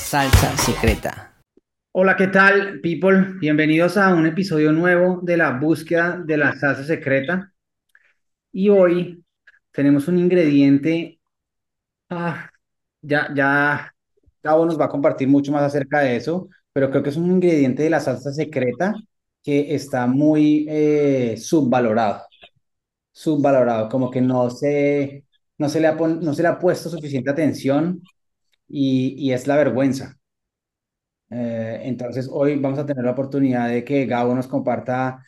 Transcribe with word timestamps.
salsa 0.00 0.56
secreta. 0.56 1.34
Hola, 1.92 2.16
¿qué 2.16 2.26
tal, 2.28 2.80
people? 2.80 3.34
Bienvenidos 3.38 3.96
a 3.96 4.14
un 4.14 4.26
episodio 4.26 4.72
nuevo 4.72 5.20
de 5.22 5.36
la 5.36 5.52
búsqueda 5.52 6.20
de 6.24 6.36
la 6.36 6.52
salsa 6.54 6.84
secreta. 6.84 7.52
Y 8.50 8.70
hoy 8.70 9.24
tenemos 9.70 10.08
un 10.08 10.18
ingrediente. 10.18 11.20
Ah, 12.08 12.50
ya, 13.02 13.32
ya, 13.34 13.94
Gabo 14.42 14.64
nos 14.66 14.80
va 14.80 14.86
a 14.86 14.88
compartir 14.88 15.28
mucho 15.28 15.52
más 15.52 15.62
acerca 15.62 16.00
de 16.00 16.16
eso, 16.16 16.48
pero 16.72 16.90
creo 16.90 17.02
que 17.02 17.10
es 17.10 17.16
un 17.16 17.30
ingrediente 17.30 17.82
de 17.84 17.90
la 17.90 18.00
salsa 18.00 18.32
secreta 18.32 18.94
que 19.42 19.74
está 19.74 20.06
muy 20.06 20.66
eh, 20.68 21.36
subvalorado. 21.36 22.26
Subvalorado, 23.12 23.88
como 23.88 24.10
que 24.10 24.20
no 24.20 24.50
se, 24.50 25.24
no 25.58 25.68
se 25.68 25.80
le 25.80 25.86
ha, 25.88 25.92
no 25.94 26.34
se 26.34 26.42
le 26.42 26.48
ha 26.48 26.58
puesto 26.58 26.88
suficiente 26.88 27.30
atención 27.30 28.02
y, 28.70 29.32
es 29.32 29.46
la 29.46 29.56
vergüenza. 29.56 30.18
Eh, 31.30 31.82
entonces, 31.84 32.28
hoy 32.30 32.56
vamos 32.56 32.78
a 32.78 32.86
tener 32.86 33.04
la 33.04 33.12
oportunidad 33.12 33.68
de 33.68 33.84
que 33.84 34.06
Gabo 34.06 34.34
nos 34.34 34.48
comparta 34.48 35.24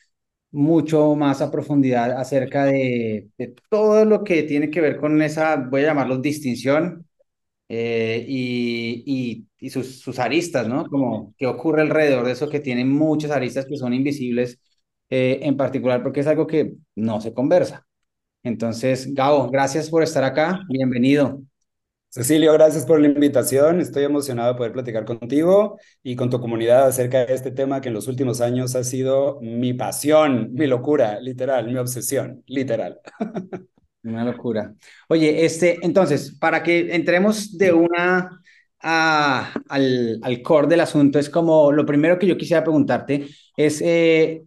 mucho 0.53 1.15
más 1.17 1.41
a 1.43 1.51
profundidad 1.51 2.13
acerca 2.13 2.65
de, 2.67 3.31
todo 3.71 4.05
lo 4.05 4.25
que 4.25 4.45
tiene 4.45 4.71
que 4.71 4.81
ver 4.81 4.99
con 4.99 5.23
esa, 5.23 5.57
voy 5.57 5.83
a 5.83 5.87
llamarlo 5.89 6.19
distinción, 6.19 7.07
eh, 7.69 8.25
y, 8.29 9.49
sus 9.71 10.19
aristas, 10.19 10.69
¿no? 10.69 10.87
Como 10.87 11.35
qué 11.39 11.47
ocurre 11.47 11.83
alrededor 11.83 12.27
de 12.27 12.33
eso 12.33 12.49
que 12.51 12.61
tiene 12.61 12.85
muchas 12.85 13.31
aristas 13.31 13.67
que 13.67 13.77
son 13.77 13.95
invisibles, 13.95 14.61
eh, 15.11 15.41
en 15.43 15.57
particular 15.57 16.03
porque 16.03 16.21
es 16.21 16.27
algo 16.27 16.47
que 16.47 16.75
no 16.97 17.21
se 17.21 17.33
conversa. 17.35 17.87
Entonces, 18.43 19.15
Gabo, 19.15 19.51
gracias 19.51 19.91
por 19.91 20.03
estar 20.03 20.25
acá, 20.25 20.61
bienvenido. 20.69 21.43
Cecilio, 22.15 22.53
gracias 22.53 22.85
por 22.85 23.01
la 23.01 23.07
invitación. 23.09 23.81
Estoy 23.81 24.05
emocionado 24.05 24.53
de 24.53 24.59
poder 24.59 24.73
platicar 24.73 25.07
contigo 25.07 25.79
y 26.03 26.15
con 26.15 26.29
tu 26.29 26.41
comunidad 26.41 26.87
acerca 26.87 27.25
de 27.25 27.33
este 27.33 27.51
tema 27.51 27.81
que 27.81 27.89
en 27.89 27.95
los 27.95 28.07
últimos 28.07 28.43
años 28.43 28.75
ha 28.77 28.85
sido 28.85 29.39
mi 29.41 29.73
pasión, 29.73 30.53
mi 30.53 30.67
locura, 30.67 31.19
literal, 31.21 31.67
mi 31.69 31.77
obsesión, 31.79 32.43
literal. 32.47 33.01
Una 34.05 34.25
locura. 34.25 34.75
Oye, 35.09 35.45
este, 35.45 35.79
entonces, 35.83 36.37
para 36.39 36.63
que 36.63 36.95
entremos 36.95 37.57
de 37.57 37.73
una 37.73 38.43
a- 38.81 39.53
al, 39.69 40.19
al 40.23 40.43
core 40.43 40.67
del 40.69 40.81
asunto, 40.81 41.19
es 41.21 41.31
como 41.31 41.73
lo 41.73 41.87
primero 41.87 42.19
que 42.19 42.27
yo 42.27 42.37
quisiera 42.37 42.65
preguntarte 42.65 43.29
es 43.57 43.81
eh, 43.83 44.45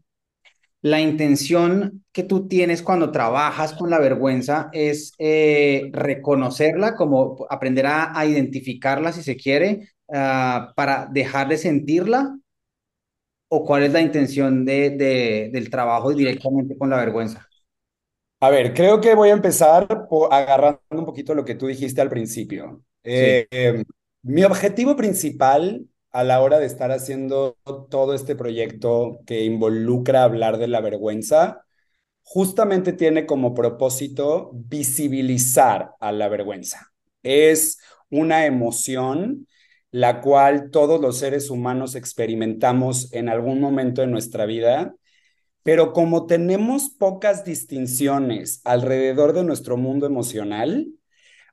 la 0.86 1.02
intención 1.02 2.06
que 2.12 2.24
tú 2.24 2.48
tienes 2.48 2.84
cuando 2.84 3.12
trabajas 3.12 3.74
con 3.74 3.90
la 3.90 4.00
vergüenza 4.00 4.70
es 4.72 5.14
eh, 5.18 5.90
reconocerla, 5.94 6.96
como 6.96 7.48
aprender 7.50 7.88
a, 7.88 8.18
a 8.18 8.26
identificarla 8.28 9.12
si 9.12 9.24
se 9.24 9.36
quiere, 9.36 9.90
ah, 10.14 10.74
para 10.76 11.08
dejar 11.12 11.48
de 11.50 11.58
sentirla, 11.58 12.38
o 13.50 13.66
cuál 13.66 13.84
es 13.84 13.92
la 13.94 14.02
intención 14.02 14.66
de, 14.66 14.92
de- 14.92 15.50
del 15.54 15.70
trabajo 15.70 16.14
directamente 16.14 16.78
con 16.78 16.90
la 16.90 16.98
vergüenza. 16.98 17.48
A 18.40 18.50
ver, 18.50 18.74
creo 18.74 19.02
que 19.02 19.16
voy 19.16 19.30
a 19.30 19.34
empezar 19.34 20.08
po- 20.10 20.32
agarrando 20.32 20.80
un 20.92 21.06
poquito 21.06 21.34
lo 21.34 21.46
que 21.46 21.56
tú 21.56 21.68
dijiste 21.68 22.02
al 22.02 22.10
principio. 22.10 22.84
Sí. 23.14 23.38
Eh, 23.38 23.48
eh, 23.52 23.84
mi 24.24 24.44
objetivo 24.44 24.96
principal 24.96 25.88
a 26.16 26.24
la 26.24 26.42
hora 26.42 26.60
de 26.60 26.66
estar 26.66 26.92
haciendo 26.92 27.58
todo 27.90 28.14
este 28.14 28.36
proyecto 28.36 29.20
que 29.26 29.44
involucra 29.44 30.24
hablar 30.24 30.58
de 30.58 30.68
la 30.68 30.82
vergüenza, 30.82 31.66
justamente 32.24 32.94
tiene 32.94 33.26
como 33.26 33.54
propósito 33.54 34.52
visibilizar 34.54 35.92
a 36.00 36.12
la 36.12 36.30
vergüenza. 36.30 36.92
Es 37.24 37.80
una 38.10 38.46
emoción 38.46 39.48
la 39.92 40.22
cual 40.22 40.72
todos 40.72 41.02
los 41.02 41.18
seres 41.18 41.50
humanos 41.50 41.96
experimentamos 41.96 43.14
en 43.14 43.30
algún 43.30 43.62
momento 43.62 44.02
de 44.02 44.08
nuestra 44.08 44.46
vida 44.46 44.96
pero 45.66 45.94
como 45.94 46.28
tenemos 46.28 46.92
pocas 46.92 47.44
distinciones 47.44 48.62
alrededor 48.66 49.34
de 49.34 49.44
nuestro 49.44 49.78
mundo 49.78 50.06
emocional, 50.06 50.90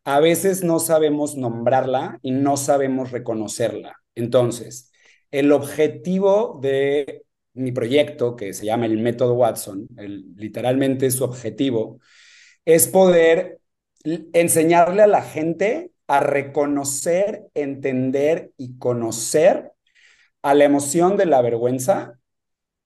a 0.04 0.20
veces 0.20 0.62
no 0.62 0.80
sabemos 0.80 1.36
nombrarla 1.36 2.18
y 2.20 2.32
no 2.32 2.58
sabemos 2.58 3.10
reconocerla. 3.10 4.01
Entonces, 4.14 4.90
el 5.30 5.52
objetivo 5.52 6.58
de 6.62 7.24
mi 7.54 7.72
proyecto, 7.72 8.36
que 8.36 8.52
se 8.52 8.66
llama 8.66 8.86
el 8.86 8.98
método 8.98 9.34
Watson, 9.34 9.88
literalmente 10.36 11.10
su 11.10 11.24
objetivo, 11.24 12.00
es 12.64 12.86
poder 12.88 13.60
enseñarle 14.04 15.02
a 15.02 15.06
la 15.06 15.22
gente 15.22 15.92
a 16.06 16.20
reconocer, 16.20 17.46
entender 17.54 18.52
y 18.56 18.78
conocer 18.78 19.72
a 20.42 20.54
la 20.54 20.64
emoción 20.64 21.16
de 21.16 21.26
la 21.26 21.40
vergüenza 21.40 22.18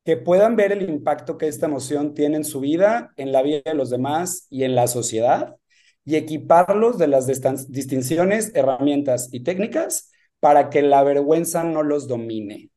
que 0.05 0.17
puedan 0.17 0.55
ver 0.55 0.71
el 0.71 0.89
impacto 0.89 1.37
que 1.37 1.49
esta 1.49 1.67
emoción 1.67 2.15
tiene 2.15 2.37
en 2.37 2.45
su 2.45 2.61
vida, 2.61 3.13
en 3.17 3.33
la 3.33 3.43
vida 3.43 3.63
de 3.65 3.75
los 3.75 3.91
demás 3.91 4.47
y 4.51 4.63
en 4.63 4.77
la 4.77 4.87
sociedad, 4.87 5.57
y 6.05 6.15
equiparlos 6.15 6.99
de 6.99 7.09
las 7.09 7.27
distinciones, 7.27 8.53
herramientas 8.55 9.29
y 9.33 9.41
técnicas 9.41 10.13
para 10.47 10.71
que 10.71 10.81
la 10.81 11.03
vergüenza 11.03 11.65
no 11.65 11.83
los 11.83 12.07
domine, 12.07 12.71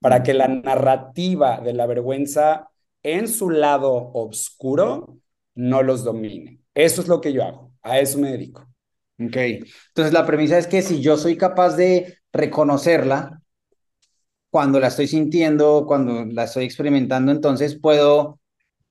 para 0.00 0.24
que 0.24 0.34
la 0.34 0.48
narrativa 0.48 1.60
de 1.60 1.72
la 1.72 1.86
vergüenza 1.86 2.68
en 3.04 3.28
su 3.28 3.48
lado 3.48 4.10
oscuro 4.12 5.18
no 5.54 5.84
los 5.84 6.02
domine. 6.02 6.58
Eso 6.74 7.00
es 7.00 7.06
lo 7.06 7.20
que 7.20 7.32
yo 7.32 7.44
hago, 7.44 7.70
a 7.80 8.00
eso 8.00 8.18
me 8.18 8.32
dedico. 8.32 8.62
Ok, 9.20 9.36
entonces 9.36 10.12
la 10.12 10.26
premisa 10.26 10.58
es 10.58 10.66
que 10.66 10.82
si 10.82 11.00
yo 11.00 11.16
soy 11.16 11.36
capaz 11.36 11.76
de 11.76 12.18
reconocerla, 12.32 13.40
cuando 14.50 14.80
la 14.80 14.88
estoy 14.88 15.06
sintiendo, 15.06 15.84
cuando 15.86 16.24
la 16.24 16.42
estoy 16.42 16.64
experimentando, 16.64 17.30
entonces 17.30 17.78
puedo 17.78 18.40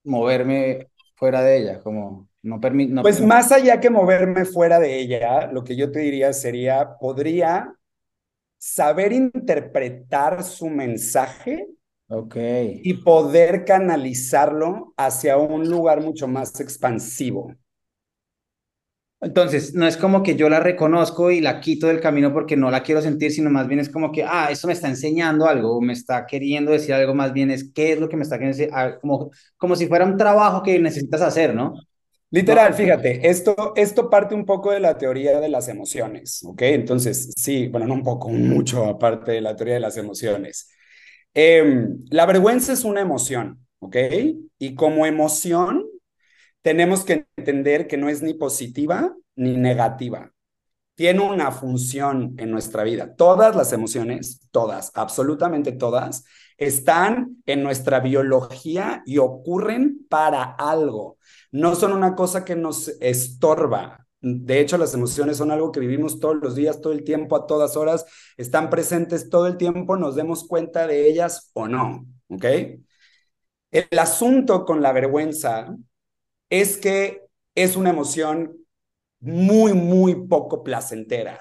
moverme 0.05 0.87
fuera 1.17 1.41
de 1.41 1.57
ella, 1.57 1.81
como 1.81 2.29
no 2.43 2.61
permite. 2.61 2.93
No, 2.93 3.01
pues 3.01 3.19
más 3.19 3.51
allá 3.51 3.81
que 3.81 3.89
moverme 3.89 4.45
fuera 4.45 4.79
de 4.79 5.01
ella, 5.01 5.51
lo 5.51 5.65
que 5.65 5.75
yo 5.75 5.91
te 5.91 5.99
diría 5.99 6.31
sería, 6.31 6.97
podría 6.97 7.75
saber 8.61 9.11
interpretar 9.11 10.43
su 10.43 10.69
mensaje 10.69 11.67
ok. 12.09 12.35
y 12.83 12.93
poder 12.95 13.65
canalizarlo 13.65 14.93
hacia 14.97 15.37
un 15.37 15.67
lugar 15.67 16.01
mucho 16.01 16.27
más 16.27 16.59
expansivo. 16.59 17.55
Entonces, 19.23 19.75
no 19.75 19.85
es 19.85 19.97
como 19.97 20.23
que 20.23 20.35
yo 20.35 20.49
la 20.49 20.59
reconozco 20.59 21.29
y 21.29 21.41
la 21.41 21.59
quito 21.61 21.85
del 21.87 22.01
camino 22.01 22.33
porque 22.33 22.57
no 22.57 22.71
la 22.71 22.81
quiero 22.81 23.01
sentir, 23.01 23.31
sino 23.31 23.51
más 23.51 23.67
bien 23.67 23.79
es 23.79 23.89
como 23.89 24.11
que, 24.11 24.23
ah, 24.23 24.47
esto 24.51 24.65
me 24.67 24.73
está 24.73 24.87
enseñando 24.87 25.45
algo, 25.47 25.79
me 25.79 25.93
está 25.93 26.25
queriendo 26.25 26.71
decir 26.71 26.93
algo, 26.95 27.13
más 27.13 27.31
bien 27.31 27.51
es 27.51 27.71
qué 27.71 27.93
es 27.93 27.99
lo 27.99 28.09
que 28.09 28.17
me 28.17 28.23
está 28.23 28.37
queriendo 28.37 28.57
decir, 28.57 28.71
ah, 28.73 28.97
como, 28.99 29.29
como 29.57 29.75
si 29.75 29.87
fuera 29.87 30.05
un 30.05 30.17
trabajo 30.17 30.63
que 30.63 30.79
necesitas 30.79 31.21
hacer, 31.21 31.53
¿no? 31.53 31.73
Literal, 32.33 32.73
fíjate, 32.73 33.29
esto, 33.29 33.73
esto 33.75 34.09
parte 34.09 34.33
un 34.35 34.45
poco 34.45 34.71
de 34.71 34.79
la 34.79 34.97
teoría 34.97 35.41
de 35.41 35.49
las 35.49 35.67
emociones, 35.67 36.41
¿ok? 36.45 36.61
Entonces, 36.61 37.33
sí, 37.35 37.67
bueno, 37.67 37.87
no 37.87 37.93
un 37.95 38.03
poco, 38.03 38.29
mucho 38.29 38.85
aparte 38.85 39.33
de 39.33 39.41
la 39.41 39.55
teoría 39.57 39.73
de 39.75 39.81
las 39.81 39.97
emociones. 39.97 40.69
Eh, 41.33 41.87
la 42.09 42.25
vergüenza 42.25 42.73
es 42.73 42.85
una 42.85 43.01
emoción, 43.01 43.65
¿ok? 43.79 43.97
Y 44.59 44.75
como 44.75 45.05
emoción, 45.05 45.85
tenemos 46.61 47.05
que 47.05 47.27
entender 47.37 47.87
que 47.87 47.97
no 47.97 48.09
es 48.09 48.21
ni 48.23 48.33
positiva 48.35 49.15
ni 49.35 49.57
negativa. 49.57 50.33
Tiene 50.95 51.21
una 51.21 51.51
función 51.51 52.35
en 52.37 52.51
nuestra 52.51 52.83
vida. 52.83 53.15
Todas 53.15 53.55
las 53.55 53.73
emociones, 53.73 54.41
todas, 54.51 54.91
absolutamente 54.95 55.71
todas, 55.71 56.25
están 56.61 57.41
en 57.47 57.63
nuestra 57.63 58.01
biología 58.01 59.01
y 59.07 59.17
ocurren 59.17 60.05
para 60.07 60.43
algo. 60.43 61.17
No 61.51 61.73
son 61.73 61.91
una 61.91 62.15
cosa 62.15 62.45
que 62.45 62.55
nos 62.55 62.87
estorba. 63.01 64.05
De 64.21 64.59
hecho, 64.59 64.77
las 64.77 64.93
emociones 64.93 65.37
son 65.37 65.49
algo 65.49 65.71
que 65.71 65.79
vivimos 65.79 66.19
todos 66.19 66.35
los 66.35 66.53
días, 66.53 66.79
todo 66.79 66.93
el 66.93 67.03
tiempo, 67.03 67.35
a 67.35 67.47
todas 67.47 67.75
horas, 67.75 68.05
están 68.37 68.69
presentes 68.69 69.31
todo 69.31 69.47
el 69.47 69.57
tiempo, 69.57 69.97
nos 69.97 70.15
demos 70.15 70.47
cuenta 70.47 70.85
de 70.85 71.09
ellas 71.09 71.49
o 71.53 71.67
no, 71.67 72.05
¿ok? 72.29 72.45
El 73.71 73.97
asunto 73.97 74.63
con 74.63 74.83
la 74.83 74.91
vergüenza 74.91 75.75
es 76.51 76.77
que 76.77 77.23
es 77.55 77.75
una 77.75 77.89
emoción 77.89 78.55
muy, 79.19 79.73
muy 79.73 80.27
poco 80.27 80.63
placentera, 80.63 81.39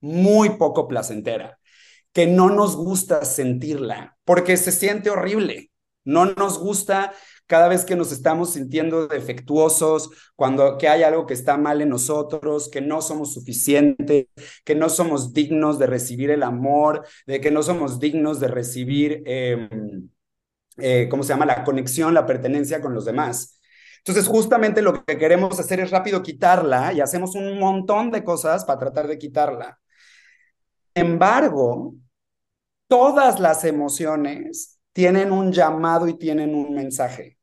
muy 0.00 0.50
poco 0.50 0.86
placentera, 0.88 1.58
que 2.12 2.26
no 2.26 2.50
nos 2.50 2.76
gusta 2.76 3.24
sentirla 3.24 4.17
porque 4.28 4.58
se 4.58 4.72
siente 4.72 5.08
horrible. 5.08 5.70
No 6.04 6.26
nos 6.26 6.58
gusta 6.58 7.14
cada 7.46 7.66
vez 7.66 7.86
que 7.86 7.96
nos 7.96 8.12
estamos 8.12 8.52
sintiendo 8.52 9.06
defectuosos, 9.06 10.10
cuando 10.36 10.76
que 10.76 10.86
hay 10.86 11.02
algo 11.02 11.24
que 11.24 11.32
está 11.32 11.56
mal 11.56 11.80
en 11.80 11.88
nosotros, 11.88 12.68
que 12.68 12.82
no 12.82 13.00
somos 13.00 13.32
suficientes, 13.32 14.26
que 14.66 14.74
no 14.74 14.90
somos 14.90 15.32
dignos 15.32 15.78
de 15.78 15.86
recibir 15.86 16.30
el 16.30 16.42
amor, 16.42 17.06
de 17.26 17.40
que 17.40 17.50
no 17.50 17.62
somos 17.62 18.00
dignos 18.00 18.38
de 18.38 18.48
recibir, 18.48 19.22
eh, 19.24 19.66
eh, 20.76 21.08
¿cómo 21.08 21.22
se 21.22 21.30
llama? 21.30 21.46
La 21.46 21.64
conexión, 21.64 22.12
la 22.12 22.26
pertenencia 22.26 22.82
con 22.82 22.92
los 22.92 23.06
demás. 23.06 23.58
Entonces, 24.04 24.26
justamente 24.26 24.82
lo 24.82 25.06
que 25.06 25.16
queremos 25.16 25.58
hacer 25.58 25.80
es 25.80 25.90
rápido 25.90 26.22
quitarla 26.22 26.92
y 26.92 27.00
hacemos 27.00 27.34
un 27.34 27.58
montón 27.58 28.10
de 28.10 28.22
cosas 28.24 28.66
para 28.66 28.78
tratar 28.78 29.06
de 29.08 29.16
quitarla. 29.16 29.78
embargo, 30.94 31.94
todas 32.88 33.38
las 33.40 33.64
emociones 33.64 34.80
tienen 34.92 35.30
un 35.32 35.52
llamado 35.52 36.08
y 36.08 36.14
tienen 36.18 36.54
un 36.54 36.74
mensaje. 36.74 37.38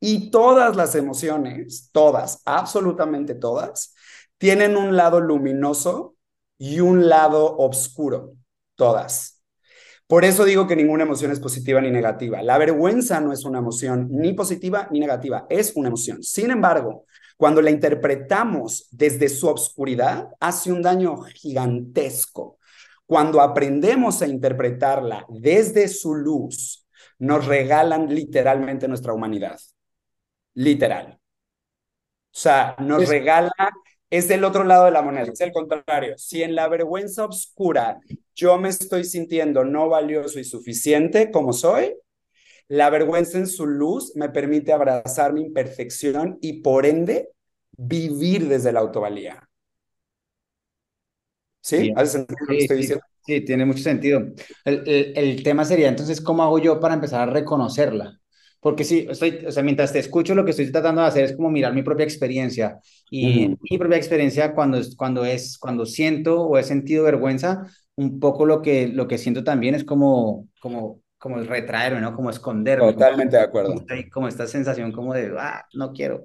Y 0.00 0.30
todas 0.30 0.76
las 0.76 0.94
emociones, 0.94 1.90
todas, 1.92 2.42
absolutamente 2.44 3.34
todas, 3.34 3.94
tienen 4.38 4.76
un 4.76 4.96
lado 4.96 5.20
luminoso 5.20 6.16
y 6.58 6.80
un 6.80 7.08
lado 7.08 7.56
oscuro, 7.56 8.34
todas. 8.74 9.42
Por 10.06 10.24
eso 10.24 10.44
digo 10.44 10.66
que 10.66 10.76
ninguna 10.76 11.02
emoción 11.02 11.32
es 11.32 11.40
positiva 11.40 11.80
ni 11.80 11.90
negativa. 11.90 12.42
La 12.42 12.58
vergüenza 12.58 13.20
no 13.20 13.32
es 13.32 13.44
una 13.44 13.58
emoción 13.58 14.08
ni 14.10 14.34
positiva 14.34 14.88
ni 14.92 15.00
negativa, 15.00 15.46
es 15.48 15.72
una 15.74 15.88
emoción. 15.88 16.22
Sin 16.22 16.50
embargo, 16.50 17.06
cuando 17.36 17.60
la 17.60 17.70
interpretamos 17.70 18.88
desde 18.92 19.28
su 19.28 19.48
obscuridad, 19.48 20.28
hace 20.38 20.72
un 20.72 20.80
daño 20.80 21.22
gigantesco. 21.22 22.55
Cuando 23.06 23.40
aprendemos 23.40 24.20
a 24.22 24.26
interpretarla 24.26 25.26
desde 25.28 25.88
su 25.88 26.14
luz, 26.14 26.86
nos 27.18 27.46
regalan 27.46 28.12
literalmente 28.14 28.88
nuestra 28.88 29.12
humanidad. 29.12 29.58
Literal. 30.54 31.18
O 31.18 32.38
sea, 32.38 32.76
nos 32.78 33.08
regala 33.08 33.52
es 34.10 34.28
del 34.28 34.44
otro 34.44 34.64
lado 34.64 34.84
de 34.84 34.92
la 34.92 35.02
moneda, 35.02 35.32
es 35.32 35.40
el 35.40 35.52
contrario. 35.52 36.16
Si 36.16 36.42
en 36.42 36.54
la 36.54 36.68
vergüenza 36.68 37.24
oscura 37.24 38.00
yo 38.34 38.58
me 38.58 38.68
estoy 38.68 39.04
sintiendo 39.04 39.64
no 39.64 39.88
valioso 39.88 40.38
y 40.38 40.44
suficiente 40.44 41.30
como 41.30 41.52
soy, 41.52 41.96
la 42.68 42.90
vergüenza 42.90 43.38
en 43.38 43.46
su 43.46 43.66
luz 43.66 44.12
me 44.14 44.28
permite 44.28 44.72
abrazar 44.72 45.32
mi 45.32 45.42
imperfección 45.42 46.38
y 46.40 46.60
por 46.60 46.86
ende 46.86 47.30
vivir 47.72 48.48
desde 48.48 48.72
la 48.72 48.80
autovalía. 48.80 49.48
¿Sí? 51.66 51.92
¿Hace 51.96 52.12
sentido 52.12 52.38
lo 52.40 52.46
que 52.46 52.58
estoy 52.58 52.76
diciendo? 52.76 53.04
Sí, 53.24 53.40
tiene 53.40 53.64
mucho 53.64 53.82
sentido. 53.82 54.22
El, 54.64 55.12
el 55.16 55.42
tema 55.42 55.64
sería 55.64 55.88
entonces, 55.88 56.20
¿cómo 56.20 56.44
hago 56.44 56.60
yo 56.60 56.78
para 56.78 56.94
empezar 56.94 57.28
a 57.28 57.32
reconocerla? 57.32 58.20
Porque 58.60 58.84
sí, 58.84 59.06
estoy, 59.10 59.44
o 59.46 59.50
sea, 59.50 59.64
mientras 59.64 59.92
te 59.92 59.98
escucho, 59.98 60.34
lo 60.34 60.44
que 60.44 60.52
estoy 60.52 60.70
tratando 60.70 61.00
de 61.00 61.08
hacer 61.08 61.24
es 61.24 61.36
como 61.36 61.50
mirar 61.50 61.74
mi 61.74 61.82
propia 61.82 62.04
experiencia. 62.04 62.78
Y 63.10 63.56
mi 63.68 63.78
propia 63.78 63.96
experiencia 63.96 64.54
cuando, 64.54 64.80
cuando, 64.96 65.24
es, 65.24 65.58
cuando 65.58 65.86
siento 65.86 66.42
o 66.42 66.56
he 66.56 66.62
sentido 66.62 67.04
vergüenza, 67.04 67.66
un 67.96 68.20
poco 68.20 68.46
lo 68.46 68.62
que, 68.62 68.88
lo 68.88 69.08
que 69.08 69.18
siento 69.18 69.42
también 69.42 69.74
es 69.74 69.82
como, 69.84 70.48
como, 70.60 71.00
como 71.18 71.38
retraerme, 71.42 72.00
¿no? 72.00 72.14
Como 72.14 72.30
esconderme. 72.30 72.92
Totalmente 72.92 73.36
de 73.36 73.42
acuerdo. 73.42 73.74
Como, 74.12 74.28
esta 74.28 74.46
sensación 74.46 74.92
como 74.92 75.14
de, 75.14 75.34
ah, 75.36 75.64
no 75.74 75.92
quiero. 75.92 76.22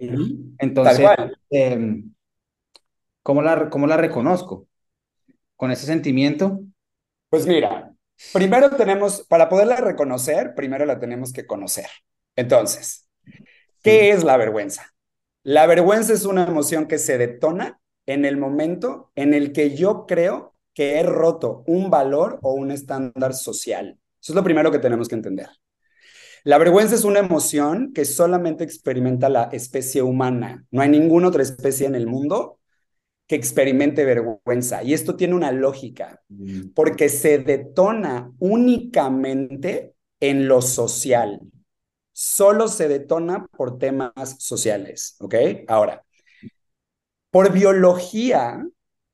Entonces, 0.59 1.07
eh, 1.49 2.03
¿cómo, 3.23 3.41
la, 3.41 3.69
¿cómo 3.69 3.88
la 3.88 3.97
reconozco? 3.97 4.67
¿Con 5.62 5.69
ese 5.69 5.86
sentimiento? 5.86 6.60
Pues 7.30 7.46
mira, 7.46 7.94
primero 8.34 8.72
tenemos, 8.72 9.28
para 9.28 9.48
poderla 9.48 9.75
reconocer, 9.75 10.56
primero 10.56 10.88
la 10.88 11.00
tenemos 11.00 11.31
que 11.31 11.46
conocer. 11.46 11.86
Entonces, 12.36 13.08
¿qué 13.84 14.10
es 14.10 14.24
la 14.24 14.38
vergüenza? 14.38 14.92
La 15.44 15.68
vergüenza 15.68 16.13
es 16.13 16.25
una 16.25 16.48
emoción 16.48 16.88
que 16.88 16.98
se 16.98 17.19
detona 17.19 17.80
en 18.08 18.25
el 18.25 18.38
momento 18.38 19.12
en 19.13 19.36
el 19.36 19.52
que 19.52 19.78
yo 19.78 20.08
creo 20.08 20.56
que 20.74 21.00
he 21.00 21.04
roto 21.04 21.63
un 21.68 21.92
valor 21.92 22.40
o 22.42 22.54
un 22.56 22.72
estándar 22.72 23.36
social. 23.36 24.00
Eso 24.19 24.31
es 24.31 24.36
lo 24.36 24.44
primero 24.44 24.72
que 24.72 24.80
tenemos 24.80 25.08
que 25.08 25.13
entender. 25.13 25.50
La 26.44 26.58
vergüenza 26.58 26.96
es 26.96 27.04
una 27.04 27.19
emoción 27.19 27.94
que 27.94 28.06
solamente 28.06 28.63
experimenta 28.63 29.30
la 29.30 29.44
especie 29.52 30.02
humana. 30.02 30.66
No 30.72 30.81
hay 30.81 30.90
ninguna 30.90 31.28
otra 31.28 31.44
especie 31.44 31.86
en 31.86 31.94
el 31.94 32.08
mundo 32.08 32.61
que 33.31 33.38
experimente 33.38 34.04
vergüenza. 34.04 34.83
Y 34.83 34.94
esto 34.94 35.16
tiene 35.16 35.36
una 35.36 35.54
lógica, 35.54 36.22
mm. 36.28 36.74
porque 36.75 37.07
se 37.07 37.38
detona 37.38 38.30
únicamente 38.39 39.95
en 40.19 40.50
lo 40.50 40.62
social 40.62 41.39
solo 42.13 42.68
se 42.68 42.88
detona 42.88 43.48
por 43.48 43.80
temas 43.80 44.36
sociales, 44.38 45.16
¿ok? 45.19 45.36
Ahora, 45.68 46.04
por 47.31 47.51
biología, 47.51 48.63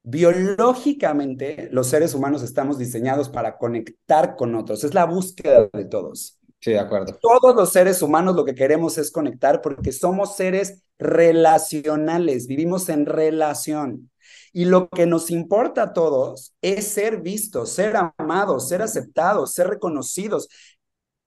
biológicamente, 0.04 1.70
los 1.72 1.88
seres 1.88 2.14
humanos 2.14 2.44
estamos 2.44 2.78
diseñados 2.78 3.30
para 3.30 3.58
conectar 3.58 4.36
con 4.36 4.56
otros. 4.56 4.84
Es 4.84 4.94
la 4.94 5.06
búsqueda 5.06 5.70
de 5.72 5.86
todos. 5.86 6.38
Sí, 6.60 6.72
de 6.72 6.80
acuerdo. 6.80 7.18
Todos 7.22 7.56
los 7.56 7.72
seres 7.72 8.02
humanos 8.02 8.36
lo 8.36 8.44
que 8.44 8.56
queremos 8.56 8.98
es 8.98 9.10
conectar 9.10 9.62
porque 9.62 9.94
somos 9.94 10.36
seres 10.36 10.84
relacionales, 11.00 12.48
vivimos 12.48 12.90
en 12.90 13.06
relación. 13.06 14.12
Y 14.54 14.66
lo 14.66 14.90
que 14.90 15.06
nos 15.06 15.30
importa 15.30 15.84
a 15.84 15.94
todos 15.94 16.54
es 16.62 16.88
ser 16.88 17.22
vistos, 17.22 17.72
ser 17.72 17.96
amados, 18.18 18.70
ser 18.70 18.82
aceptados, 18.82 19.54
ser 19.54 19.68
reconocidos, 19.68 20.48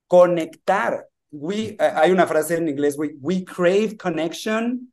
conectar 0.07 1.11
we, 1.31 1.77
uh, 1.79 1.97
hay 1.97 2.11
una 2.11 2.27
frase 2.27 2.57
en 2.57 2.69
inglés, 2.69 2.97
we, 2.99 3.15
we 3.21 3.45
crave 3.45 3.97
connection 3.97 4.93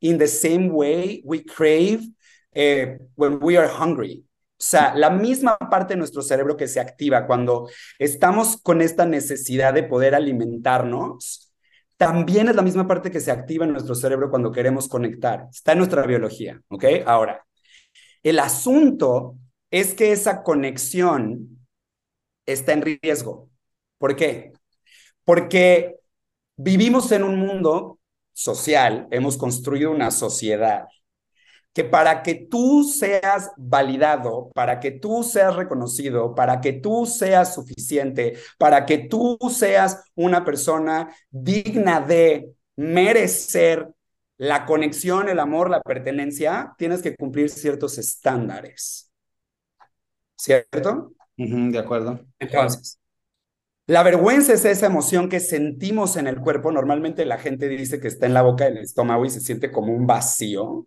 in 0.00 0.18
the 0.18 0.28
same 0.28 0.70
way 0.70 1.22
we 1.24 1.44
crave 1.44 2.02
uh, 2.56 2.98
when 3.14 3.38
we 3.40 3.56
are 3.56 3.68
hungry. 3.68 4.24
O 4.58 4.64
sea, 4.64 4.94
la 4.94 5.10
misma 5.10 5.58
parte 5.58 5.94
de 5.94 5.98
nuestro 5.98 6.22
cerebro 6.22 6.56
que 6.56 6.68
se 6.68 6.78
activa 6.78 7.26
cuando 7.26 7.68
estamos 7.98 8.56
con 8.62 8.80
esta 8.80 9.04
necesidad 9.06 9.74
de 9.74 9.82
poder 9.82 10.14
alimentarnos, 10.14 11.51
también 12.02 12.48
es 12.48 12.56
la 12.56 12.62
misma 12.62 12.88
parte 12.88 13.12
que 13.12 13.20
se 13.20 13.30
activa 13.30 13.64
en 13.64 13.72
nuestro 13.72 13.94
cerebro 13.94 14.28
cuando 14.28 14.50
queremos 14.50 14.88
conectar. 14.88 15.46
Está 15.50 15.72
en 15.72 15.78
nuestra 15.78 16.02
biología, 16.04 16.60
¿ok? 16.68 16.84
Ahora, 17.06 17.46
el 18.24 18.40
asunto 18.40 19.36
es 19.70 19.94
que 19.94 20.10
esa 20.10 20.42
conexión 20.42 21.64
está 22.44 22.72
en 22.72 22.82
riesgo. 22.82 23.50
¿Por 23.98 24.16
qué? 24.16 24.52
porque 25.24 25.96
vivimos 26.56 27.12
en 27.12 27.22
un 27.22 27.38
mundo 27.38 27.98
social, 28.32 29.06
hemos 29.10 29.36
construido 29.36 29.90
una 29.90 30.10
sociedad 30.10 30.86
que 31.72 31.84
para 31.84 32.22
que 32.22 32.34
tú 32.34 32.84
seas 32.84 33.50
validado, 33.56 34.50
para 34.54 34.78
que 34.80 34.90
tú 34.90 35.22
seas 35.22 35.56
reconocido, 35.56 36.34
para 36.34 36.60
que 36.60 36.74
tú 36.74 37.06
seas 37.06 37.54
suficiente, 37.54 38.34
para 38.58 38.84
que 38.84 38.98
tú 38.98 39.38
seas 39.50 40.04
una 40.14 40.44
persona 40.44 41.14
digna 41.30 42.00
de 42.00 42.52
merecer 42.76 43.88
la 44.36 44.66
conexión, 44.66 45.28
el 45.28 45.38
amor, 45.38 45.70
la 45.70 45.80
pertenencia, 45.80 46.74
tienes 46.76 47.00
que 47.00 47.14
cumplir 47.14 47.48
ciertos 47.48 47.96
estándares. 47.98 49.10
¿Cierto? 50.36 51.12
de 51.36 51.78
acuerdo. 51.78 52.20
Entonces, 52.38 52.98
la 53.86 54.02
vergüenza 54.02 54.52
es 54.52 54.64
esa 54.64 54.86
emoción 54.86 55.28
que 55.28 55.40
sentimos 55.40 56.16
en 56.16 56.26
el 56.26 56.40
cuerpo. 56.40 56.70
Normalmente 56.70 57.24
la 57.24 57.38
gente 57.38 57.68
dice 57.68 58.00
que 58.00 58.08
está 58.08 58.26
en 58.26 58.34
la 58.34 58.42
boca 58.42 58.64
del 58.64 58.78
estómago 58.78 59.24
y 59.24 59.30
se 59.30 59.40
siente 59.40 59.70
como 59.70 59.92
un 59.92 60.06
vacío. 60.06 60.86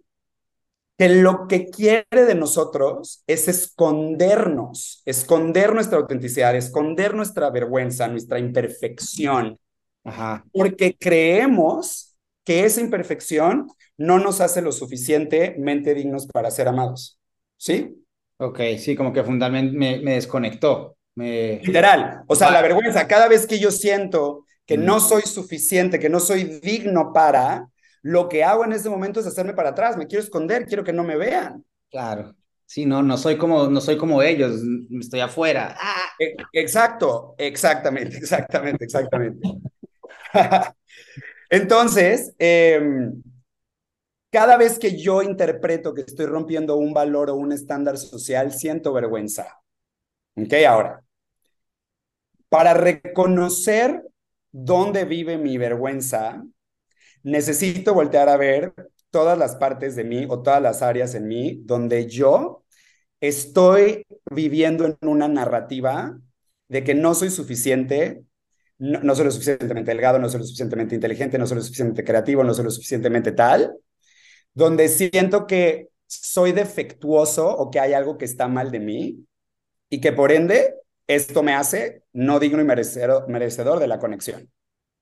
Que 0.98 1.10
lo 1.10 1.48
que 1.48 1.68
quiere 1.68 2.06
de 2.12 2.36
nosotros 2.36 3.24
es 3.28 3.48
escondernos, 3.48 5.02
esconder 5.06 5.74
nuestra 5.74 5.98
autenticidad, 5.98 6.56
esconder 6.56 7.14
nuestra 7.14 7.50
vergüenza, 7.50 8.08
nuestra 8.08 8.40
imperfección. 8.40 9.60
Ajá. 10.04 10.46
Porque 10.54 10.96
creemos 10.98 12.16
que 12.46 12.64
esa 12.64 12.80
imperfección 12.80 13.68
no 13.98 14.20
nos 14.20 14.40
hace 14.40 14.62
lo 14.62 14.72
suficientemente 14.72 15.94
dignos 15.94 16.28
para 16.28 16.52
ser 16.52 16.68
amados. 16.68 17.20
¿Sí? 17.58 17.96
Ok, 18.38 18.60
sí, 18.78 18.96
como 18.96 19.12
que 19.12 19.24
fundamentalmente 19.24 19.78
me, 19.78 20.04
me 20.04 20.14
desconectó. 20.14 20.96
Literal. 21.16 22.24
O 22.28 22.36
sea, 22.36 22.52
la 22.52 22.62
vergüenza, 22.62 23.08
cada 23.08 23.28
vez 23.28 23.48
que 23.48 23.58
yo 23.60 23.72
siento 23.72 24.46
que 24.66 24.78
no 24.78 25.00
soy 25.00 25.22
suficiente, 25.22 26.00
que 26.00 26.10
no 26.10 26.20
soy 26.20 26.60
digno 26.62 27.14
para, 27.14 27.70
lo 28.05 28.29
que 28.29 28.43
hago 28.43 28.63
en 28.63 28.71
ese 28.71 28.88
momento 28.88 29.19
es 29.19 29.25
hacerme 29.25 29.55
para 29.55 29.69
atrás, 29.69 29.97
me 29.97 30.05
quiero 30.05 30.24
esconder, 30.24 30.67
quiero 30.67 30.83
que 30.83 30.93
no 30.93 31.03
me 31.03 31.17
vean. 31.17 31.65
Claro. 31.89 32.35
Sí, 32.67 32.85
no, 32.85 33.01
no 33.01 33.17
soy 33.17 33.35
como, 33.35 33.67
no 33.67 33.81
soy 33.81 33.97
como 33.97 34.21
ellos, 34.21 34.62
estoy 34.91 35.21
afuera. 35.21 35.75
¡Ah! 35.79 36.12
E, 36.19 36.35
exacto, 36.53 37.33
exactamente, 37.35 38.17
exactamente, 38.17 38.85
exactamente. 38.85 39.50
Entonces, 41.50 42.35
em, 42.38 43.24
cada 44.29 44.55
vez 44.57 44.77
que 44.77 45.01
yo 45.01 45.24
interpreto 45.24 45.95
que 45.95 46.01
estoy 46.01 46.27
rompiendo 46.27 46.75
un 46.75 46.93
valor 46.93 47.31
o 47.31 47.35
un 47.35 47.53
estándar 47.53 47.97
social, 47.97 48.53
siento 48.53 48.93
vergüenza. 48.93 49.62
¿Ok? 50.35 50.53
Ahora, 50.67 51.03
para 52.50 52.75
reconocer 52.75 54.03
dónde 54.51 55.05
vive 55.05 55.39
mi 55.39 55.57
vergüenza, 55.57 56.45
necesito 57.25 57.96
voltear 57.96 58.29
a 58.29 58.38
ver 58.38 58.74
todas 59.10 59.38
las 59.38 59.55
partes 59.55 59.96
de 59.96 60.03
mí 60.03 60.25
o 60.29 60.44
todas 60.44 60.62
las 60.62 60.84
áreas 60.84 61.15
en 61.15 61.27
mí 61.27 61.60
donde 61.63 62.08
yo 62.08 62.63
estoy 63.20 64.05
viviendo 64.29 64.86
en 64.86 64.98
una 65.01 65.27
narrativa 65.27 66.20
de 66.67 66.84
que 66.84 66.94
no 66.94 67.15
soy 67.15 67.32
suficiente, 67.32 68.24
no, 68.77 69.15
soy 69.15 69.25
lo 69.25 69.32
suficientemente 69.32 69.89
delgado, 69.89 70.20
no 70.20 70.29
soy 70.29 70.41
lo 70.41 70.46
suficientemente 70.46 70.94
inteligente, 70.94 71.39
no 71.39 71.48
soy 71.48 71.58
lo 71.58 71.63
suficientemente 71.63 72.03
creativo, 72.03 72.44
no 72.44 72.53
soy 72.53 72.65
lo 72.65 72.72
suficientemente 72.72 73.32
tal, 73.32 73.75
donde 74.53 74.88
siento 74.88 75.48
que 75.48 75.89
soy 76.05 76.51
defectuoso 76.51 77.50
o 77.50 77.72
que 77.72 77.79
hay 77.79 77.94
algo 77.94 78.20
que 78.20 78.25
está 78.25 78.48
mal 78.48 78.70
de 78.70 78.79
mí 78.79 79.25
y 79.89 80.00
que 80.00 80.12
por 80.12 80.32
ende 80.32 80.75
esto 81.08 81.41
me 81.41 81.53
hace 81.53 82.03
no 82.13 82.39
digno 82.39 82.62
y 82.62 82.65
merecedor, 82.65 83.79
de 83.79 83.88
la 83.88 83.98
conexión. 83.98 84.51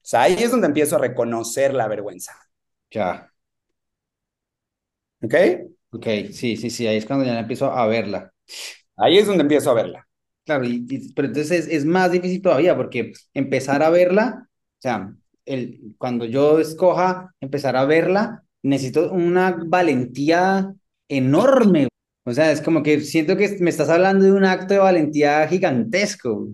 O 0.04 0.06
sea, 0.06 0.24
ahí 0.24 0.36
es 0.40 0.52
donde 0.52 0.68
empiezo 0.68 0.96
a 0.98 1.00
reconocer 1.00 1.74
la 1.74 1.88
vergüenza. 1.88 2.34
Ya. 2.92 3.32
¿Ok? 5.22 5.34
Ok, 5.92 6.06
sí, 6.32 6.58
sí, 6.58 6.70
sí, 6.70 6.88
ahí 6.88 6.98
es 6.98 7.06
cuando 7.06 7.26
ya 7.26 7.40
empiezo 7.40 7.72
a 7.72 7.86
verla. 7.86 8.34
Ahí 8.98 9.18
es 9.18 9.28
donde 9.28 9.44
empiezo 9.44 9.72
a 9.72 9.74
verla. 9.76 10.08
Claro, 10.46 10.66
y, 10.66 10.86
y- 10.90 11.14
pero 11.14 11.28
entonces 11.30 11.68
es, 11.68 11.74
es 11.74 11.86
más 11.86 12.12
difícil 12.12 12.42
todavía 12.42 12.76
porque 12.76 13.14
empezar 13.34 13.84
a 13.84 13.90
verla, 13.90 14.48
o 14.50 14.82
sea, 14.82 15.14
el, 15.46 15.96
cuando 15.98 16.26
yo 16.26 16.60
escoja 16.60 17.34
empezar 17.42 17.76
a 17.78 17.86
verla, 17.86 18.44
necesito 18.64 19.12
una 19.12 19.58
valentía 19.68 20.74
enorme. 21.08 21.88
O 22.26 22.34
sea, 22.34 22.52
es 22.52 22.62
como 22.62 22.84
que 22.84 23.02
siento 23.02 23.38
que 23.38 23.58
me 23.60 23.70
estás 23.70 23.90
hablando 23.90 24.26
de 24.26 24.32
un 24.34 24.46
acto 24.46 24.74
de 24.74 24.80
valentía 24.80 25.48
gigantesco. 25.48 26.50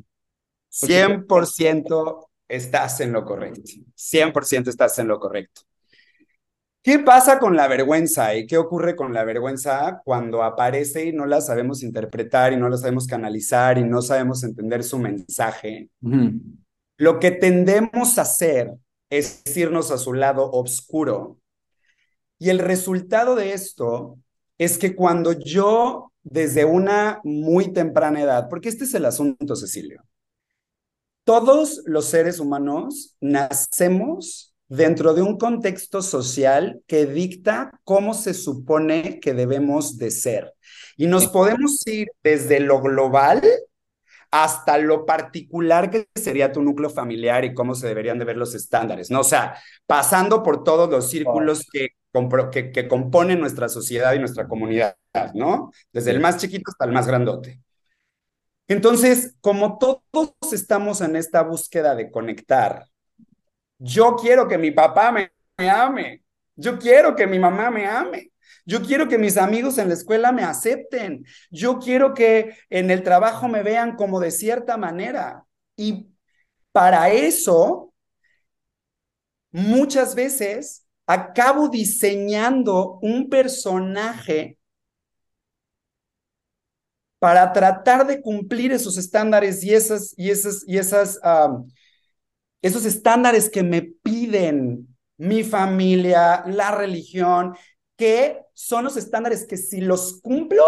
Porque 0.79 1.01
100% 1.01 2.28
estás 2.49 2.99
en 2.99 3.13
lo 3.13 3.23
correcto. 3.23 3.61
100% 3.95 4.67
estás 4.67 4.99
en 4.99 5.07
lo 5.07 5.19
correcto. 5.19 5.61
¿Qué 6.81 6.99
pasa 6.99 7.39
con 7.39 7.55
la 7.55 7.67
vergüenza 7.67 8.35
y 8.35 8.47
qué 8.47 8.57
ocurre 8.57 8.95
con 8.95 9.13
la 9.13 9.23
vergüenza 9.23 10.01
cuando 10.03 10.43
aparece 10.43 11.05
y 11.05 11.13
no 11.13 11.25
la 11.25 11.41
sabemos 11.41 11.83
interpretar 11.83 12.53
y 12.53 12.57
no 12.57 12.69
la 12.69 12.77
sabemos 12.77 13.05
canalizar 13.05 13.77
y 13.77 13.83
no 13.83 14.01
sabemos 14.01 14.43
entender 14.43 14.83
su 14.83 14.97
mensaje? 14.97 15.89
Lo 16.97 17.19
que 17.19 17.31
tendemos 17.31 18.17
a 18.17 18.23
hacer 18.23 18.73
es 19.09 19.43
irnos 19.55 19.91
a 19.91 19.97
su 19.97 20.13
lado 20.13 20.49
oscuro. 20.51 21.37
Y 22.37 22.49
el 22.49 22.59
resultado 22.59 23.35
de 23.35 23.53
esto 23.53 24.17
es 24.57 24.77
que 24.77 24.95
cuando 24.95 25.33
yo, 25.33 26.13
desde 26.23 26.63
una 26.63 27.19
muy 27.23 27.73
temprana 27.73 28.21
edad, 28.21 28.47
porque 28.49 28.69
este 28.69 28.85
es 28.85 28.93
el 28.93 29.05
asunto, 29.05 29.55
Cecilio, 29.57 30.03
todos 31.29 31.83
los 31.85 32.05
seres 32.05 32.39
humanos 32.39 33.15
nacemos 33.21 34.55
dentro 34.67 35.13
de 35.13 35.21
un 35.21 35.37
contexto 35.37 36.01
social 36.01 36.81
que 36.87 37.05
dicta 37.05 37.69
cómo 37.83 38.15
se 38.15 38.33
supone 38.33 39.19
que 39.19 39.35
debemos 39.35 39.99
de 39.99 40.09
ser. 40.09 40.55
Y 40.97 41.05
nos 41.05 41.27
podemos 41.27 41.85
ir 41.85 42.07
desde 42.23 42.59
lo 42.59 42.81
global 42.81 43.43
hasta 44.31 44.79
lo 44.79 45.05
particular 45.05 45.91
que 45.91 46.07
sería 46.15 46.51
tu 46.51 46.63
núcleo 46.63 46.89
familiar 46.89 47.45
y 47.45 47.53
cómo 47.53 47.75
se 47.75 47.85
deberían 47.85 48.17
de 48.17 48.25
ver 48.25 48.37
los 48.37 48.55
estándares, 48.55 49.11
¿no? 49.11 49.19
O 49.19 49.23
sea, 49.23 49.55
pasando 49.85 50.41
por 50.41 50.63
todos 50.63 50.89
los 50.89 51.11
círculos 51.11 51.63
que, 51.71 51.89
que, 52.51 52.71
que 52.71 52.87
componen 52.87 53.39
nuestra 53.39 53.69
sociedad 53.69 54.15
y 54.15 54.19
nuestra 54.19 54.47
comunidad, 54.47 54.95
¿no? 55.35 55.71
Desde 55.93 56.09
el 56.09 56.21
más 56.21 56.37
chiquito 56.37 56.71
hasta 56.71 56.85
el 56.85 56.91
más 56.91 57.05
grandote. 57.05 57.59
Entonces, 58.69 59.35
como 59.41 59.79
todos 59.79 60.53
estamos 60.53 61.01
en 61.01 61.15
esta 61.15 61.41
búsqueda 61.41 61.95
de 61.95 62.11
conectar, 62.11 62.85
yo 63.79 64.15
quiero 64.15 64.47
que 64.47 64.59
mi 64.59 64.69
papá 64.69 65.11
me, 65.11 65.31
me 65.57 65.69
ame, 65.71 66.23
yo 66.55 66.77
quiero 66.77 67.15
que 67.15 67.25
mi 67.25 67.39
mamá 67.39 67.71
me 67.71 67.87
ame, 67.87 68.31
yo 68.67 68.83
quiero 68.83 69.07
que 69.07 69.17
mis 69.17 69.37
amigos 69.37 69.79
en 69.79 69.87
la 69.87 69.95
escuela 69.95 70.31
me 70.31 70.43
acepten, 70.43 71.25
yo 71.49 71.79
quiero 71.79 72.13
que 72.13 72.55
en 72.69 72.91
el 72.91 73.01
trabajo 73.01 73.47
me 73.47 73.63
vean 73.63 73.95
como 73.95 74.19
de 74.19 74.29
cierta 74.29 74.77
manera. 74.77 75.45
Y 75.75 76.11
para 76.71 77.09
eso, 77.09 77.91
muchas 79.51 80.13
veces 80.13 80.85
acabo 81.07 81.69
diseñando 81.69 82.99
un 83.01 83.29
personaje 83.29 84.58
para 87.19 87.51
tratar 87.53 88.07
de 88.07 88.21
cumplir 88.21 88.71
esos 88.71 88.97
estándares 88.97 89.63
y 89.63 89.73
esas, 89.73 90.13
y 90.17 90.29
esas, 90.29 90.63
y 90.67 90.77
esas, 90.77 91.19
um, 91.23 91.67
esos 92.61 92.85
estándares 92.85 93.49
que 93.49 93.63
me 93.63 93.81
piden 93.81 94.87
mi 95.17 95.43
familia, 95.43 96.43
la 96.47 96.71
religión, 96.71 97.55
que 97.97 98.39
son 98.53 98.85
los 98.85 98.95
estándares 98.95 99.45
que 99.45 99.57
si 99.57 99.81
los 99.81 100.21
cumplo, 100.21 100.63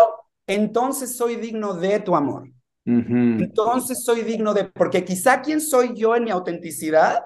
entonces 0.46 1.16
soy 1.16 1.38
digno 1.38 1.74
de 1.74 2.00
tu 2.02 2.16
amor. 2.16 2.50
Entonces 2.86 4.04
soy 4.04 4.24
digno 4.24 4.54
de, 4.54 4.66
porque 4.66 5.06
quizá 5.06 5.42
quién 5.42 5.62
soy 5.62 5.94
yo 5.96 6.16
en 6.16 6.26
mi 6.26 6.32
autenticidad, 6.32 7.24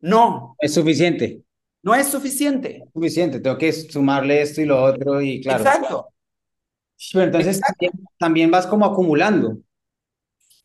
no, 0.00 0.56
Es 0.60 0.74
suficiente, 0.74 1.42
no 1.82 1.94
es 1.94 2.06
suficiente. 2.06 2.84
suficiente. 2.92 3.40
Tengo 3.40 3.58
que 3.58 3.72
sumarle 3.72 4.42
esto 4.42 4.60
y 4.60 4.66
lo 4.66 4.82
otro 4.82 5.20
y 5.20 5.40
claro. 5.40 5.64
Exacto. 5.64 6.08
Pero 7.12 7.24
entonces 7.24 7.60
también, 7.60 7.92
también 8.18 8.50
vas 8.50 8.66
como 8.66 8.86
acumulando. 8.86 9.58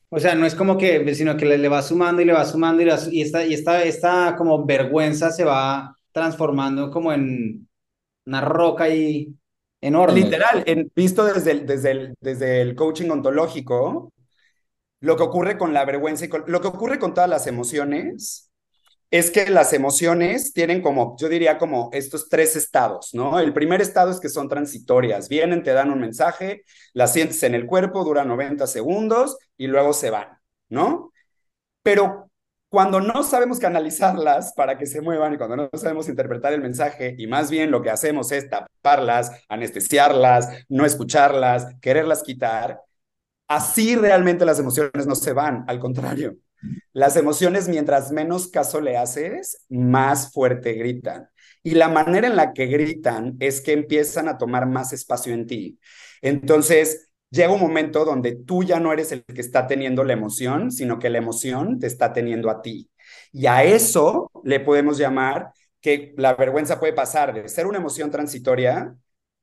O 0.09 0.19
sea, 0.19 0.35
no 0.35 0.45
es 0.45 0.53
como 0.55 0.77
que, 0.77 1.13
sino 1.15 1.35
que 1.35 1.45
le, 1.45 1.57
le 1.57 1.67
vas 1.69 1.87
sumando 1.87 2.21
y 2.21 2.25
le 2.25 2.33
vas 2.33 2.51
sumando 2.51 2.81
y, 2.83 2.85
vas- 2.85 3.11
y 3.11 3.21
esta, 3.21 3.45
y 3.45 3.53
esta, 3.53 3.83
esta 3.83 4.35
como 4.37 4.63
vergüenza 4.65 5.31
se 5.31 5.43
va 5.43 5.95
transformando 6.11 6.91
como 6.91 7.11
en 7.11 7.67
una 8.25 8.41
roca 8.41 8.85
ahí 8.85 9.33
enorme. 9.81 10.19
Literal, 10.21 10.63
en, 10.67 10.91
visto 10.95 11.25
desde 11.25 11.51
el, 11.51 11.65
desde, 11.65 11.91
el, 11.91 12.15
desde 12.21 12.61
el 12.61 12.75
coaching 12.75 13.09
ontológico, 13.09 14.13
lo 15.01 15.17
que 15.17 15.23
ocurre 15.23 15.57
con 15.57 15.73
la 15.73 15.85
vergüenza 15.85 16.25
y 16.25 16.29
con, 16.29 16.45
lo 16.47 16.61
que 16.61 16.67
ocurre 16.69 16.99
con 16.99 17.13
todas 17.13 17.29
las 17.29 17.47
emociones 17.47 18.51
es 19.13 19.29
que 19.29 19.47
las 19.51 19.73
emociones 19.73 20.53
tienen 20.53 20.81
como, 20.81 21.15
yo 21.19 21.29
diría 21.29 21.59
como 21.59 21.91
estos 21.93 22.29
tres 22.29 22.55
estados, 22.55 23.13
¿no? 23.13 23.39
El 23.39 23.53
primer 23.53 23.79
estado 23.79 24.09
es 24.09 24.19
que 24.19 24.27
son 24.27 24.49
transitorias, 24.49 25.29
vienen, 25.29 25.61
te 25.61 25.71
dan 25.71 25.91
un 25.91 25.99
mensaje, 25.99 26.63
las 26.93 27.13
sientes 27.13 27.43
en 27.43 27.53
el 27.53 27.67
cuerpo, 27.67 28.03
dura 28.03 28.25
90 28.25 28.65
segundos 28.65 29.37
y 29.55 29.67
luego 29.67 29.93
se 29.93 30.09
van, 30.09 30.29
¿no? 30.67 31.11
Pero 31.83 32.31
cuando 32.69 33.01
no 33.01 33.21
sabemos 33.21 33.59
canalizarlas 33.59 34.51
para 34.53 34.79
que 34.79 34.87
se 34.87 34.99
muevan 34.99 35.35
y 35.35 35.37
cuando 35.37 35.57
no 35.57 35.69
sabemos 35.75 36.09
interpretar 36.09 36.53
el 36.53 36.61
mensaje 36.61 37.13
y 37.15 37.27
más 37.27 37.51
bien 37.51 37.69
lo 37.69 37.83
que 37.83 37.91
hacemos 37.91 38.31
es 38.31 38.49
taparlas, 38.49 39.29
anestesiarlas, 39.47 40.65
no 40.69 40.87
escucharlas, 40.87 41.67
quererlas 41.81 42.23
quitar, 42.23 42.81
así 43.47 43.95
realmente 43.95 44.43
las 44.43 44.57
emociones 44.57 45.05
no 45.05 45.13
se 45.13 45.33
van, 45.33 45.65
al 45.67 45.77
contrario. 45.77 46.35
Las 46.93 47.15
emociones, 47.17 47.67
mientras 47.69 48.11
menos 48.11 48.47
caso 48.47 48.81
le 48.81 48.97
haces, 48.97 49.65
más 49.69 50.31
fuerte 50.31 50.73
gritan. 50.73 51.29
Y 51.63 51.71
la 51.71 51.89
manera 51.89 52.27
en 52.27 52.35
la 52.35 52.53
que 52.53 52.67
gritan 52.67 53.35
es 53.39 53.61
que 53.61 53.73
empiezan 53.73 54.27
a 54.27 54.37
tomar 54.37 54.67
más 54.67 54.93
espacio 54.93 55.33
en 55.33 55.47
ti. 55.47 55.79
Entonces, 56.21 57.09
llega 57.29 57.53
un 57.53 57.61
momento 57.61 58.05
donde 58.05 58.35
tú 58.35 58.63
ya 58.63 58.79
no 58.79 58.93
eres 58.93 59.11
el 59.11 59.23
que 59.23 59.41
está 59.41 59.65
teniendo 59.67 60.03
la 60.03 60.13
emoción, 60.13 60.71
sino 60.71 60.99
que 60.99 61.09
la 61.09 61.17
emoción 61.17 61.79
te 61.79 61.87
está 61.87 62.13
teniendo 62.13 62.49
a 62.49 62.61
ti. 62.61 62.89
Y 63.31 63.47
a 63.47 63.63
eso 63.63 64.29
le 64.43 64.59
podemos 64.59 64.97
llamar 64.97 65.51
que 65.81 66.13
la 66.17 66.35
vergüenza 66.35 66.79
puede 66.79 66.93
pasar 66.93 67.33
de 67.33 67.49
ser 67.49 67.65
una 67.67 67.79
emoción 67.79 68.11
transitoria, 68.11 68.95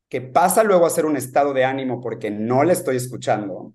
que 0.08 0.20
pasa 0.20 0.64
luego 0.64 0.86
a 0.86 0.90
ser 0.90 1.06
un 1.06 1.16
estado 1.16 1.52
de 1.54 1.64
ánimo 1.64 2.00
porque 2.00 2.30
no 2.30 2.64
la 2.64 2.72
estoy 2.72 2.96
escuchando, 2.96 3.74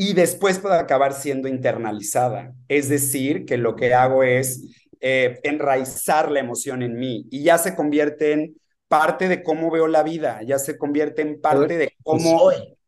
y 0.00 0.14
después 0.14 0.60
puede 0.60 0.76
acabar 0.76 1.12
siendo 1.12 1.48
internalizada. 1.48 2.54
Es 2.68 2.88
decir, 2.88 3.44
que 3.44 3.58
lo 3.58 3.74
que 3.74 3.92
hago 3.94 4.22
es 4.22 4.64
eh, 5.00 5.40
enraizar 5.42 6.30
la 6.30 6.38
emoción 6.38 6.82
en 6.82 6.94
mí 6.94 7.26
y 7.30 7.42
ya 7.42 7.58
se 7.58 7.74
convierte 7.74 8.32
en 8.32 8.56
parte 8.86 9.28
de 9.28 9.42
cómo 9.42 9.72
veo 9.72 9.88
la 9.88 10.04
vida, 10.04 10.40
ya 10.46 10.60
se 10.60 10.78
convierte 10.78 11.22
en 11.22 11.40
parte 11.40 11.76
de 11.76 11.92
cómo, 12.04 12.38
soy. 12.38 12.78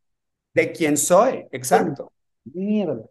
de 0.55 0.71
quién 0.71 0.97
soy. 0.97 1.47
Exacto, 1.51 2.13
Mierda. 2.45 3.05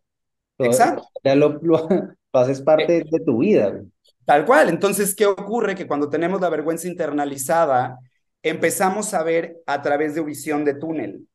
Exacto. 0.59 1.03
Ya 1.21 1.35
lo, 1.35 1.59
lo, 1.61 1.85
lo 2.33 2.39
haces 2.39 2.61
parte 2.61 3.03
de 3.03 3.19
tu 3.19 3.39
vida. 3.39 3.69
güey. 3.69 3.83
Tal 4.23 4.45
cual. 4.45 4.69
Entonces, 4.69 5.13
¿qué 5.13 5.25
ocurre? 5.25 5.75
Que 5.75 5.87
cuando 5.87 6.09
tenemos 6.09 6.39
la 6.39 6.49
vergüenza 6.49 6.87
internalizada, 6.87 7.99
empezamos 8.41 9.13
a 9.13 9.23
ver 9.23 9.57
a 9.65 9.81
través 9.81 10.15
de 10.15 10.23
visión 10.23 10.63
de 10.63 10.75
túnel. 10.75 11.27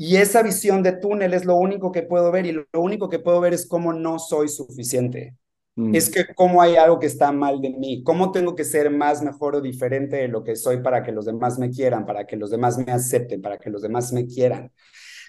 Y 0.00 0.16
esa 0.16 0.42
visión 0.42 0.84
de 0.84 0.92
túnel 0.92 1.34
es 1.34 1.44
lo 1.44 1.56
único 1.56 1.90
que 1.90 2.04
puedo 2.04 2.30
ver 2.30 2.46
y 2.46 2.52
lo 2.52 2.64
único 2.74 3.08
que 3.08 3.18
puedo 3.18 3.40
ver 3.40 3.52
es 3.52 3.66
cómo 3.66 3.92
no 3.92 4.20
soy 4.20 4.48
suficiente. 4.48 5.34
Mm. 5.74 5.92
Es 5.92 6.08
que 6.08 6.32
cómo 6.36 6.62
hay 6.62 6.76
algo 6.76 7.00
que 7.00 7.06
está 7.06 7.32
mal 7.32 7.60
de 7.60 7.70
mí, 7.70 8.04
cómo 8.04 8.30
tengo 8.30 8.54
que 8.54 8.62
ser 8.62 8.92
más, 8.92 9.22
mejor 9.22 9.56
o 9.56 9.60
diferente 9.60 10.14
de 10.14 10.28
lo 10.28 10.44
que 10.44 10.54
soy 10.54 10.82
para 10.82 11.02
que 11.02 11.10
los 11.10 11.24
demás 11.26 11.58
me 11.58 11.68
quieran, 11.70 12.06
para 12.06 12.28
que 12.28 12.36
los 12.36 12.50
demás 12.50 12.78
me 12.78 12.92
acepten, 12.92 13.42
para 13.42 13.58
que 13.58 13.70
los 13.70 13.82
demás 13.82 14.12
me 14.12 14.24
quieran. 14.24 14.70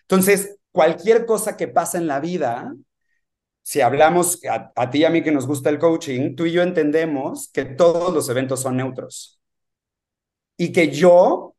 Entonces, 0.01 0.59
cualquier 0.71 1.25
cosa 1.25 1.57
que 1.57 1.67
pasa 1.67 1.97
en 1.97 2.05
la 2.05 2.19
vida, 2.19 2.71
si 3.63 3.81
hablamos 3.81 4.39
a, 4.45 4.71
a 4.75 4.89
ti 4.91 4.99
y 4.99 5.05
a 5.05 5.09
mí 5.09 5.23
que 5.23 5.31
nos 5.31 5.47
gusta 5.47 5.71
el 5.71 5.79
coaching, 5.79 6.35
tú 6.35 6.45
y 6.45 6.51
yo 6.51 6.61
entendemos 6.61 7.49
que 7.51 7.65
todos 7.65 8.13
los 8.13 8.29
eventos 8.29 8.59
son 8.61 8.77
neutros 8.77 9.41
y 10.57 10.71
que 10.71 10.91
yo 10.91 11.55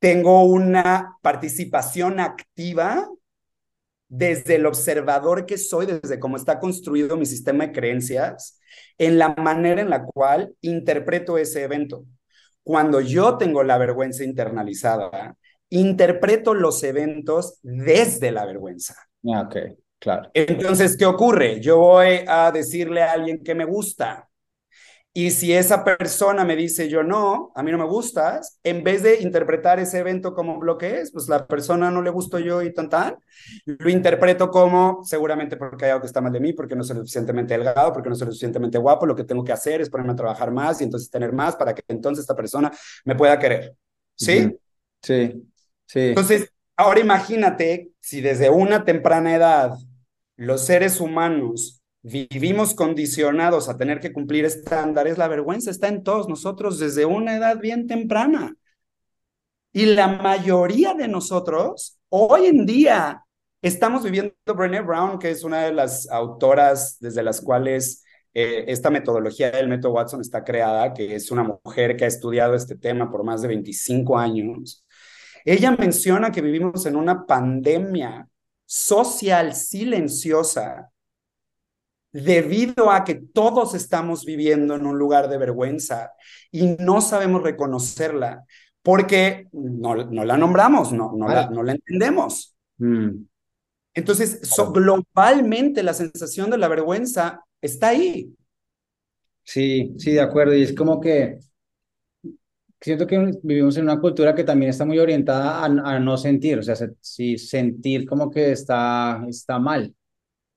tengo 0.00 0.44
una 0.44 1.18
participación 1.22 2.20
activa 2.20 3.08
desde 4.08 4.56
el 4.56 4.66
observador 4.66 5.46
que 5.46 5.56
soy, 5.56 5.86
desde 5.86 6.18
cómo 6.18 6.36
está 6.36 6.58
construido 6.58 7.16
mi 7.16 7.26
sistema 7.26 7.66
de 7.66 7.72
creencias, 7.72 8.58
en 8.98 9.18
la 9.18 9.34
manera 9.36 9.80
en 9.80 9.90
la 9.90 10.04
cual 10.04 10.54
interpreto 10.62 11.38
ese 11.38 11.62
evento. 11.62 12.04
Cuando 12.62 13.00
yo 13.00 13.38
tengo 13.38 13.62
la 13.62 13.78
vergüenza 13.78 14.24
internalizada, 14.24 15.36
interpreto 15.68 16.54
los 16.54 16.82
eventos 16.82 17.58
desde 17.62 18.32
la 18.32 18.46
vergüenza. 18.46 18.96
Ah, 19.32 19.42
Ok, 19.42 19.56
claro. 19.98 20.30
Entonces, 20.34 20.96
¿qué 20.96 21.06
ocurre? 21.06 21.60
Yo 21.60 21.78
voy 21.78 22.20
a 22.26 22.50
decirle 22.50 23.02
a 23.02 23.12
alguien 23.12 23.42
que 23.44 23.54
me 23.54 23.64
gusta. 23.64 24.29
Y 25.12 25.32
si 25.32 25.52
esa 25.52 25.84
persona 25.84 26.44
me 26.44 26.54
dice 26.54 26.88
yo 26.88 27.02
no, 27.02 27.50
a 27.56 27.64
mí 27.64 27.72
no 27.72 27.78
me 27.78 27.84
gustas, 27.84 28.60
en 28.62 28.84
vez 28.84 29.02
de 29.02 29.20
interpretar 29.20 29.80
ese 29.80 29.98
evento 29.98 30.34
como 30.34 30.62
lo 30.62 30.78
que 30.78 31.00
es, 31.00 31.10
pues 31.10 31.28
la 31.28 31.48
persona 31.48 31.90
no 31.90 32.00
le 32.00 32.10
gusto 32.10 32.38
yo 32.38 32.62
y 32.62 32.72
tan 32.72 32.88
tan, 32.88 33.16
lo 33.64 33.90
interpreto 33.90 34.50
como 34.50 35.02
seguramente 35.04 35.56
porque 35.56 35.86
hay 35.86 35.90
algo 35.90 36.02
que 36.02 36.06
está 36.06 36.20
mal 36.20 36.32
de 36.32 36.38
mí, 36.38 36.52
porque 36.52 36.76
no 36.76 36.84
soy 36.84 36.94
lo 36.94 37.02
suficientemente 37.02 37.54
delgado, 37.54 37.92
porque 37.92 38.08
no 38.08 38.14
soy 38.14 38.26
lo 38.26 38.32
suficientemente 38.32 38.78
guapo, 38.78 39.04
lo 39.04 39.16
que 39.16 39.24
tengo 39.24 39.42
que 39.42 39.50
hacer 39.50 39.80
es 39.80 39.90
ponerme 39.90 40.12
a 40.12 40.16
trabajar 40.16 40.52
más 40.52 40.80
y 40.80 40.84
entonces 40.84 41.10
tener 41.10 41.32
más 41.32 41.56
para 41.56 41.74
que 41.74 41.82
entonces 41.88 42.22
esta 42.22 42.36
persona 42.36 42.70
me 43.04 43.16
pueda 43.16 43.36
querer. 43.36 43.74
¿Sí? 44.14 44.56
Sí, 45.02 45.50
sí. 45.86 46.00
Entonces, 46.00 46.52
ahora 46.76 47.00
imagínate 47.00 47.90
si 47.98 48.20
desde 48.20 48.48
una 48.48 48.84
temprana 48.84 49.34
edad 49.34 49.72
los 50.36 50.64
seres 50.64 51.00
humanos 51.00 51.79
vivimos 52.02 52.74
condicionados 52.74 53.68
a 53.68 53.76
tener 53.76 54.00
que 54.00 54.12
cumplir 54.12 54.44
estándares, 54.44 55.18
la 55.18 55.28
vergüenza 55.28 55.70
está 55.70 55.88
en 55.88 56.02
todos 56.02 56.28
nosotros 56.28 56.78
desde 56.78 57.04
una 57.04 57.36
edad 57.36 57.58
bien 57.58 57.86
temprana. 57.86 58.56
Y 59.72 59.86
la 59.86 60.08
mayoría 60.08 60.94
de 60.94 61.08
nosotros 61.08 62.00
hoy 62.08 62.46
en 62.46 62.66
día 62.66 63.24
estamos 63.62 64.02
viviendo 64.02 64.34
Brené 64.46 64.80
Brown, 64.80 65.18
que 65.18 65.30
es 65.30 65.44
una 65.44 65.62
de 65.62 65.72
las 65.72 66.08
autoras 66.10 66.96
desde 67.00 67.22
las 67.22 67.40
cuales 67.40 68.02
eh, 68.32 68.64
esta 68.68 68.90
metodología 68.90 69.50
del 69.50 69.68
método 69.68 69.92
Watson 69.92 70.20
está 70.20 70.42
creada, 70.42 70.92
que 70.92 71.14
es 71.14 71.30
una 71.30 71.42
mujer 71.42 71.96
que 71.96 72.04
ha 72.04 72.08
estudiado 72.08 72.54
este 72.54 72.76
tema 72.76 73.10
por 73.10 73.24
más 73.24 73.42
de 73.42 73.48
25 73.48 74.18
años. 74.18 74.84
Ella 75.44 75.70
menciona 75.72 76.32
que 76.32 76.42
vivimos 76.42 76.86
en 76.86 76.96
una 76.96 77.26
pandemia 77.26 78.28
social 78.66 79.54
silenciosa 79.54 80.89
debido 82.12 82.90
a 82.90 83.04
que 83.04 83.14
todos 83.16 83.74
estamos 83.74 84.24
viviendo 84.24 84.74
en 84.76 84.86
un 84.86 84.98
lugar 84.98 85.28
de 85.28 85.38
vergüenza 85.38 86.12
y 86.50 86.76
no 86.80 87.00
sabemos 87.00 87.42
reconocerla 87.42 88.44
porque 88.82 89.48
no, 89.52 89.94
no 89.96 90.24
la 90.24 90.36
nombramos, 90.36 90.92
no, 90.92 91.12
no, 91.16 91.28
la, 91.28 91.50
no 91.50 91.62
la 91.62 91.72
entendemos. 91.72 92.56
Mm, 92.78 93.24
Entonces, 93.94 94.40
so, 94.44 94.72
globalmente 94.72 95.82
la 95.82 95.94
sensación 95.94 96.50
de 96.50 96.58
la 96.58 96.68
vergüenza 96.68 97.44
está 97.60 97.88
ahí. 97.88 98.34
Sí, 99.44 99.94
sí, 99.98 100.12
de 100.12 100.20
acuerdo. 100.20 100.54
Y 100.54 100.62
es 100.62 100.74
como 100.74 100.98
que 101.00 101.38
siento 102.80 103.06
que 103.06 103.32
vivimos 103.42 103.76
en 103.76 103.84
una 103.84 104.00
cultura 104.00 104.34
que 104.34 104.44
también 104.44 104.70
está 104.70 104.84
muy 104.84 104.98
orientada 104.98 105.60
a, 105.62 105.64
a 105.66 106.00
no 106.00 106.16
sentir, 106.16 106.58
o 106.58 106.62
sea, 106.62 106.76
se- 106.76 106.94
sí, 107.00 107.38
sentir 107.38 108.06
como 108.06 108.30
que 108.30 108.52
está, 108.52 109.24
está 109.28 109.58
mal, 109.58 109.94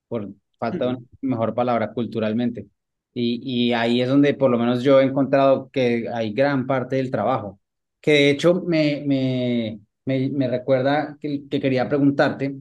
por 0.08 0.30
falta 0.68 0.88
una 0.90 1.00
mejor 1.22 1.54
palabra, 1.54 1.94
culturalmente. 1.94 2.68
Y, 3.14 3.68
y 3.70 3.74
ahí 3.74 4.02
es 4.02 4.10
donde 4.10 4.34
por 4.34 4.50
lo 4.52 4.58
menos 4.58 4.84
yo 4.84 5.00
he 5.00 5.04
encontrado 5.06 5.70
que 5.72 6.08
hay 6.14 6.34
gran 6.34 6.66
parte 6.68 6.96
del 6.98 7.12
trabajo, 7.12 7.60
que 8.02 8.12
de 8.14 8.30
hecho 8.32 8.56
me, 8.68 9.04
me, 9.06 9.80
me, 10.06 10.30
me 10.30 10.48
recuerda 10.48 11.18
que, 11.20 11.48
que 11.50 11.60
quería 11.62 11.88
preguntarte 11.90 12.56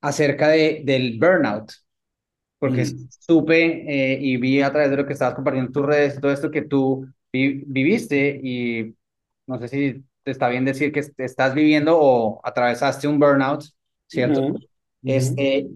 acerca 0.00 0.48
de, 0.48 0.82
del 0.84 1.18
burnout 1.18 1.72
porque 2.58 2.84
Mm. 2.84 3.08
supe 3.08 4.14
eh, 4.14 4.18
y 4.20 4.36
vi 4.38 4.62
a 4.62 4.70
través 4.72 4.90
de 4.90 4.96
lo 4.96 5.06
que 5.06 5.12
estabas 5.12 5.34
compartiendo 5.34 5.68
en 5.68 5.72
tus 5.72 5.86
redes, 5.86 6.20
todo 6.20 6.32
esto 6.32 6.50
que 6.50 6.62
tú 6.62 7.06
vi- 7.32 7.64
viviste 7.66 8.40
y 8.42 8.94
no 9.46 9.58
sé 9.58 9.68
si 9.68 10.04
te 10.22 10.30
está 10.32 10.48
bien 10.48 10.64
decir 10.64 10.92
que 10.92 11.00
est- 11.00 11.18
estás 11.20 11.54
viviendo 11.54 11.98
o 12.00 12.40
atravesaste 12.44 13.08
un 13.08 13.18
burnout, 13.18 13.64
¿cierto? 14.06 14.52
Este, 15.04 15.70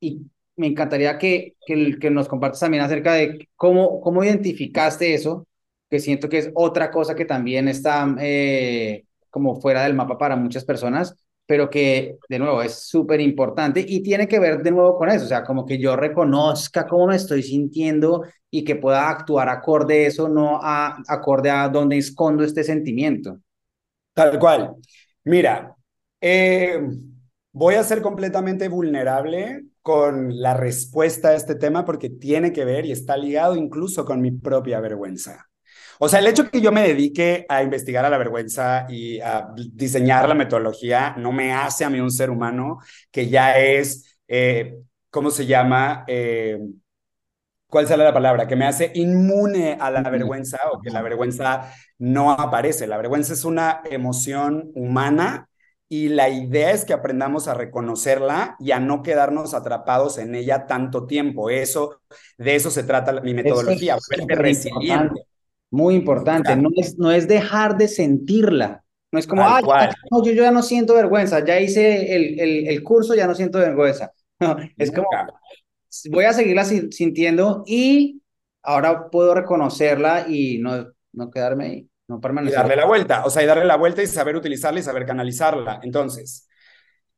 y 0.00 0.30
me 0.56 0.66
encantaría 0.66 1.18
que, 1.18 1.56
que, 1.66 1.98
que 1.98 2.10
nos 2.10 2.28
compartas 2.28 2.60
también 2.60 2.82
acerca 2.82 3.14
de 3.14 3.48
cómo, 3.56 4.00
cómo 4.00 4.22
identificaste 4.24 5.14
eso, 5.14 5.46
que 5.90 6.00
siento 6.00 6.28
que 6.28 6.38
es 6.38 6.50
otra 6.54 6.90
cosa 6.90 7.14
que 7.14 7.24
también 7.24 7.68
está 7.68 8.14
eh, 8.20 9.04
como 9.30 9.60
fuera 9.60 9.82
del 9.82 9.94
mapa 9.94 10.18
para 10.18 10.36
muchas 10.36 10.64
personas, 10.64 11.16
pero 11.46 11.68
que 11.68 12.18
de 12.28 12.38
nuevo 12.38 12.62
es 12.62 12.86
súper 12.86 13.20
importante 13.20 13.84
y 13.86 14.02
tiene 14.02 14.28
que 14.28 14.38
ver 14.38 14.62
de 14.62 14.70
nuevo 14.70 14.96
con 14.96 15.10
eso, 15.10 15.24
o 15.24 15.28
sea, 15.28 15.44
como 15.44 15.66
que 15.66 15.78
yo 15.78 15.96
reconozca 15.96 16.86
cómo 16.86 17.08
me 17.08 17.16
estoy 17.16 17.42
sintiendo 17.42 18.24
y 18.50 18.64
que 18.64 18.76
pueda 18.76 19.08
actuar 19.08 19.48
acorde 19.48 20.04
a 20.04 20.08
eso, 20.08 20.28
no 20.28 20.60
a, 20.62 21.02
acorde 21.08 21.50
a 21.50 21.68
dónde 21.68 21.98
escondo 21.98 22.44
este 22.44 22.64
sentimiento. 22.64 23.40
Tal 24.14 24.38
cual. 24.38 24.74
Mira, 25.24 25.74
eh, 26.20 26.80
voy 27.52 27.74
a 27.74 27.82
ser 27.82 28.02
completamente 28.02 28.68
vulnerable 28.68 29.62
con 29.82 30.40
la 30.40 30.54
respuesta 30.54 31.28
a 31.28 31.34
este 31.34 31.56
tema 31.56 31.84
porque 31.84 32.08
tiene 32.08 32.52
que 32.52 32.64
ver 32.64 32.86
y 32.86 32.92
está 32.92 33.16
ligado 33.16 33.56
incluso 33.56 34.04
con 34.04 34.20
mi 34.20 34.30
propia 34.30 34.80
vergüenza. 34.80 35.48
O 35.98 36.08
sea, 36.08 36.20
el 36.20 36.26
hecho 36.26 36.50
que 36.50 36.60
yo 36.60 36.72
me 36.72 36.82
dedique 36.82 37.46
a 37.48 37.62
investigar 37.62 38.04
a 38.04 38.10
la 38.10 38.18
vergüenza 38.18 38.86
y 38.88 39.20
a 39.20 39.48
diseñar 39.72 40.28
la 40.28 40.34
metodología 40.34 41.14
no 41.16 41.32
me 41.32 41.52
hace 41.52 41.84
a 41.84 41.90
mí 41.90 42.00
un 42.00 42.10
ser 42.10 42.30
humano 42.30 42.78
que 43.10 43.28
ya 43.28 43.58
es, 43.58 44.18
eh, 44.26 44.78
¿cómo 45.10 45.30
se 45.30 45.46
llama? 45.46 46.04
Eh, 46.08 46.58
¿cuál 47.66 47.86
será 47.86 48.04
la 48.04 48.12
palabra? 48.12 48.46
Que 48.46 48.56
me 48.56 48.66
hace 48.66 48.90
inmune 48.94 49.78
a 49.80 49.90
la 49.90 50.02
vergüenza 50.02 50.58
o 50.72 50.80
que 50.80 50.90
la 50.90 51.02
vergüenza 51.02 51.72
no 51.98 52.32
aparece. 52.32 52.86
La 52.86 52.96
vergüenza 52.98 53.32
es 53.32 53.44
una 53.44 53.80
emoción 53.84 54.70
humana 54.74 55.48
y 55.92 56.08
la 56.08 56.30
idea 56.30 56.70
es 56.70 56.86
que 56.86 56.94
aprendamos 56.94 57.48
a 57.48 57.54
reconocerla 57.54 58.56
y 58.58 58.70
a 58.70 58.80
no 58.80 59.02
quedarnos 59.02 59.52
atrapados 59.52 60.16
en 60.16 60.34
ella 60.34 60.66
tanto 60.66 61.06
tiempo. 61.06 61.50
Eso, 61.50 62.00
de 62.38 62.54
eso 62.54 62.70
se 62.70 62.82
trata 62.84 63.20
mi 63.20 63.34
metodología, 63.34 63.96
es 63.96 64.04
súper 64.04 64.20
importante, 64.20 64.42
resiliente. 64.42 65.20
muy 65.70 65.94
importante. 65.94 66.56
No 66.56 66.70
es, 66.76 66.98
no 66.98 67.10
es 67.10 67.28
dejar 67.28 67.76
de 67.76 67.88
sentirla. 67.88 68.82
No 69.12 69.18
es 69.18 69.26
como, 69.26 69.46
ay, 69.46 69.62
cual. 69.64 69.90
no, 70.10 70.24
yo, 70.24 70.32
yo 70.32 70.42
ya 70.44 70.50
no 70.50 70.62
siento 70.62 70.94
vergüenza, 70.94 71.44
ya 71.44 71.60
hice 71.60 72.16
el, 72.16 72.40
el, 72.40 72.68
el 72.68 72.82
curso, 72.82 73.14
ya 73.14 73.26
no 73.26 73.34
siento 73.34 73.58
vergüenza. 73.58 74.12
No, 74.40 74.56
es 74.76 74.90
como, 74.90 75.06
voy 76.10 76.24
a 76.24 76.32
seguirla 76.32 76.64
sin- 76.64 76.90
sintiendo 76.92 77.62
y 77.66 78.22
ahora 78.62 79.10
puedo 79.10 79.34
reconocerla 79.34 80.26
y 80.28 80.58
no, 80.58 80.92
no 81.12 81.30
quedarme 81.30 81.64
ahí, 81.66 81.88
no 82.08 82.20
Y 82.42 82.50
permanecer. 82.50 82.52
darle 82.52 82.76
la 82.76 82.86
vuelta, 82.86 83.24
o 83.24 83.30
sea, 83.30 83.42
y 83.42 83.46
darle 83.46 83.64
la 83.64 83.76
vuelta 83.76 84.02
y 84.02 84.06
saber 84.06 84.36
utilizarla 84.36 84.80
y 84.80 84.82
saber 84.82 85.06
canalizarla. 85.06 85.80
Entonces, 85.82 86.48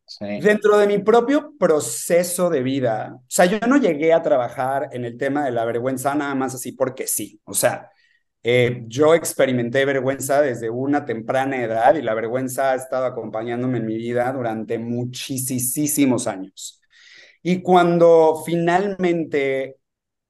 Sí. 0.06 0.40
Dentro 0.40 0.76
de 0.76 0.86
mi 0.86 0.98
propio 0.98 1.54
proceso 1.58 2.50
de 2.50 2.62
vida, 2.62 3.14
o 3.16 3.24
sea, 3.26 3.46
yo 3.46 3.58
no 3.66 3.78
llegué 3.78 4.12
a 4.12 4.22
trabajar 4.22 4.88
en 4.92 5.04
el 5.06 5.16
tema 5.16 5.44
de 5.44 5.50
la 5.50 5.64
vergüenza 5.64 6.14
nada 6.14 6.34
más 6.34 6.54
así 6.54 6.72
porque 6.72 7.06
sí. 7.06 7.40
O 7.44 7.54
sea, 7.54 7.90
eh, 8.42 8.82
yo 8.86 9.14
experimenté 9.14 9.84
vergüenza 9.86 10.42
desde 10.42 10.68
una 10.68 11.06
temprana 11.06 11.62
edad 11.64 11.94
y 11.94 12.02
la 12.02 12.12
vergüenza 12.14 12.72
ha 12.72 12.74
estado 12.74 13.06
acompañándome 13.06 13.78
en 13.78 13.86
mi 13.86 13.96
vida 13.96 14.30
durante 14.32 14.78
muchísimos 14.78 16.26
años. 16.26 16.82
Y 17.42 17.62
cuando 17.62 18.42
finalmente 18.44 19.78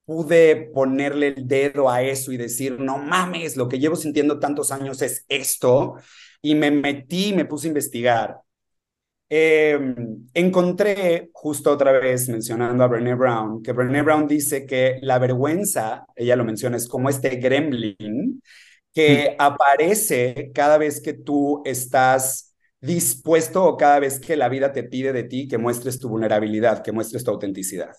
pude 0.05 0.71
ponerle 0.75 1.29
el 1.29 1.49
dedo 1.49 1.91
a 1.91 2.03
eso 2.03 2.33
y 2.33 2.37
decir, 2.37 2.79
no 2.81 2.99
mames, 2.99 3.57
lo 3.57 3.69
que 3.69 3.79
llevo 3.79 3.97
sintiendo 3.97 4.39
tantos 4.39 4.73
años 4.73 5.03
es 5.03 5.25
esto, 5.29 5.95
y 6.43 6.55
me 6.55 6.71
metí, 6.71 7.33
me 7.33 7.47
puse 7.47 7.67
a 7.67 7.71
investigar 7.71 8.45
eh, 9.37 9.79
encontré 10.35 11.31
justo 11.33 11.73
otra 11.73 11.93
vez 11.93 12.29
mencionando 12.29 12.85
a 12.85 12.87
Brené 12.87 13.15
Brown, 13.15 13.63
que 13.63 13.73
Brené 13.73 14.03
Brown 14.03 14.29
dice 14.29 14.67
que 14.67 14.99
la 15.03 15.19
vergüenza, 15.19 16.07
ella 16.15 16.37
lo 16.37 16.45
menciona, 16.45 16.77
es 16.77 16.89
como 16.89 17.09
este 17.09 17.37
gremlin 17.37 18.41
que 18.93 19.35
aparece 19.41 20.53
cada 20.55 20.79
vez 20.79 21.01
que 21.01 21.15
tú 21.15 21.63
estás 21.65 22.55
dispuesto 22.81 23.65
o 23.65 23.77
cada 23.77 23.99
vez 23.99 24.21
que 24.21 24.37
la 24.37 24.49
vida 24.49 24.73
te 24.73 24.85
pide 24.85 25.13
de 25.13 25.25
ti 25.25 25.49
que 25.49 25.59
muestres 25.59 25.99
tu 25.99 26.09
vulnerabilidad, 26.09 26.83
que 26.83 26.93
muestres 26.93 27.25
tu 27.25 27.33
autenticidad. 27.33 27.97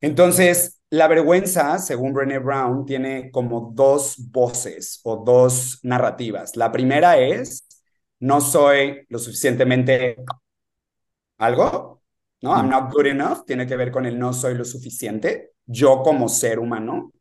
Entonces, 0.00 0.79
la 0.90 1.06
vergüenza, 1.06 1.78
según 1.78 2.12
Brené 2.12 2.38
Brown, 2.38 2.84
tiene 2.84 3.30
como 3.30 3.72
dos 3.74 4.16
voces 4.30 5.00
o 5.04 5.16
dos 5.24 5.78
narrativas. 5.82 6.56
La 6.56 6.72
primera 6.72 7.18
es, 7.18 7.66
no 8.18 8.40
soy 8.40 9.06
lo 9.08 9.18
suficientemente 9.18 10.16
algo, 11.38 12.02
¿no? 12.42 12.56
I'm 12.56 12.68
not 12.68 12.92
good 12.92 13.06
enough, 13.06 13.44
tiene 13.46 13.66
que 13.66 13.76
ver 13.76 13.90
con 13.92 14.04
el 14.04 14.18
no 14.18 14.32
soy 14.32 14.54
lo 14.54 14.64
suficiente, 14.64 15.52
yo 15.64 16.02
como 16.02 16.28
ser 16.28 16.58
humano. 16.58 17.12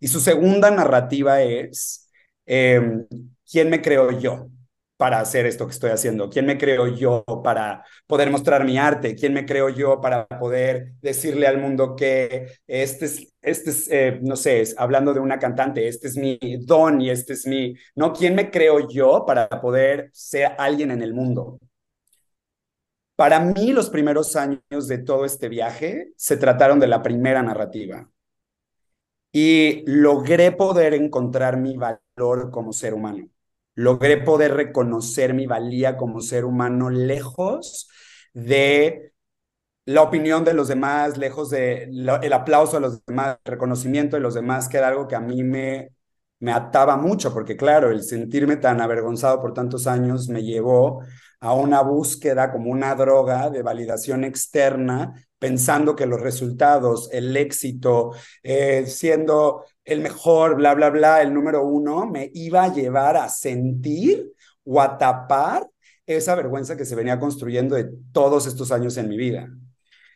Y 0.00 0.08
su 0.08 0.20
segunda 0.20 0.70
narrativa 0.70 1.42
es, 1.42 2.10
eh, 2.46 3.06
¿quién 3.44 3.70
me 3.70 3.82
creo 3.82 4.18
yo 4.18 4.48
para 4.96 5.20
hacer 5.20 5.46
esto 5.46 5.66
que 5.66 5.72
estoy 5.72 5.90
haciendo? 5.90 6.30
¿Quién 6.30 6.46
me 6.46 6.58
creo 6.58 6.86
yo 6.88 7.24
para 7.42 7.84
poder 8.06 8.30
mostrar 8.30 8.64
mi 8.64 8.78
arte? 8.78 9.14
¿Quién 9.14 9.34
me 9.34 9.46
creo 9.46 9.68
yo 9.68 10.00
para 10.00 10.26
poder 10.26 10.92
decirle 11.02 11.46
al 11.46 11.58
mundo 11.58 11.96
que 11.96 12.48
este 12.66 13.06
es, 13.06 13.34
este 13.42 13.70
es 13.70 13.88
eh, 13.90 14.18
no 14.22 14.36
sé, 14.36 14.60
es, 14.60 14.74
hablando 14.78 15.12
de 15.14 15.20
una 15.20 15.38
cantante, 15.38 15.88
este 15.88 16.08
es 16.08 16.16
mi 16.16 16.38
don 16.64 17.00
y 17.00 17.10
este 17.10 17.32
es 17.34 17.46
mi, 17.46 17.74
¿no? 17.94 18.12
¿Quién 18.12 18.34
me 18.34 18.50
creo 18.50 18.88
yo 18.88 19.24
para 19.26 19.48
poder 19.48 20.10
ser 20.12 20.52
alguien 20.58 20.90
en 20.90 21.02
el 21.02 21.14
mundo? 21.14 21.58
Para 23.16 23.38
mí, 23.40 23.72
los 23.72 23.90
primeros 23.90 24.34
años 24.36 24.88
de 24.88 24.98
todo 24.98 25.24
este 25.24 25.48
viaje 25.48 26.12
se 26.16 26.36
trataron 26.36 26.80
de 26.80 26.88
la 26.88 27.02
primera 27.02 27.42
narrativa. 27.42 28.10
Y 29.32 29.82
logré 29.86 30.52
poder 30.52 30.94
encontrar 30.94 31.56
mi 31.58 31.76
valor 31.76 32.50
como 32.50 32.72
ser 32.72 32.94
humano. 32.94 33.28
Logré 33.74 34.18
poder 34.18 34.54
reconocer 34.54 35.34
mi 35.34 35.46
valía 35.46 35.96
como 35.96 36.20
ser 36.20 36.44
humano 36.44 36.90
lejos 36.90 37.88
de 38.32 39.12
la 39.86 40.02
opinión 40.02 40.44
de 40.44 40.54
los 40.54 40.68
demás, 40.68 41.18
lejos 41.18 41.50
de 41.50 41.84
el 41.84 42.32
aplauso 42.32 42.76
de 42.76 42.80
los 42.80 43.04
demás, 43.04 43.38
el 43.44 43.52
reconocimiento 43.52 44.16
de 44.16 44.22
los 44.22 44.34
demás, 44.34 44.68
que 44.68 44.78
era 44.78 44.88
algo 44.88 45.08
que 45.08 45.16
a 45.16 45.20
mí 45.20 45.42
me, 45.42 45.90
me 46.40 46.52
ataba 46.52 46.96
mucho, 46.96 47.32
porque 47.32 47.56
claro, 47.56 47.90
el 47.90 48.02
sentirme 48.02 48.56
tan 48.56 48.80
avergonzado 48.80 49.40
por 49.40 49.54
tantos 49.54 49.86
años 49.86 50.28
me 50.28 50.42
llevó 50.42 51.02
a 51.40 51.54
una 51.54 51.82
búsqueda 51.82 52.50
como 52.52 52.70
una 52.70 52.94
droga 52.94 53.50
de 53.50 53.62
validación 53.62 54.24
externa, 54.24 55.14
pensando 55.38 55.94
que 55.94 56.06
los 56.06 56.20
resultados, 56.20 57.10
el 57.12 57.36
éxito, 57.36 58.12
eh, 58.42 58.86
siendo 58.86 59.64
el 59.84 60.00
mejor, 60.00 60.56
bla, 60.56 60.74
bla, 60.74 60.90
bla, 60.90 61.22
el 61.22 61.32
número 61.32 61.66
uno, 61.66 62.06
me 62.06 62.30
iba 62.34 62.64
a 62.64 62.72
llevar 62.72 63.16
a 63.16 63.28
sentir 63.28 64.32
o 64.64 64.80
a 64.80 64.96
tapar 64.96 65.68
esa 66.06 66.34
vergüenza 66.34 66.76
que 66.76 66.84
se 66.84 66.94
venía 66.94 67.18
construyendo 67.18 67.76
de 67.76 67.90
todos 68.12 68.46
estos 68.46 68.72
años 68.72 68.96
en 68.96 69.08
mi 69.08 69.16
vida. 69.16 69.48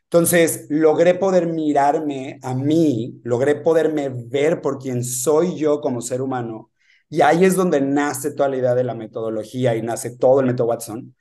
Entonces, 0.04 0.66
logré 0.70 1.14
poder 1.14 1.46
mirarme 1.48 2.38
a 2.42 2.54
mí, 2.54 3.20
logré 3.24 3.56
poderme 3.56 4.08
ver 4.08 4.62
por 4.62 4.78
quien 4.78 5.04
soy 5.04 5.56
yo 5.56 5.80
como 5.82 6.00
ser 6.00 6.22
humano. 6.22 6.70
Y 7.10 7.20
ahí 7.20 7.44
es 7.44 7.54
donde 7.54 7.80
nace 7.80 8.30
toda 8.32 8.48
la 8.48 8.56
idea 8.56 8.74
de 8.74 8.84
la 8.84 8.94
metodología 8.94 9.76
y 9.76 9.82
nace 9.82 10.16
todo 10.16 10.40
el 10.40 10.46
método 10.46 10.68
Watson. 10.68 11.14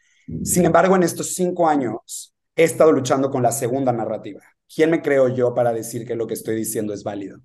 Sin 0.44 0.66
embargo, 0.66 0.96
en 0.96 1.04
estos 1.04 1.34
cinco 1.34 1.68
años 1.68 2.34
he 2.56 2.64
estado 2.64 2.92
luchando 2.92 3.30
con 3.30 3.44
la 3.44 3.52
segunda 3.52 3.92
narrativa. 3.92 4.42
¿Quién 4.74 4.92
me 4.92 5.02
creo 5.02 5.30
yo 5.30 5.54
para 5.54 5.74
decir 5.74 6.06
que 6.06 6.16
lo 6.16 6.28
que 6.28 6.34
estoy 6.34 6.56
diciendo 6.56 6.94
es 6.94 7.04
válido? 7.04 7.40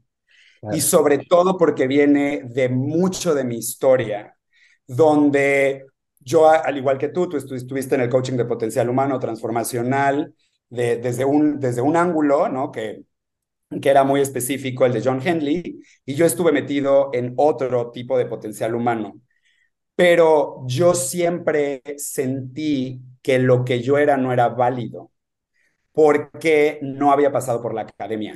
Y 0.71 0.81
sobre 0.81 1.19
todo 1.19 1.59
porque 1.59 1.87
viene 1.87 2.43
de 2.45 2.69
mucho 2.69 3.35
de 3.35 3.45
mi 3.45 3.57
historia, 3.59 4.37
donde 4.87 5.87
yo, 6.21 6.49
al 6.49 6.77
igual 6.77 6.99
que 6.99 7.09
tú, 7.09 7.29
tú 7.29 7.37
estuviste 7.55 7.95
en 7.97 8.03
el 8.03 8.09
coaching 8.09 8.37
de 8.37 8.45
potencial 8.45 8.89
humano 8.89 9.19
transformacional, 9.19 10.35
desde, 10.69 11.25
un, 11.25 11.61
desde 11.61 11.83
un 11.83 11.97
ángulo, 11.97 12.49
¿no? 12.49 12.73
Que, 12.73 13.03
que 13.81 13.91
era 13.91 14.05
muy 14.05 14.21
específico, 14.21 14.87
el 14.87 14.93
de 14.93 15.03
John 15.05 15.21
Henley, 15.25 15.81
y 16.05 16.15
yo 16.15 16.27
estuve 16.27 16.53
metido 16.53 17.11
en 17.13 17.35
otro 17.37 17.91
tipo 17.91 18.19
de 18.19 18.27
potencial 18.27 18.75
humano. 18.75 19.21
Pero 19.97 20.65
yo 20.67 20.95
siempre 20.95 21.83
sentí 21.99 23.01
que 23.23 23.39
lo 23.39 23.65
que 23.65 23.83
yo 23.83 23.99
era 23.99 24.17
no 24.17 24.33
era 24.33 24.49
válido, 24.49 25.13
porque 25.93 26.79
no 26.83 27.13
había 27.13 27.33
pasado 27.33 27.63
por 27.63 27.75
la 27.75 27.83
academia, 27.83 28.35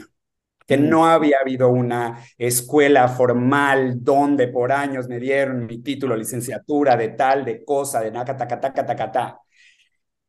que 0.67 0.77
mm. 0.77 0.89
no 0.89 1.07
había 1.07 1.39
habido 1.41 1.69
una 1.71 2.23
escuela 2.39 3.09
formal 3.09 4.03
donde 4.03 4.49
por 4.49 4.73
años 4.73 5.09
me 5.09 5.19
dieron 5.21 5.67
mi 5.67 5.79
título, 5.83 6.17
licenciatura 6.17 6.97
de 6.97 7.11
tal, 7.11 7.45
de 7.45 7.65
cosa, 7.65 8.01
de 8.01 8.11
naca, 8.11 8.37
taca, 8.37 8.61
taca, 8.61 8.85
taca, 8.87 9.13
taca. 9.13 9.41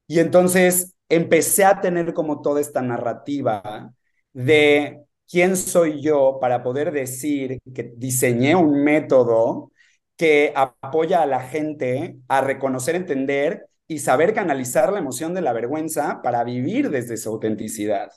Y 0.07 0.19
entonces 0.19 0.95
empecé 1.09 1.65
a 1.65 1.81
tener 1.81 2.13
como 2.13 2.41
toda 2.41 2.61
esta 2.61 2.81
narrativa 2.81 3.93
de 4.33 5.03
quién 5.29 5.57
soy 5.57 6.01
yo 6.01 6.37
para 6.39 6.63
poder 6.63 6.91
decir 6.91 7.59
que 7.73 7.93
diseñé 7.97 8.55
un 8.55 8.83
método 8.83 9.71
que 10.15 10.53
apoya 10.55 11.21
a 11.21 11.25
la 11.25 11.41
gente 11.41 12.17
a 12.27 12.41
reconocer, 12.41 12.95
entender 12.95 13.67
y 13.87 13.99
saber 13.99 14.33
canalizar 14.33 14.91
la 14.91 14.99
emoción 14.99 15.33
de 15.33 15.41
la 15.41 15.53
vergüenza 15.53 16.21
para 16.23 16.43
vivir 16.43 16.89
desde 16.89 17.17
su 17.17 17.29
autenticidad. 17.29 18.11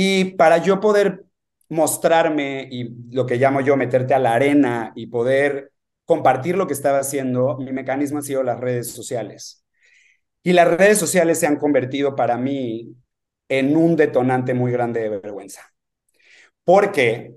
Y 0.00 0.36
para 0.36 0.58
yo 0.58 0.78
poder 0.78 1.24
mostrarme 1.68 2.68
y 2.70 2.88
lo 3.10 3.26
que 3.26 3.34
llamo 3.34 3.60
yo 3.60 3.76
meterte 3.76 4.14
a 4.14 4.20
la 4.20 4.32
arena 4.32 4.92
y 4.94 5.08
poder 5.08 5.72
compartir 6.04 6.56
lo 6.56 6.68
que 6.68 6.72
estaba 6.72 7.00
haciendo, 7.00 7.58
mi 7.58 7.72
mecanismo 7.72 8.20
ha 8.20 8.22
sido 8.22 8.44
las 8.44 8.60
redes 8.60 8.92
sociales. 8.92 9.66
Y 10.44 10.52
las 10.52 10.68
redes 10.68 10.98
sociales 10.98 11.40
se 11.40 11.48
han 11.48 11.56
convertido 11.56 12.14
para 12.14 12.36
mí 12.36 12.94
en 13.48 13.76
un 13.76 13.96
detonante 13.96 14.54
muy 14.54 14.70
grande 14.70 15.00
de 15.00 15.08
vergüenza. 15.08 15.62
Porque 16.62 17.34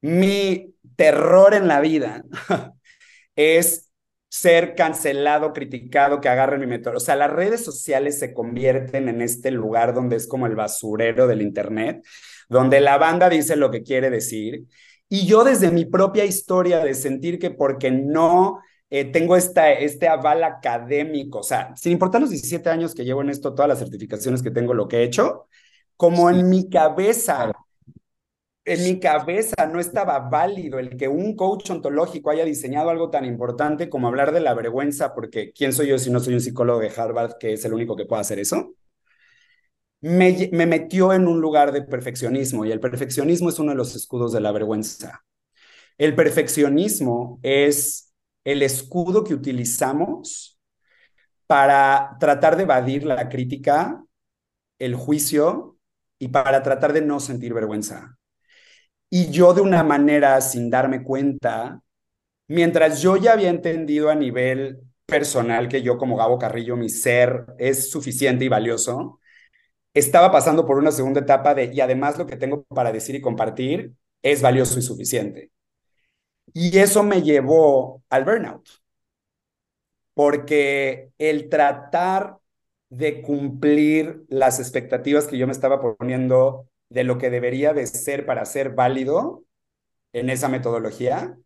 mi 0.00 0.76
terror 0.94 1.54
en 1.54 1.66
la 1.66 1.80
vida 1.80 2.22
es 3.34 3.87
ser 4.28 4.74
cancelado, 4.74 5.52
criticado, 5.52 6.20
que 6.20 6.28
agarren 6.28 6.60
mi 6.60 6.66
método. 6.66 6.96
O 6.96 7.00
sea, 7.00 7.16
las 7.16 7.30
redes 7.30 7.64
sociales 7.64 8.18
se 8.18 8.34
convierten 8.34 9.08
en 9.08 9.22
este 9.22 9.50
lugar 9.50 9.94
donde 9.94 10.16
es 10.16 10.26
como 10.26 10.46
el 10.46 10.56
basurero 10.56 11.26
del 11.26 11.42
Internet, 11.42 12.04
donde 12.48 12.80
la 12.80 12.98
banda 12.98 13.28
dice 13.28 13.56
lo 13.56 13.70
que 13.70 13.82
quiere 13.82 14.10
decir. 14.10 14.66
Y 15.08 15.26
yo 15.26 15.44
desde 15.44 15.70
mi 15.70 15.86
propia 15.86 16.24
historia 16.24 16.80
de 16.80 16.94
sentir 16.94 17.38
que 17.38 17.50
porque 17.50 17.90
no 17.90 18.60
eh, 18.90 19.06
tengo 19.06 19.36
esta, 19.36 19.70
este 19.72 20.08
aval 20.08 20.44
académico, 20.44 21.40
o 21.40 21.42
sea, 21.42 21.74
sin 21.76 21.92
importar 21.92 22.20
los 22.20 22.30
17 22.30 22.68
años 22.70 22.94
que 22.94 23.04
llevo 23.04 23.22
en 23.22 23.30
esto, 23.30 23.54
todas 23.54 23.68
las 23.68 23.78
certificaciones 23.78 24.42
que 24.42 24.50
tengo, 24.50 24.74
lo 24.74 24.88
que 24.88 24.98
he 24.98 25.02
hecho, 25.04 25.46
como 25.96 26.30
en 26.30 26.48
mi 26.48 26.68
cabeza, 26.70 27.52
en 28.68 28.84
mi 28.84 29.00
cabeza 29.00 29.66
no 29.66 29.80
estaba 29.80 30.18
válido 30.20 30.78
el 30.78 30.96
que 30.96 31.08
un 31.08 31.34
coach 31.36 31.70
ontológico 31.70 32.30
haya 32.30 32.44
diseñado 32.44 32.90
algo 32.90 33.10
tan 33.10 33.24
importante 33.24 33.88
como 33.88 34.08
hablar 34.08 34.32
de 34.32 34.40
la 34.40 34.54
vergüenza, 34.54 35.14
porque 35.14 35.52
¿quién 35.52 35.72
soy 35.72 35.88
yo 35.88 35.98
si 35.98 36.10
no 36.10 36.20
soy 36.20 36.34
un 36.34 36.40
psicólogo 36.40 36.80
de 36.80 36.92
Harvard 36.94 37.38
que 37.38 37.54
es 37.54 37.64
el 37.64 37.74
único 37.74 37.96
que 37.96 38.06
puede 38.06 38.20
hacer 38.22 38.38
eso? 38.38 38.74
Me, 40.00 40.48
me 40.52 40.66
metió 40.66 41.12
en 41.12 41.26
un 41.26 41.40
lugar 41.40 41.72
de 41.72 41.82
perfeccionismo 41.82 42.64
y 42.64 42.70
el 42.72 42.80
perfeccionismo 42.80 43.48
es 43.48 43.58
uno 43.58 43.72
de 43.72 43.76
los 43.76 43.96
escudos 43.96 44.32
de 44.32 44.40
la 44.40 44.52
vergüenza. 44.52 45.24
El 45.98 46.14
perfeccionismo 46.14 47.40
es 47.42 48.12
el 48.44 48.62
escudo 48.62 49.24
que 49.24 49.34
utilizamos 49.34 50.58
para 51.46 52.16
tratar 52.20 52.56
de 52.56 52.64
evadir 52.64 53.04
la 53.04 53.28
crítica, 53.28 54.04
el 54.78 54.94
juicio 54.96 55.78
y 56.18 56.28
para 56.28 56.62
tratar 56.62 56.92
de 56.92 57.02
no 57.02 57.20
sentir 57.20 57.54
vergüenza. 57.54 58.17
Y 59.10 59.30
yo 59.30 59.54
de 59.54 59.62
una 59.62 59.82
manera 59.82 60.40
sin 60.40 60.70
darme 60.70 61.02
cuenta, 61.02 61.80
mientras 62.48 63.02
yo 63.02 63.16
ya 63.16 63.32
había 63.34 63.50
entendido 63.50 64.10
a 64.10 64.14
nivel 64.14 64.80
personal 65.06 65.68
que 65.68 65.82
yo 65.82 65.98
como 65.98 66.16
Gabo 66.16 66.38
Carrillo, 66.38 66.76
mi 66.76 66.88
ser 66.90 67.46
es 67.58 67.90
suficiente 67.90 68.44
y 68.44 68.48
valioso, 68.48 69.20
estaba 69.94 70.32
pasando 70.32 70.66
por 70.66 70.78
una 70.78 70.92
segunda 70.92 71.20
etapa 71.20 71.54
de, 71.54 71.72
y 71.74 71.80
además 71.80 72.18
lo 72.18 72.26
que 72.26 72.36
tengo 72.36 72.64
para 72.64 72.92
decir 72.92 73.14
y 73.16 73.22
compartir 73.22 73.94
es 74.22 74.42
valioso 74.42 74.78
y 74.78 74.82
suficiente. 74.82 75.52
Y 76.52 76.76
eso 76.78 77.02
me 77.02 77.22
llevó 77.22 78.02
al 78.10 78.24
burnout, 78.24 78.68
porque 80.14 81.12
el 81.18 81.48
tratar 81.48 82.38
de 82.90 83.22
cumplir 83.22 84.24
las 84.28 84.58
expectativas 84.60 85.26
que 85.26 85.38
yo 85.38 85.46
me 85.46 85.52
estaba 85.52 85.80
poniendo 85.80 86.68
de 86.88 87.04
lo 87.04 87.18
que 87.18 87.30
debería 87.30 87.72
de 87.72 87.86
ser 87.86 88.26
para 88.26 88.44
ser 88.44 88.70
válido 88.70 89.44
en 90.12 90.30
esa 90.30 90.48
metodología, 90.48 91.36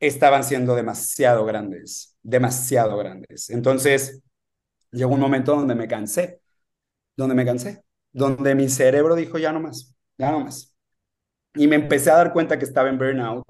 estaban 0.00 0.44
siendo 0.44 0.74
demasiado 0.74 1.44
grandes, 1.44 2.16
demasiado 2.22 2.96
grandes. 2.96 3.50
Entonces, 3.50 4.22
llegó 4.90 5.14
un 5.14 5.20
momento 5.20 5.54
donde 5.54 5.74
me 5.74 5.88
cansé, 5.88 6.40
donde 7.16 7.34
me 7.34 7.44
cansé, 7.44 7.84
donde 8.12 8.54
mi 8.54 8.68
cerebro 8.68 9.14
dijo, 9.14 9.38
ya 9.38 9.52
no 9.52 9.60
más, 9.60 9.94
ya 10.18 10.30
no 10.32 10.40
más. 10.40 10.74
Y 11.54 11.66
me 11.66 11.76
empecé 11.76 12.10
a 12.10 12.16
dar 12.16 12.32
cuenta 12.32 12.58
que 12.58 12.64
estaba 12.64 12.88
en 12.88 12.98
burnout 12.98 13.44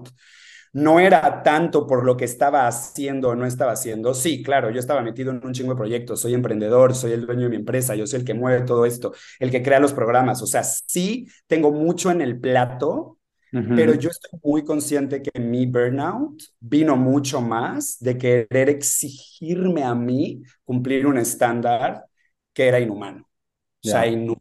no 0.73 0.99
era 0.99 1.43
tanto 1.43 1.87
por 1.87 2.05
lo 2.05 2.15
que 2.17 2.25
estaba 2.25 2.67
haciendo 2.67 3.29
o 3.29 3.35
no 3.35 3.45
estaba 3.45 3.71
haciendo. 3.73 4.13
Sí, 4.13 4.43
claro, 4.43 4.69
yo 4.69 4.79
estaba 4.79 5.01
metido 5.01 5.31
en 5.31 5.45
un 5.45 5.53
chingo 5.53 5.73
de 5.73 5.77
proyectos, 5.77 6.21
soy 6.21 6.33
emprendedor, 6.33 6.95
soy 6.95 7.13
el 7.13 7.25
dueño 7.25 7.43
de 7.43 7.49
mi 7.49 7.55
empresa, 7.57 7.95
yo 7.95 8.05
soy 8.07 8.19
el 8.19 8.25
que 8.25 8.33
mueve 8.33 8.65
todo 8.65 8.85
esto, 8.85 9.13
el 9.39 9.51
que 9.51 9.63
crea 9.63 9.79
los 9.79 9.93
programas. 9.93 10.41
O 10.41 10.47
sea, 10.47 10.63
sí 10.63 11.27
tengo 11.47 11.71
mucho 11.71 12.11
en 12.11 12.21
el 12.21 12.39
plato, 12.39 13.17
pero 13.73 13.93
yo 13.93 14.09
estoy 14.09 14.39
muy 14.43 14.63
consciente 14.63 15.21
que 15.21 15.39
mi 15.39 15.65
burnout 15.65 16.41
vino 16.59 16.95
mucho 16.95 17.41
más 17.41 17.97
de 17.99 18.17
querer 18.17 18.69
exigirme 18.69 19.83
a 19.83 19.95
mí 19.95 20.43
cumplir 20.63 21.07
un 21.07 21.17
estándar 21.17 22.05
que 22.53 22.67
era 22.67 22.79
inhumano. 22.79 23.23
O 23.83 23.87
sea, 23.87 24.05
inhumano. 24.07 24.37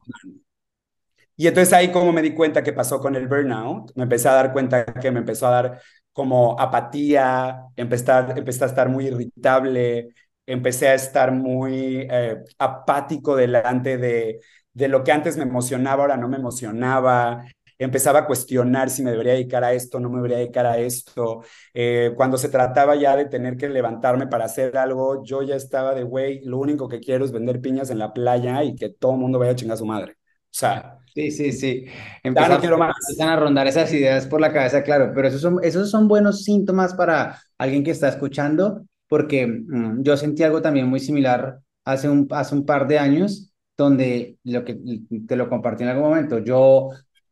Y 1.37 1.47
entonces 1.47 1.73
ahí 1.73 1.93
como 1.93 2.13
me 2.13 2.21
di 2.23 2.35
cuenta 2.35 2.63
que 2.65 2.73
pasó 2.73 3.01
con 3.01 3.15
el 3.15 3.29
burnout, 3.29 3.93
me 3.95 4.03
empecé 4.05 4.29
a 4.29 4.33
dar 4.33 4.53
cuenta 4.53 4.85
que 4.85 5.11
me 5.13 5.21
empezó 5.21 5.47
a 5.47 5.51
dar 5.51 5.83
como 6.19 6.59
apatía, 6.59 7.67
empecé 7.77 8.11
a, 8.11 8.35
estar 8.67 8.89
muy 8.89 9.07
irritable, 9.07 10.09
empecé 10.47 10.89
a 10.89 10.95
estar 10.95 11.31
muy 11.31 12.09
eh, 12.11 12.39
apático 12.59 13.37
delante 13.37 13.99
de, 13.99 14.41
de 14.73 14.89
lo 14.89 15.05
que 15.05 15.13
antes 15.13 15.37
me 15.37 15.45
emocionaba, 15.45 16.03
ahora 16.03 16.17
no 16.17 16.29
me 16.29 16.37
emocionaba. 16.37 17.45
empezaba 17.79 18.21
a 18.21 18.27
cuestionar 18.27 18.91
si 18.91 19.05
me 19.05 19.13
debería 19.13 19.35
dedicar 19.35 19.63
a 19.63 19.73
esto, 19.73 20.01
no 20.01 20.11
me 20.11 20.17
debería 20.17 20.39
dedicar 20.39 20.67
a 20.67 20.79
esto. 20.79 21.45
Eh, 21.73 22.13
cuando 22.17 22.37
se 22.37 22.49
trataba 22.49 22.97
ya 22.97 23.15
de 23.15 23.27
tener 23.27 23.57
que 23.57 23.69
levantarme 23.69 24.27
para 24.27 24.47
hacer 24.47 24.77
algo, 24.77 25.23
yo 25.25 25.43
ya 25.43 25.55
estaba 25.55 25.95
de, 25.95 26.03
güey, 26.03 26.41
lo 26.45 26.59
único 26.59 26.89
que 26.89 26.99
quiero 26.99 27.25
es 27.25 27.31
vender 27.31 27.61
piñas 27.61 27.91
en 27.91 27.99
la 28.01 28.13
playa 28.13 28.65
y 28.65 28.75
que 28.75 28.89
todo 28.89 29.13
el 29.13 29.19
mundo 29.21 29.39
vaya 29.39 29.53
a 29.53 29.57
chingar 29.57 29.75
a 29.77 29.79
su 29.79 29.87
madre. 29.87 30.13
O 30.15 30.57
sea, 30.59 30.99
Sí, 31.19 31.31
sí, 31.33 31.53
sí. 31.53 31.85
Empiezan, 32.23 32.61
empiezan 33.01 33.29
a 33.29 33.37
rondar 33.37 33.67
esas 33.67 33.93
ideas 33.93 34.27
por 34.27 34.41
la 34.41 34.53
cabeza, 34.53 34.85
claro, 34.85 35.11
pero 35.15 35.27
esos 35.29 35.41
son, 35.41 35.59
esos 35.65 35.91
son 35.91 36.07
buenos 36.07 36.45
síntomas 36.45 36.95
para 36.95 37.41
alguien 37.59 37.83
que 37.83 37.91
está 37.91 38.09
escuchando, 38.09 38.85
porque 39.09 39.47
mm, 39.49 40.03
yo 40.03 40.17
sentí 40.17 40.45
algo 40.45 40.63
también 40.63 40.87
muy 40.89 41.01
similar 41.01 41.59
hace 41.85 42.09
un, 42.09 42.29
hace 42.31 42.55
un 42.55 42.65
par 42.65 42.87
de 42.87 42.99
años, 43.01 43.53
donde 43.77 44.39
lo 44.45 44.65
que 44.65 44.79
te 45.27 45.35
lo 45.37 45.49
compartí 45.49 45.83
en 45.83 45.89
algún 45.89 46.09
momento, 46.11 46.39
yo 46.39 46.91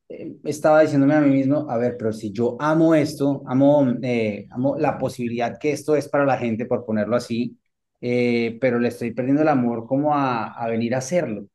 eh, 0.08 0.36
estaba 0.44 0.80
diciéndome 0.80 1.14
a 1.14 1.20
mí 1.20 1.30
mismo, 1.30 1.70
a 1.70 1.76
ver, 1.78 1.96
pero 1.96 2.12
si 2.12 2.32
yo 2.32 2.56
amo 2.60 2.92
esto, 2.94 3.42
amo, 3.46 3.86
eh, 4.02 4.48
amo 4.50 4.76
la 4.78 4.98
posibilidad 4.98 5.58
que 5.58 5.70
esto 5.72 5.94
es 5.94 6.08
para 6.08 6.24
la 6.26 6.38
gente, 6.38 6.66
por 6.66 6.84
ponerlo 6.84 7.14
así, 7.16 7.56
eh, 8.00 8.58
pero 8.60 8.80
le 8.80 8.88
estoy 8.88 9.12
perdiendo 9.12 9.42
el 9.42 9.48
amor 9.48 9.86
como 9.86 10.12
a, 10.14 10.46
a 10.54 10.68
venir 10.68 10.94
a 10.94 10.98
hacerlo. 10.98 11.46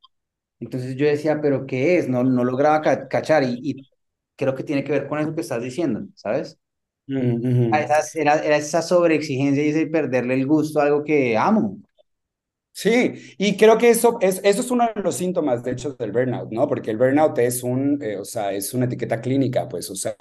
Entonces 0.62 0.95
yo 0.95 1.08
decía, 1.08 1.41
pero 1.41 1.65
¿qué 1.65 1.97
es? 1.97 2.08
No, 2.08 2.24
no 2.24 2.45
lograba 2.45 2.82
cachar 3.10 3.43
y, 3.43 3.60
y, 3.62 3.89
creo 4.38 4.56
que 4.56 4.63
tiene 4.63 4.84
que 4.84 4.91
ver 4.91 5.08
con 5.08 5.19
eso 5.19 5.36
que 5.36 5.41
estás 5.41 5.62
diciendo, 5.62 6.08
¿sabes? 6.15 6.58
era, 8.15 8.36
era, 8.43 8.56
esa 8.56 8.82
sobreexigencia 8.82 9.63
y 9.63 9.69
ese 9.69 9.88
perderle 9.88 10.36
el 10.36 10.45
gusto 10.47 10.80
a 10.80 10.84
algo 10.84 11.04
que 11.04 11.38
amo. 11.38 11.78
Sí, 12.74 13.36
y 13.38 13.58
creo 13.58 13.78
que 13.78 13.89
eso 13.89 14.17
es, 14.21 14.39
eso 14.43 14.62
es 14.62 14.71
uno 14.71 14.89
de 14.95 15.02
los 15.02 15.15
síntomas, 15.15 15.63
de 15.63 15.71
hecho, 15.71 15.93
del 15.93 16.12
burnout, 16.12 16.52
¿no? 16.52 16.67
Porque 16.67 16.91
el 16.91 16.97
burnout 16.97 17.38
es 17.39 17.63
un, 17.63 18.02
eh, 18.02 18.17
o 18.17 18.24
sea, 18.24 18.54
es 18.54 18.74
una 18.74 18.86
etiqueta 18.86 19.19
clínica, 19.19 19.67
pues, 19.67 19.89
o 19.89 19.95
sea, 19.95 20.15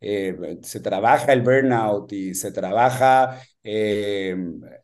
eh, 0.00 0.58
se 0.62 0.80
trabaja 0.80 1.32
el 1.32 1.42
burnout 1.42 2.12
y 2.12 2.34
se 2.34 2.52
trabaja 2.52 3.40
eh, 3.62 4.34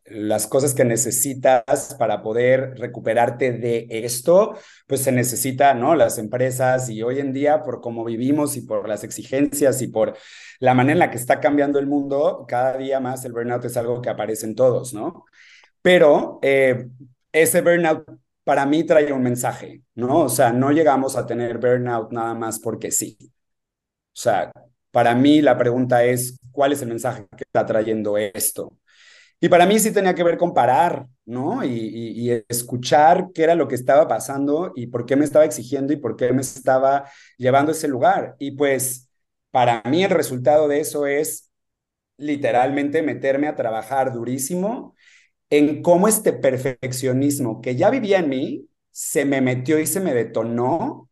las 0.05 0.47
cosas 0.47 0.75
que 0.75 0.85
necesitas 0.85 1.97
para 1.99 2.23
poder 2.23 2.75
recuperarte 2.79 3.53
de 3.53 3.87
esto, 3.91 4.57
pues 4.87 5.03
se 5.03 5.13
necesita, 5.13 5.73
¿no? 5.75 5.95
Las 5.95 6.19
empresas 6.19 6.91
y 6.91 7.03
hoy 7.03 7.21
en 7.21 7.33
día, 7.33 7.63
por 7.63 7.81
cómo 7.81 8.05
vivimos 8.05 8.57
y 8.57 8.63
por 8.63 8.89
las 8.89 9.05
exigencias 9.05 9.81
y 9.83 9.89
por 9.89 10.17
la 10.61 10.75
manera 10.75 10.93
en 10.93 10.99
la 11.01 11.11
que 11.11 11.17
está 11.17 11.41
cambiando 11.41 11.79
el 11.79 11.87
mundo, 11.87 12.45
cada 12.47 12.77
día 12.77 13.01
más 13.01 13.25
el 13.25 13.33
burnout 13.33 13.65
es 13.65 13.77
algo 13.77 14.03
que 14.03 14.11
aparece 14.11 14.47
en 14.47 14.55
todos, 14.55 14.93
¿no? 14.95 15.25
Pero 15.83 16.39
eh, 16.43 16.89
ese 17.33 17.61
burnout 17.63 18.07
para 18.45 18.67
mí 18.67 18.85
trae 18.85 19.13
un 19.13 19.23
mensaje, 19.23 19.83
¿no? 19.95 20.21
O 20.25 20.29
sea, 20.29 20.53
no 20.53 20.71
llegamos 20.73 21.17
a 21.17 21.27
tener 21.27 21.59
burnout 21.59 22.13
nada 22.13 22.35
más 22.35 22.59
porque 22.61 22.91
sí. 22.91 23.17
O 23.21 24.19
sea, 24.19 24.51
para 24.97 25.15
mí 25.15 25.43
la 25.43 25.59
pregunta 25.59 26.05
es, 26.05 26.41
¿cuál 26.51 26.73
es 26.73 26.81
el 26.81 26.89
mensaje 26.89 27.27
que 27.37 27.45
está 27.45 27.67
trayendo 27.67 28.17
esto? 28.17 28.79
Y 29.39 29.51
para 29.51 29.67
mí 29.67 29.79
sí 29.79 29.91
tenía 29.93 30.15
que 30.15 30.25
ver 30.25 30.39
con 30.39 30.55
parar, 30.55 31.07
¿no? 31.27 31.63
Y, 31.63 32.31
escuchar 32.49 33.27
qué 33.35 33.43
era 33.43 33.55
lo 33.55 33.69
que 33.69 33.75
estaba 33.75 34.09
pasando 34.09 34.73
y 34.75 34.87
por 34.87 35.05
qué 35.05 35.15
me 35.15 35.27
estaba 35.27 35.45
exigiendo 35.45 35.93
y 35.93 35.97
por 35.97 36.17
qué 36.17 36.33
me 36.33 36.41
estaba 36.41 37.11
llevando 37.37 37.73
a 37.73 37.75
ese 37.75 37.89
lugar. 37.89 38.37
Y 38.39 38.53
pues 38.53 39.11
para 39.51 39.83
mí 39.83 40.03
el 40.03 40.09
resultado 40.13 40.67
de 40.67 40.81
eso 40.81 41.07
es 41.07 41.51
literalmente 42.17 43.03
meterme 43.03 43.49
a 43.49 43.55
trabajar 43.55 44.15
durísimo 44.15 44.95
en 45.51 45.83
cómo 45.83 46.09
este 46.09 46.33
perfeccionismo 46.33 47.61
que 47.61 47.77
ya 47.77 47.91
vivía 47.91 48.21
en 48.21 48.31
mí 48.31 48.69
se 48.93 49.27
me 49.27 49.43
metió 49.43 49.79
y 49.79 49.87
se 49.87 50.01
me 50.01 50.15
detonó 50.15 51.06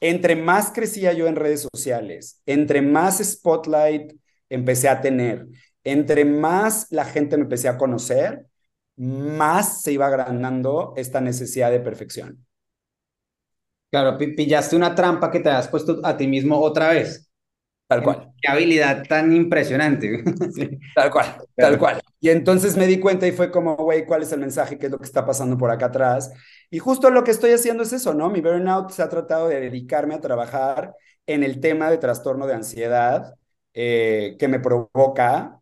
entre 0.00 0.36
más 0.36 0.70
crecía 0.72 1.12
yo 1.12 1.26
en 1.26 1.36
redes 1.36 1.66
sociales, 1.72 2.42
entre 2.46 2.82
más 2.82 3.18
spotlight 3.18 4.12
empecé 4.48 4.88
a 4.88 5.00
tener, 5.00 5.46
entre 5.84 6.24
más 6.24 6.86
la 6.90 7.04
gente 7.04 7.36
me 7.36 7.44
empecé 7.44 7.68
a 7.68 7.78
conocer, 7.78 8.46
más 8.96 9.82
se 9.82 9.92
iba 9.92 10.06
agrandando 10.06 10.94
esta 10.96 11.20
necesidad 11.20 11.70
de 11.70 11.80
perfección. 11.80 12.46
Claro, 13.90 14.16
pillaste 14.18 14.76
una 14.76 14.94
trampa 14.94 15.30
que 15.30 15.40
te 15.40 15.48
has 15.50 15.68
puesto 15.68 16.00
a 16.04 16.16
ti 16.16 16.26
mismo 16.28 16.58
otra 16.60 16.90
vez. 16.90 17.25
Tal 17.88 18.02
cual. 18.02 18.32
Qué 18.42 18.48
habilidad 18.50 19.04
tan 19.06 19.32
impresionante. 19.32 20.24
Tal 20.94 21.10
cual, 21.10 21.36
tal 21.56 21.78
cual. 21.78 22.00
Y 22.20 22.30
entonces 22.30 22.76
me 22.76 22.86
di 22.86 22.98
cuenta 22.98 23.26
y 23.28 23.32
fue 23.32 23.50
como, 23.50 23.76
güey, 23.76 24.04
¿cuál 24.04 24.22
es 24.22 24.32
el 24.32 24.40
mensaje? 24.40 24.76
¿Qué 24.78 24.86
es 24.86 24.92
lo 24.92 24.98
que 24.98 25.04
está 25.04 25.24
pasando 25.24 25.56
por 25.56 25.70
acá 25.70 25.86
atrás? 25.86 26.32
Y 26.70 26.80
justo 26.80 27.10
lo 27.10 27.22
que 27.22 27.30
estoy 27.30 27.52
haciendo 27.52 27.84
es 27.84 27.92
eso, 27.92 28.12
¿no? 28.12 28.28
Mi 28.28 28.40
burnout 28.40 28.90
se 28.90 29.02
ha 29.02 29.08
tratado 29.08 29.48
de 29.48 29.60
dedicarme 29.60 30.14
a 30.14 30.20
trabajar 30.20 30.94
en 31.26 31.44
el 31.44 31.60
tema 31.60 31.90
de 31.90 31.98
trastorno 31.98 32.46
de 32.46 32.54
ansiedad 32.54 33.34
eh, 33.74 34.36
que 34.38 34.48
me 34.48 34.58
provoca 34.58 35.60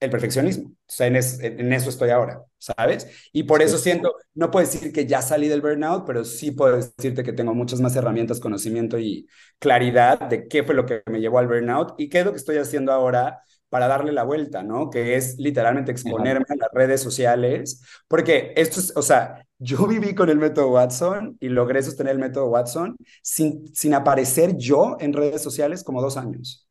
el 0.00 0.10
perfeccionismo. 0.10 0.70
O 0.70 0.74
sea, 0.86 1.06
en, 1.06 1.16
en, 1.16 1.72
eso 1.72 1.90
estoy 1.90 2.10
ahora, 2.10 2.42
¿sabes? 2.58 3.06
Y 3.32 3.44
por 3.44 3.62
eso 3.62 3.78
siento, 3.78 4.14
no 4.34 4.50
puedo 4.50 4.66
decir 4.66 4.92
que 4.92 5.06
ya 5.06 5.22
salí 5.22 5.46
del 5.48 5.60
burnout, 5.60 6.04
pero 6.06 6.24
sí 6.24 6.50
puedo 6.50 6.76
decirte 6.76 7.22
que 7.22 7.32
tengo 7.34 7.54
muchas 7.54 7.80
más 7.80 7.94
herramientas, 7.96 8.40
conocimiento 8.40 8.98
y 8.98 9.28
claridad 9.58 10.18
de 10.20 10.48
qué 10.48 10.64
fue 10.64 10.74
lo 10.74 10.86
que 10.86 11.02
me 11.06 11.20
llevó 11.20 11.38
al 11.38 11.48
burnout 11.48 11.94
y 11.98 12.08
qué 12.08 12.20
es 12.20 12.24
lo 12.24 12.32
que 12.32 12.38
estoy 12.38 12.56
haciendo 12.56 12.92
ahora 12.92 13.40
para 13.68 13.86
darle 13.86 14.10
la 14.12 14.24
vuelta, 14.24 14.62
¿no? 14.62 14.90
Que 14.90 15.14
es 15.16 15.36
literalmente 15.38 15.92
exponerme 15.92 16.46
a 16.48 16.56
las 16.56 16.70
redes 16.72 17.00
sociales, 17.02 17.82
porque 18.08 18.52
esto 18.56 18.80
es, 18.80 18.96
o 18.96 19.02
sea, 19.02 19.46
yo 19.58 19.86
viví 19.86 20.14
con 20.14 20.28
el 20.30 20.38
método 20.38 20.70
Watson 20.72 21.36
y 21.40 21.48
logré 21.50 21.82
sostener 21.82 22.14
el 22.14 22.18
método 22.18 22.46
Watson 22.48 22.96
sin, 23.22 23.72
sin 23.74 23.94
aparecer 23.94 24.56
yo 24.56 24.96
en 24.98 25.12
redes 25.12 25.42
sociales 25.42 25.84
como 25.84 26.02
dos 26.02 26.16
años. 26.16 26.66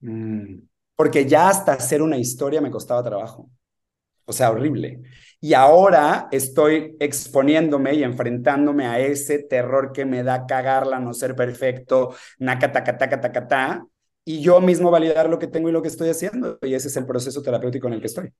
Mm 0.00 0.73
porque 0.96 1.26
ya 1.26 1.48
hasta 1.48 1.72
hacer 1.72 2.02
una 2.02 2.16
historia 2.16 2.60
me 2.60 2.70
costaba 2.70 3.02
trabajo. 3.02 3.50
O 4.26 4.32
sea, 4.32 4.50
horrible. 4.50 5.02
Y 5.40 5.52
ahora 5.52 6.28
estoy 6.32 6.96
exponiéndome 6.98 7.94
y 7.94 8.02
enfrentándome 8.02 8.86
a 8.86 8.98
ese 8.98 9.40
terror 9.40 9.92
que 9.92 10.06
me 10.06 10.22
da 10.22 10.46
cagarla, 10.46 10.98
no 10.98 11.12
ser 11.12 11.36
perfecto, 11.36 12.14
ta 13.48 13.86
y 14.24 14.40
yo 14.40 14.60
mismo 14.60 14.90
validar 14.90 15.28
lo 15.28 15.38
que 15.38 15.48
tengo 15.48 15.68
y 15.68 15.72
lo 15.72 15.82
que 15.82 15.88
estoy 15.88 16.08
haciendo. 16.08 16.58
Y 16.62 16.72
ese 16.72 16.88
es 16.88 16.96
el 16.96 17.04
proceso 17.04 17.42
terapéutico 17.42 17.88
en 17.88 17.94
el 17.94 18.00
que 18.00 18.06
estoy. 18.06 18.32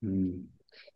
Mm. 0.00 0.46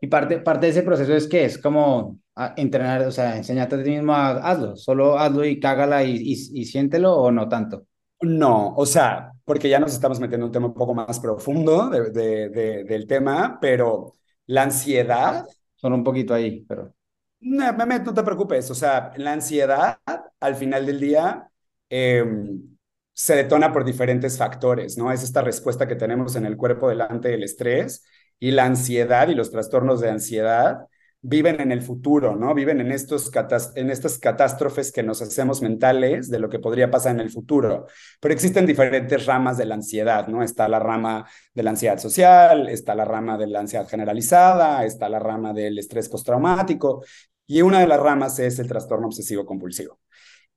Y 0.00 0.06
parte, 0.08 0.38
parte 0.40 0.66
de 0.66 0.72
ese 0.72 0.82
proceso 0.82 1.14
es 1.14 1.26
que 1.26 1.44
es 1.44 1.58
como 1.58 2.18
entrenar, 2.56 3.02
o 3.02 3.10
sea, 3.10 3.36
enseñarte 3.36 3.76
a 3.76 3.82
ti 3.82 3.90
mismo 3.90 4.12
a 4.14 4.30
hazlo, 4.38 4.76
solo 4.76 5.18
hazlo 5.18 5.44
y 5.44 5.58
cágala 5.60 6.04
y, 6.04 6.16
y, 6.16 6.60
y 6.60 6.64
siéntelo 6.64 7.14
o 7.14 7.30
no 7.30 7.48
tanto. 7.48 7.86
No, 8.20 8.74
o 8.74 8.86
sea, 8.86 9.32
porque 9.46 9.68
ya 9.68 9.78
nos 9.78 9.94
estamos 9.94 10.18
metiendo 10.18 10.44
en 10.44 10.48
un 10.48 10.52
tema 10.52 10.66
un 10.66 10.74
poco 10.74 10.92
más 10.92 11.20
profundo 11.20 11.88
de, 11.88 12.84
del 12.84 13.06
tema, 13.06 13.58
pero 13.60 14.16
la 14.46 14.64
ansiedad... 14.64 15.46
Son 15.76 15.92
un 15.92 16.02
poquito 16.02 16.34
ahí, 16.34 16.64
pero... 16.66 16.94
No, 17.40 17.70
no 17.72 18.14
te 18.14 18.22
preocupes, 18.22 18.70
o 18.70 18.74
sea, 18.74 19.12
la 19.16 19.34
ansiedad 19.34 20.00
al 20.40 20.56
final 20.56 20.86
del 20.86 20.98
día 20.98 21.48
em, 21.88 22.76
se 23.12 23.36
detona 23.36 23.72
por 23.72 23.84
diferentes 23.84 24.36
factores, 24.36 24.98
¿no? 24.98 25.12
Es 25.12 25.22
esta 25.22 25.42
respuesta 25.42 25.86
que 25.86 25.96
tenemos 25.96 26.34
en 26.34 26.46
el 26.46 26.56
cuerpo 26.56 26.88
delante 26.88 27.28
del 27.28 27.44
estrés 27.44 28.04
y 28.40 28.50
la 28.50 28.64
ansiedad 28.64 29.28
y 29.28 29.34
los 29.34 29.50
trastornos 29.50 30.00
de 30.00 30.10
ansiedad 30.10 30.88
viven 31.28 31.60
en 31.60 31.72
el 31.72 31.82
futuro, 31.82 32.36
¿no? 32.36 32.54
Viven 32.54 32.80
en, 32.80 32.92
estos 32.92 33.32
en 33.74 33.90
estas 33.90 34.18
catástrofes 34.18 34.92
que 34.92 35.02
nos 35.02 35.20
hacemos 35.20 35.60
mentales 35.60 36.30
de 36.30 36.38
lo 36.38 36.48
que 36.48 36.60
podría 36.60 36.88
pasar 36.88 37.16
en 37.16 37.20
el 37.20 37.30
futuro. 37.30 37.86
Pero 38.20 38.32
existen 38.32 38.64
diferentes 38.64 39.26
ramas 39.26 39.58
de 39.58 39.66
la 39.66 39.74
ansiedad, 39.74 40.28
¿no? 40.28 40.44
Está 40.44 40.68
la 40.68 40.78
rama 40.78 41.28
de 41.52 41.62
la 41.64 41.70
ansiedad 41.70 41.98
social, 41.98 42.68
está 42.68 42.94
la 42.94 43.04
rama 43.04 43.36
de 43.36 43.48
la 43.48 43.58
ansiedad 43.58 43.88
generalizada, 43.88 44.84
está 44.84 45.08
la 45.08 45.18
rama 45.18 45.52
del 45.52 45.76
estrés 45.80 46.08
postraumático 46.08 47.04
y 47.44 47.60
una 47.60 47.80
de 47.80 47.88
las 47.88 47.98
ramas 47.98 48.38
es 48.38 48.60
el 48.60 48.68
trastorno 48.68 49.08
obsesivo 49.08 49.44
compulsivo. 49.44 49.98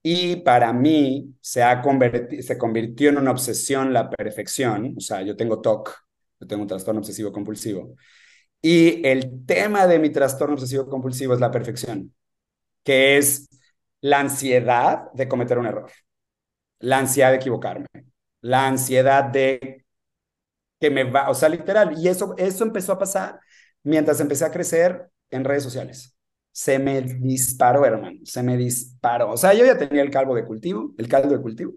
Y 0.04 0.38
para 0.38 0.72
mí 0.72 1.34
se, 1.42 1.64
ha 1.64 1.82
se 2.42 2.58
convirtió 2.60 3.10
en 3.10 3.18
una 3.18 3.32
obsesión 3.32 3.92
la 3.92 4.08
perfección, 4.10 4.94
o 4.98 5.02
sea, 5.02 5.24
yo 5.24 5.36
tengo 5.36 5.62
TOC, 5.62 5.90
yo 6.40 6.48
tengo 6.48 6.62
un 6.62 6.68
trastorno 6.68 7.00
obsesivo 7.00 7.32
compulsivo 7.32 7.96
y 8.62 9.06
el 9.08 9.46
tema 9.46 9.88
de 9.88 10.00
mi 10.00 10.10
trastorno 10.10 10.56
obsesivo 10.56 10.88
compulsivo 10.90 11.34
es 11.34 11.40
la 11.40 11.52
perfección, 11.52 12.14
que 12.84 13.18
es 13.18 13.50
la 14.02 14.20
ansiedad 14.22 15.12
de 15.14 15.28
cometer 15.28 15.60
un 15.60 15.68
error, 15.68 15.92
la 16.80 17.00
ansiedad 17.00 17.32
de 17.32 17.38
equivocarme, 17.38 17.88
la 18.42 18.68
ansiedad 18.68 19.26
de 19.26 19.86
que 20.80 20.90
me 20.90 21.04
va, 21.04 21.30
o 21.30 21.34
sea, 21.36 21.50
literal, 21.50 21.98
y 21.98 22.08
eso, 22.08 22.36
eso 22.38 22.64
empezó 22.64 22.94
a 22.94 23.00
pasar 23.00 23.40
mientras 23.84 24.20
empecé 24.20 24.46
a 24.46 24.52
crecer 24.52 25.10
en 25.30 25.44
redes 25.44 25.64
sociales. 25.64 26.16
Se 26.52 26.80
me 26.80 27.02
disparó, 27.02 27.86
hermano, 27.86 28.20
se 28.26 28.44
me 28.44 28.58
disparó. 28.58 29.32
O 29.32 29.38
sea, 29.38 29.54
yo 29.54 29.66
ya 29.66 29.78
tenía 29.78 30.02
el 30.02 30.10
calvo 30.12 30.36
de 30.36 30.46
cultivo, 30.46 30.94
el 30.98 31.08
caldo 31.08 31.30
de 31.36 31.42
cultivo, 31.42 31.74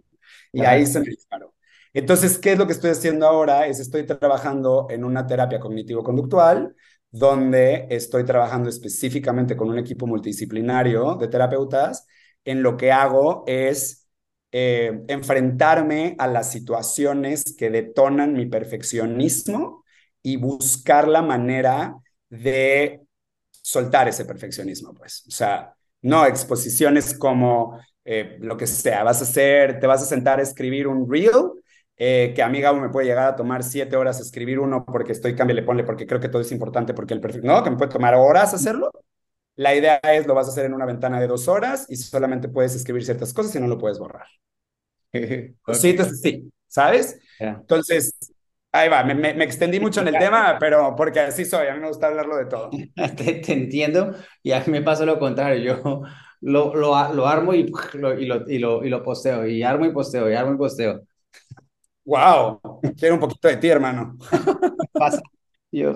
y 0.52 0.64
ahí 0.64 0.86
se 0.86 1.00
me 1.00 1.06
disparó. 1.06 1.54
Entonces, 1.94 2.38
¿qué 2.38 2.52
es 2.52 2.58
lo 2.58 2.66
que 2.66 2.72
estoy 2.72 2.90
haciendo 2.90 3.26
ahora? 3.26 3.66
Es 3.66 3.78
estoy 3.80 4.06
trabajando 4.06 4.86
en 4.90 5.04
una 5.04 5.26
terapia 5.26 5.60
cognitivo-conductual, 5.60 6.74
donde 7.10 7.86
estoy 7.90 8.24
trabajando 8.24 8.70
específicamente 8.70 9.56
con 9.56 9.68
un 9.68 9.78
equipo 9.78 10.06
multidisciplinario 10.06 11.16
de 11.16 11.28
terapeutas. 11.28 12.06
En 12.44 12.62
lo 12.62 12.76
que 12.78 12.92
hago 12.92 13.44
es 13.46 14.08
eh, 14.52 15.02
enfrentarme 15.08 16.16
a 16.18 16.26
las 16.28 16.50
situaciones 16.50 17.44
que 17.58 17.70
detonan 17.70 18.32
mi 18.32 18.46
perfeccionismo 18.46 19.84
y 20.22 20.36
buscar 20.36 21.08
la 21.08 21.20
manera 21.22 21.94
de 22.30 23.02
soltar 23.50 24.08
ese 24.08 24.24
perfeccionismo, 24.24 24.94
pues. 24.94 25.24
O 25.28 25.30
sea, 25.30 25.74
no 26.02 26.26
exposiciones 26.26 27.16
como 27.16 27.78
eh, 28.04 28.36
lo 28.40 28.56
que 28.56 28.66
sea, 28.66 29.04
vas 29.04 29.20
a 29.20 29.24
hacer, 29.24 29.78
te 29.80 29.86
vas 29.86 30.02
a 30.02 30.06
sentar 30.06 30.38
a 30.40 30.42
escribir 30.42 30.86
un 30.88 31.10
reel, 31.10 31.32
eh, 31.96 32.32
que 32.34 32.42
a 32.42 32.48
mí 32.48 32.60
Gabo 32.60 32.80
me 32.80 32.88
puede 32.88 33.06
llegar 33.06 33.28
a 33.28 33.36
tomar 33.36 33.62
siete 33.62 33.96
horas 33.96 34.20
escribir 34.20 34.58
uno 34.58 34.84
porque 34.84 35.12
estoy 35.12 35.34
le 35.34 35.62
ponle, 35.62 35.84
porque 35.84 36.06
creo 36.06 36.20
que 36.20 36.28
todo 36.28 36.42
es 36.42 36.52
importante, 36.52 36.94
porque 36.94 37.14
el 37.14 37.20
perfecto, 37.20 37.46
no, 37.46 37.62
que 37.62 37.70
me 37.70 37.76
puede 37.76 37.90
tomar 37.90 38.14
horas 38.14 38.54
hacerlo. 38.54 38.90
La 39.54 39.74
idea 39.74 40.00
es, 40.02 40.26
lo 40.26 40.34
vas 40.34 40.46
a 40.48 40.50
hacer 40.50 40.64
en 40.64 40.74
una 40.74 40.86
ventana 40.86 41.20
de 41.20 41.26
dos 41.26 41.46
horas 41.46 41.86
y 41.88 41.96
solamente 41.96 42.48
puedes 42.48 42.74
escribir 42.74 43.04
ciertas 43.04 43.34
cosas 43.34 43.54
y 43.54 43.60
no 43.60 43.66
lo 43.66 43.78
puedes 43.78 43.98
borrar. 43.98 44.26
Sí, 45.12 45.90
entonces 45.90 46.20
sí, 46.22 46.50
¿sabes? 46.66 47.20
Entonces, 47.38 48.14
ahí 48.72 48.88
va, 48.88 49.04
me, 49.04 49.14
me, 49.14 49.44
extendí 49.44 49.78
mucho 49.78 50.00
en 50.00 50.08
el 50.08 50.18
tema, 50.18 50.56
pero 50.60 50.96
porque 50.96 51.20
así 51.20 51.44
soy, 51.44 51.66
a 51.66 51.74
mí 51.74 51.80
me 51.80 51.88
gusta 51.88 52.06
hablarlo 52.06 52.36
de 52.36 52.46
todo. 52.46 52.70
te, 53.16 53.34
te, 53.34 53.52
entiendo 53.52 54.14
y 54.42 54.52
a 54.52 54.60
mí 54.60 54.72
me 54.72 54.82
pasa 54.82 55.04
lo 55.04 55.18
contrario, 55.18 55.62
yo 55.82 56.02
lo, 56.40 56.74
lo, 56.74 57.12
lo 57.12 57.26
armo 57.26 57.54
y, 57.54 57.70
lo, 57.94 58.18
y, 58.18 58.26
lo, 58.26 58.48
y, 58.48 58.58
lo, 58.58 58.84
y 58.84 58.88
lo 58.88 59.02
posteo, 59.02 59.46
y 59.46 59.62
armo 59.62 59.84
y 59.86 59.92
posteo, 59.92 60.30
y 60.30 60.34
armo 60.34 60.54
y 60.54 60.58
posteo. 60.58 61.02
¡Wow! 62.04 62.60
Quiero 62.98 63.14
un 63.14 63.20
poquito 63.20 63.48
de 63.48 63.56
ti, 63.58 63.68
hermano. 63.68 64.16
Pasa. 64.96 65.22
Yo, 65.70 65.92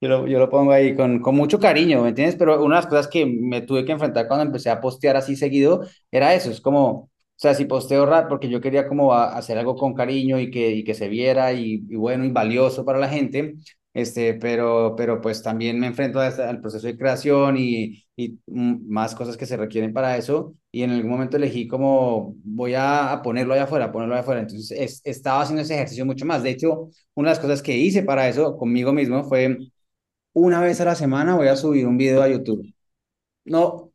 yo 0.00 0.08
lo, 0.08 0.26
yo 0.26 0.38
lo 0.38 0.50
pongo 0.50 0.72
ahí 0.72 0.94
con, 0.96 1.20
con 1.20 1.34
mucho 1.34 1.58
cariño, 1.58 2.02
¿me 2.02 2.10
entiendes? 2.10 2.36
Pero 2.36 2.62
una 2.64 2.76
de 2.76 2.82
las 2.82 2.86
cosas 2.90 3.08
que 3.08 3.26
me 3.26 3.62
tuve 3.62 3.84
que 3.84 3.92
enfrentar 3.92 4.28
cuando 4.28 4.44
empecé 4.46 4.70
a 4.70 4.80
postear 4.80 5.16
así 5.16 5.36
seguido 5.36 5.82
era 6.10 6.34
eso, 6.34 6.50
es 6.50 6.60
como, 6.60 6.88
o 6.90 7.10
sea, 7.36 7.54
si 7.54 7.64
posteo 7.64 8.06
rap, 8.06 8.28
porque 8.28 8.48
yo 8.48 8.60
quería 8.60 8.86
como 8.88 9.12
hacer 9.14 9.58
algo 9.58 9.74
con 9.76 9.94
cariño 9.94 10.38
y 10.40 10.50
que, 10.50 10.70
y 10.72 10.84
que 10.84 10.94
se 10.94 11.08
viera 11.08 11.52
y, 11.52 11.84
y, 11.88 11.96
bueno 11.96 12.24
y 12.24 12.30
valioso 12.30 12.84
para 12.84 12.98
la 12.98 13.08
gente, 13.08 13.56
este, 13.94 14.34
pero, 14.34 14.94
pero 14.96 15.20
pues 15.20 15.42
también 15.42 15.78
me 15.80 15.88
enfrento 15.88 16.20
al 16.20 16.60
proceso 16.60 16.86
de 16.86 16.96
creación 16.96 17.56
y, 17.58 18.04
y 18.16 18.38
más 18.46 19.14
cosas 19.14 19.36
que 19.36 19.46
se 19.46 19.56
requieren 19.56 19.92
para 19.92 20.16
eso. 20.16 20.54
Y 20.72 20.82
en 20.82 20.90
algún 20.90 21.10
momento 21.10 21.36
elegí 21.36 21.66
como 21.68 22.34
voy 22.44 22.74
a, 22.74 23.12
a 23.12 23.22
ponerlo 23.22 23.54
allá 23.54 23.64
afuera, 23.64 23.90
ponerlo 23.92 24.14
allá 24.14 24.22
afuera, 24.22 24.40
entonces 24.40 24.70
es, 24.78 25.00
estaba 25.04 25.42
haciendo 25.42 25.62
ese 25.62 25.74
ejercicio 25.74 26.06
mucho 26.06 26.24
más, 26.26 26.42
de 26.42 26.50
hecho, 26.50 26.90
una 27.14 27.30
de 27.30 27.34
las 27.36 27.40
cosas 27.42 27.62
que 27.62 27.76
hice 27.76 28.02
para 28.04 28.28
eso 28.28 28.56
conmigo 28.56 28.92
mismo 28.92 29.24
fue 29.24 29.58
una 30.32 30.60
vez 30.60 30.80
a 30.80 30.84
la 30.84 30.94
semana 30.94 31.36
voy 31.36 31.48
a 31.48 31.56
subir 31.56 31.86
un 31.86 31.96
video 31.98 32.22
a 32.22 32.28
YouTube. 32.28 32.66
No, 33.44 33.66
o 33.66 33.92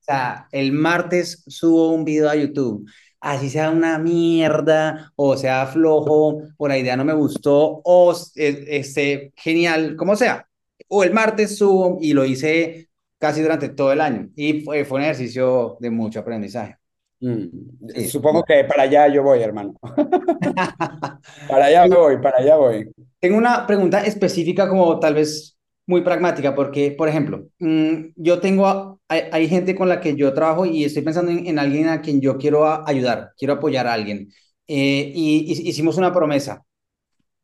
sea, 0.00 0.48
el 0.52 0.72
martes 0.72 1.44
subo 1.46 1.92
un 1.92 2.04
video 2.04 2.28
a 2.30 2.36
YouTube, 2.36 2.88
así 3.24 3.48
sea 3.48 3.70
una 3.70 3.98
mierda, 3.98 5.12
o 5.16 5.36
sea 5.36 5.66
flojo, 5.66 6.42
o 6.56 6.68
la 6.68 6.78
idea 6.78 6.96
no 6.96 7.04
me 7.04 7.14
gustó, 7.14 7.80
o 7.82 8.14
este, 8.36 9.32
genial, 9.36 9.96
como 9.96 10.14
sea. 10.14 10.46
O 10.88 11.02
el 11.02 11.12
martes 11.12 11.56
subo 11.56 11.98
y 12.00 12.12
lo 12.12 12.24
hice 12.24 12.90
casi 13.18 13.40
durante 13.40 13.70
todo 13.70 13.92
el 13.92 14.02
año. 14.02 14.28
Y 14.36 14.60
fue, 14.60 14.84
fue 14.84 14.98
un 14.98 15.04
ejercicio 15.04 15.78
de 15.80 15.90
mucho 15.90 16.20
aprendizaje. 16.20 16.76
Mm, 17.20 17.46
sí. 17.94 18.08
Supongo 18.08 18.44
que 18.44 18.64
para 18.64 18.82
allá 18.82 19.08
yo 19.08 19.22
voy, 19.22 19.40
hermano. 19.40 19.74
para 21.48 21.64
allá 21.64 21.86
voy, 21.88 22.18
para 22.18 22.38
allá 22.38 22.56
voy. 22.56 22.92
Tengo 23.18 23.38
una 23.38 23.66
pregunta 23.66 24.04
específica 24.04 24.68
como 24.68 25.00
tal 25.00 25.14
vez 25.14 25.56
muy 25.86 26.02
pragmática 26.02 26.54
porque, 26.54 26.92
por 26.92 27.08
ejemplo, 27.08 27.46
mmm, 27.58 28.12
yo 28.16 28.40
tengo, 28.40 29.00
hay, 29.08 29.22
hay, 29.32 29.48
gente 29.48 29.74
con 29.74 29.88
la 29.88 30.00
que 30.00 30.16
yo 30.16 30.32
trabajo 30.32 30.66
y 30.66 30.84
estoy 30.84 31.02
pensando 31.02 31.30
en, 31.30 31.46
en 31.46 31.58
alguien 31.58 31.88
a 31.88 32.00
quien 32.00 32.20
yo 32.20 32.38
quiero 32.38 32.66
a, 32.66 32.84
ayudar, 32.86 33.32
quiero 33.36 33.54
apoyar 33.54 33.86
a 33.86 33.92
alguien. 33.92 34.30
Eh, 34.66 35.12
y, 35.14 35.68
hicimos 35.68 35.96
una 35.98 36.12
promesa. 36.12 36.64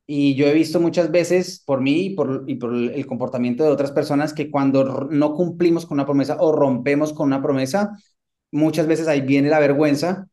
Y 0.07 0.35
yo 0.35 0.47
he 0.47 0.55
visto 0.55 0.81
muchas 0.81 1.11
veces 1.11 1.63
por 1.65 1.81
mí 1.81 2.17
y 2.47 2.57
por 2.57 2.75
el 2.75 3.07
comportamiento 3.07 3.63
de 3.65 3.71
otras 3.71 3.93
personas 3.93 4.33
que 4.35 4.51
cuando 4.51 5.09
no 5.11 5.35
cumplimos 5.35 5.87
con 5.87 5.97
una 5.97 6.07
promesa 6.07 6.37
o 6.41 6.53
rompemos 6.53 7.13
con 7.13 7.29
una 7.29 7.43
promesa, 7.43 7.97
muchas 8.51 8.87
veces 8.89 9.07
ahí 9.09 9.21
viene 9.21 9.51
la 9.51 9.61
vergüenza 9.61 10.27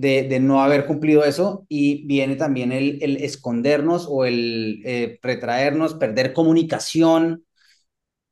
de, 0.00 0.28
de, 0.28 0.40
no 0.40 0.62
haber 0.62 0.86
cumplido 0.86 1.24
eso 1.24 1.66
y 1.68 2.06
viene 2.06 2.36
también 2.36 2.72
el, 2.72 2.98
el 3.02 3.16
escondernos 3.16 4.06
o 4.08 4.24
el 4.24 4.82
eh, 4.84 5.18
retraernos, 5.22 5.94
perder 5.94 6.32
comunicación, 6.32 7.44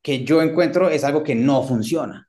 que 0.02 0.24
yo 0.24 0.42
encuentro 0.42 0.88
es 0.88 1.04
algo 1.04 1.22
que 1.22 1.34
no 1.34 1.62
funciona. 1.62 2.28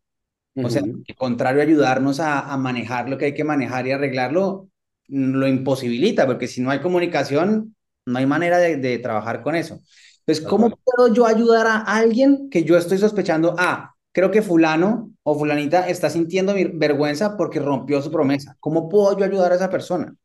Uh 0.55 0.61
-huh. 0.61 0.65
O 0.65 0.69
sea, 0.69 0.81
al 0.81 1.15
contrario, 1.15 1.61
ayudarnos 1.61 2.19
a, 2.19 2.51
a, 2.51 2.57
manejar 2.57 3.09
lo 3.09 3.17
que 3.17 3.25
hay 3.25 3.33
que 3.33 3.43
manejar 3.43 3.85
y 3.87 3.91
arreglarlo, 3.91 4.69
lo 5.07 5.47
imposibilita, 5.47 6.25
porque 6.25 6.47
si 6.47 6.61
no 6.61 6.71
hay 6.71 6.79
comunicación, 6.79 7.75
no 8.05 8.17
hay 8.17 8.25
manera 8.25 8.57
de, 8.57 8.77
de 8.77 8.97
trabajar 8.97 9.43
con 9.43 9.55
eso. 9.55 9.81
Entonces, 10.25 10.45
¿cómo 10.45 10.69
puedo 10.69 11.13
yo 11.13 11.25
ayudar 11.25 11.67
a 11.67 11.77
alguien 11.81 12.49
que 12.49 12.63
yo 12.63 12.77
estoy 12.77 12.97
sospechando? 12.97 13.55
Ah, 13.57 13.93
creo 14.17 14.31
que 14.31 14.41
fulano 14.41 15.13
o 15.21 15.37
fulanita 15.37 15.87
está 15.87 16.09
sintiendo 16.09 16.55
vergüenza 16.73 17.37
porque 17.37 17.59
rompió 17.59 18.01
su 18.01 18.09
promesa. 18.09 18.57
¿Cómo 18.59 18.89
puedo 18.89 19.15
yo 19.15 19.23
ayudar 19.23 19.51
a 19.51 19.55
esa 19.57 19.69
persona? 19.69 20.15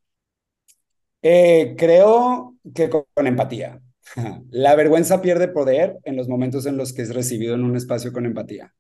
Eh, 1.21 1.75
creo 1.77 2.57
que 2.75 2.89
con, 2.89 3.05
con, 3.13 3.27
empatía. 3.27 3.83
La 4.49 4.77
vergüenza 4.77 5.21
pierde 5.21 5.47
poder 5.49 5.99
en 6.05 6.17
los 6.17 6.27
momentos 6.27 6.65
en 6.65 6.79
los 6.79 6.95
que 6.95 7.03
es 7.03 7.15
recibido 7.15 7.55
en 7.55 7.65
un 7.65 7.77
espacio 7.77 8.15
con 8.15 8.25
empatía. 8.25 8.73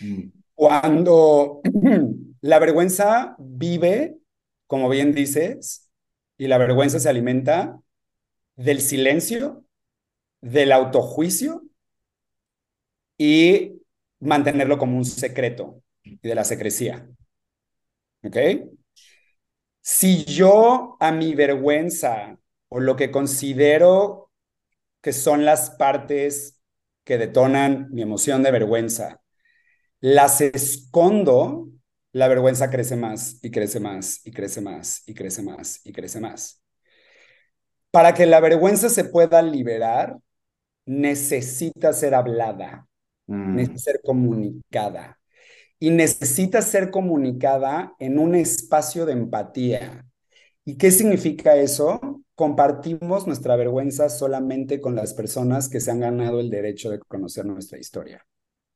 Mm. 0.00 0.30
Cuando 0.54 1.60
la 2.40 2.58
vergüenza 2.58 3.36
vive, 3.38 4.16
como 4.66 4.88
bien 4.88 5.12
dices, 5.12 5.90
y 6.38 6.46
la 6.46 6.56
vergüenza 6.56 6.98
se 6.98 7.10
alimenta 7.10 7.78
del 8.56 8.80
silencio, 8.80 9.66
del 10.40 10.72
autojuicio 10.72 11.64
y 13.18 13.77
mantenerlo 14.20 14.78
como 14.78 14.96
un 14.96 15.04
secreto 15.04 15.82
y 16.02 16.18
de 16.18 16.34
la 16.34 16.44
secrecía. 16.44 17.08
¿Ok? 18.22 18.36
Si 19.80 20.24
yo 20.24 20.96
a 21.00 21.12
mi 21.12 21.34
vergüenza 21.34 22.38
o 22.68 22.80
lo 22.80 22.96
que 22.96 23.10
considero 23.10 24.30
que 25.00 25.12
son 25.12 25.44
las 25.44 25.70
partes 25.70 26.60
que 27.04 27.18
detonan 27.18 27.88
mi 27.90 28.02
emoción 28.02 28.42
de 28.42 28.50
vergüenza, 28.50 29.22
las 30.00 30.40
escondo, 30.40 31.68
la 32.12 32.28
vergüenza 32.28 32.70
crece 32.70 32.96
más 32.96 33.38
y 33.42 33.50
crece 33.50 33.80
más 33.80 34.20
y 34.26 34.32
crece 34.32 34.60
más 34.60 35.02
y 35.06 35.14
crece 35.14 35.42
más 35.42 35.80
y 35.84 35.92
crece 35.92 36.20
más. 36.20 36.62
Para 37.90 38.14
que 38.14 38.26
la 38.26 38.40
vergüenza 38.40 38.90
se 38.90 39.04
pueda 39.04 39.40
liberar, 39.42 40.18
necesita 40.86 41.92
ser 41.92 42.14
hablada 42.14 42.87
mm. 43.28 43.54
necesita 43.54 43.78
ser 43.78 44.00
comunicada. 44.04 45.18
Y 45.80 45.90
necesita 45.90 46.60
ser 46.60 46.90
comunicada 46.90 47.94
en 48.00 48.18
un 48.18 48.34
espacio 48.34 49.06
de 49.06 49.12
empatía. 49.12 50.04
¿Y 50.64 50.76
qué 50.76 50.90
significa 50.90 51.54
eso? 51.56 52.24
Compartimos 52.34 53.26
nuestra 53.28 53.54
vergüenza 53.54 54.08
solamente 54.08 54.80
con 54.80 54.96
las 54.96 55.14
personas 55.14 55.68
que 55.68 55.80
se 55.80 55.92
han 55.92 56.00
ganado 56.00 56.40
el 56.40 56.50
derecho 56.50 56.90
de 56.90 56.98
conocer 56.98 57.46
nuestra 57.46 57.78
historia. 57.78 58.26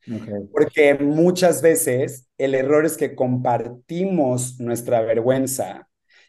Okay. 0.00 0.48
Porque 0.50 0.94
muchas 0.94 1.60
veces 1.60 2.28
el 2.38 2.54
error 2.54 2.86
es 2.86 2.96
que 2.96 3.14
compartimos 3.14 4.58
nuestra 4.60 5.00
vergüenza 5.02 5.88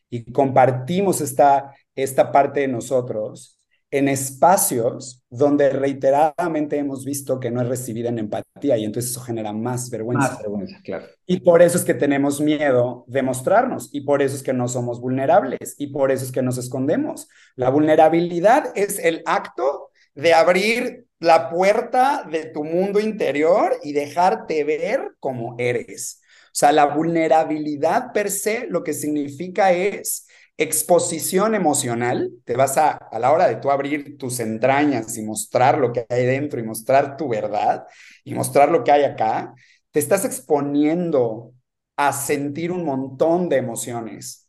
y 0.10 0.32
compartimos 0.32 1.22
esta, 1.22 1.74
esta 1.96 2.32
parte 2.32 2.62
de 2.62 2.68
nosotros 2.68 3.60
en 3.94 4.08
espacios 4.08 5.24
donde 5.30 5.70
reiteradamente 5.70 6.80
hemos 6.80 7.06
visto 7.06 7.40
que 7.40 7.52
no 7.52 7.62
es 7.62 7.68
recibida 7.68 8.10
en 8.10 8.18
empatía 8.18 8.76
y 8.76 8.86
entonces 8.86 9.12
eso 9.12 9.22
genera 9.22 9.54
más 9.54 9.92
vergüenza. 9.92 10.30
Más 10.30 10.40
vergüenza, 10.40 10.82
claro. 10.84 11.06
Y 11.28 11.42
por 11.42 11.62
eso 11.62 11.78
es 11.78 11.84
que 11.84 11.94
tenemos 11.94 12.42
miedo 12.42 13.06
de 13.08 13.22
mostrarnos 13.22 13.94
y 13.94 14.02
por 14.02 14.24
eso 14.24 14.36
es 14.36 14.42
que 14.42 14.52
no 14.52 14.68
somos 14.68 15.00
vulnerables 15.00 15.76
y 15.78 15.88
por 15.88 16.12
eso 16.12 16.26
es 16.26 16.32
que 16.32 16.42
nos 16.42 16.58
escondemos. 16.58 17.30
La 17.56 17.70
vulnerabilidad 17.70 18.72
es 18.74 18.98
el 18.98 19.22
acto 19.28 19.92
de 20.16 20.34
abrir 20.34 21.06
la 21.20 21.52
puerta 21.52 22.28
de 22.28 22.46
tu 22.46 22.64
mundo 22.64 23.00
interior 23.00 23.78
y 23.84 23.94
dejarte 23.94 24.64
ver 24.64 25.12
como 25.20 25.54
eres. 25.60 26.20
O 26.48 26.56
sea, 26.56 26.72
la 26.72 26.88
vulnerabilidad 26.88 28.12
per 28.12 28.32
se 28.32 28.66
lo 28.66 28.84
que 28.84 28.94
significa 28.94 29.72
es 29.72 30.26
Exposición 30.58 31.56
emocional, 31.56 32.32
te 32.46 32.56
vas 32.56 32.78
a, 32.78 32.92
a 32.92 33.20
la 33.20 33.32
hora 33.32 33.48
de 33.48 33.56
tú 33.56 33.72
abrir 33.72 34.18
tus 34.18 34.40
entrañas 34.40 35.18
y 35.18 35.24
mostrar 35.24 35.80
lo 35.80 35.92
que 35.92 36.06
hay 36.10 36.26
dentro 36.26 36.60
y 36.60 36.64
mostrar 36.64 37.18
tu 37.18 37.28
verdad 37.28 37.86
y 38.24 38.36
mostrar 38.36 38.70
lo 38.72 38.84
que 38.84 38.92
hay 38.92 39.04
acá, 39.04 39.54
te 39.92 40.00
estás 40.00 40.26
exponiendo 40.26 41.54
a 41.98 42.14
sentir 42.14 42.72
un 42.72 42.86
montón 42.86 43.50
de 43.50 43.58
emociones 43.58 44.48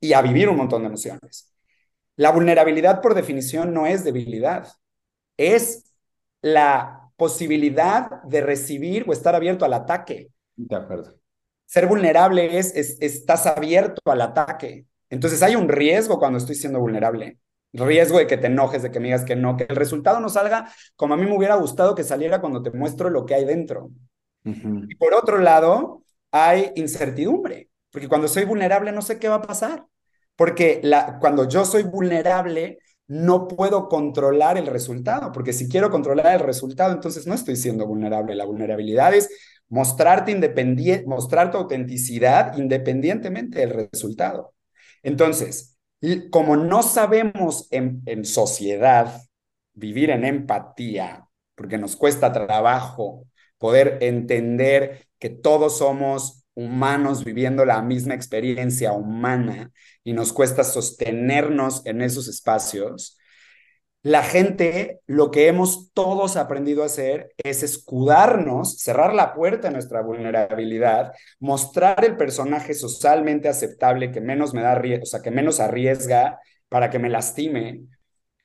y 0.00 0.12
a 0.14 0.22
vivir 0.22 0.48
un 0.48 0.56
montón 0.56 0.82
de 0.82 0.88
emociones. 0.88 1.54
La 2.16 2.30
vulnerabilidad 2.30 3.02
por 3.02 3.14
definición 3.14 3.74
no 3.74 3.86
es 3.86 4.04
debilidad, 4.04 4.68
es 5.36 5.94
la 6.42 7.10
posibilidad 7.16 8.22
de 8.24 8.40
recibir 8.42 9.04
o 9.08 9.12
estar 9.12 9.34
abierto 9.34 9.64
al 9.64 9.74
ataque. 9.74 10.30
De 10.56 10.76
acuerdo 10.76 11.14
Ser 11.66 11.86
vulnerable 11.86 12.58
es, 12.58 12.74
es, 12.76 12.98
estás 13.00 13.46
abierto 13.46 14.00
al 14.06 14.20
ataque. 14.20 14.86
Entonces 15.12 15.42
hay 15.42 15.56
un 15.56 15.68
riesgo 15.68 16.18
cuando 16.18 16.38
estoy 16.38 16.54
siendo 16.54 16.80
vulnerable. 16.80 17.36
Riesgo 17.74 18.16
de 18.16 18.26
que 18.26 18.38
te 18.38 18.46
enojes, 18.46 18.82
de 18.82 18.90
que 18.90 18.98
me 18.98 19.08
digas 19.08 19.26
que 19.26 19.36
no, 19.36 19.58
que 19.58 19.66
el 19.68 19.76
resultado 19.76 20.20
no 20.20 20.30
salga 20.30 20.72
como 20.96 21.12
a 21.12 21.16
mí 21.18 21.26
me 21.26 21.36
hubiera 21.36 21.54
gustado 21.56 21.94
que 21.94 22.02
saliera 22.02 22.40
cuando 22.40 22.62
te 22.62 22.70
muestro 22.70 23.10
lo 23.10 23.26
que 23.26 23.34
hay 23.34 23.44
dentro. 23.44 23.90
Y 24.42 24.94
por 24.94 25.12
otro 25.12 25.36
lado, 25.36 26.02
hay 26.30 26.72
incertidumbre, 26.76 27.68
porque 27.90 28.08
cuando 28.08 28.26
soy 28.26 28.44
vulnerable 28.44 28.90
no 28.90 29.02
sé 29.02 29.18
qué 29.18 29.28
va 29.28 29.36
a 29.36 29.42
pasar. 29.42 29.84
Porque 30.34 30.80
la, 30.82 31.18
cuando 31.20 31.46
yo 31.46 31.66
soy 31.66 31.82
vulnerable, 31.82 32.78
no 33.06 33.48
puedo 33.48 33.90
controlar 33.90 34.56
el 34.56 34.66
resultado, 34.66 35.30
porque 35.30 35.52
si 35.52 35.68
quiero 35.68 35.90
controlar 35.90 36.34
el 36.36 36.40
resultado, 36.40 36.94
entonces 36.94 37.26
no 37.26 37.34
estoy 37.34 37.56
siendo 37.56 37.86
vulnerable. 37.86 38.34
La 38.34 38.46
vulnerabilidad 38.46 39.12
es 39.12 39.28
mostrarte 39.68 40.32
independiente, 40.32 41.06
mostrar 41.06 41.50
tu 41.50 41.58
autenticidad 41.58 42.56
independientemente 42.56 43.58
del 43.58 43.88
resultado. 43.92 44.51
Entonces, 45.02 45.78
como 46.30 46.56
no 46.56 46.82
sabemos 46.82 47.68
en, 47.70 48.02
en 48.06 48.24
sociedad 48.24 49.22
vivir 49.74 50.10
en 50.10 50.24
empatía, 50.24 51.28
porque 51.54 51.78
nos 51.78 51.96
cuesta 51.96 52.32
trabajo 52.32 53.26
poder 53.58 53.98
entender 54.00 55.06
que 55.18 55.30
todos 55.30 55.78
somos 55.78 56.44
humanos 56.54 57.24
viviendo 57.24 57.64
la 57.64 57.80
misma 57.82 58.14
experiencia 58.14 58.92
humana 58.92 59.70
y 60.04 60.12
nos 60.12 60.32
cuesta 60.32 60.64
sostenernos 60.64 61.86
en 61.86 62.02
esos 62.02 62.28
espacios, 62.28 63.18
la 64.02 64.24
gente, 64.24 65.00
lo 65.06 65.30
que 65.30 65.46
hemos 65.46 65.92
todos 65.92 66.36
aprendido 66.36 66.82
a 66.82 66.86
hacer 66.86 67.32
es 67.36 67.62
escudarnos, 67.62 68.78
cerrar 68.78 69.14
la 69.14 69.32
puerta 69.32 69.68
a 69.68 69.70
nuestra 69.70 70.02
vulnerabilidad, 70.02 71.12
mostrar 71.38 72.04
el 72.04 72.16
personaje 72.16 72.74
socialmente 72.74 73.48
aceptable 73.48 74.10
que 74.10 74.20
menos 74.20 74.54
me 74.54 74.62
da, 74.62 74.80
o 75.00 75.06
sea, 75.06 75.20
que 75.20 75.30
menos 75.30 75.60
arriesga 75.60 76.40
para 76.68 76.90
que 76.90 76.98
me 76.98 77.10
lastime, 77.10 77.82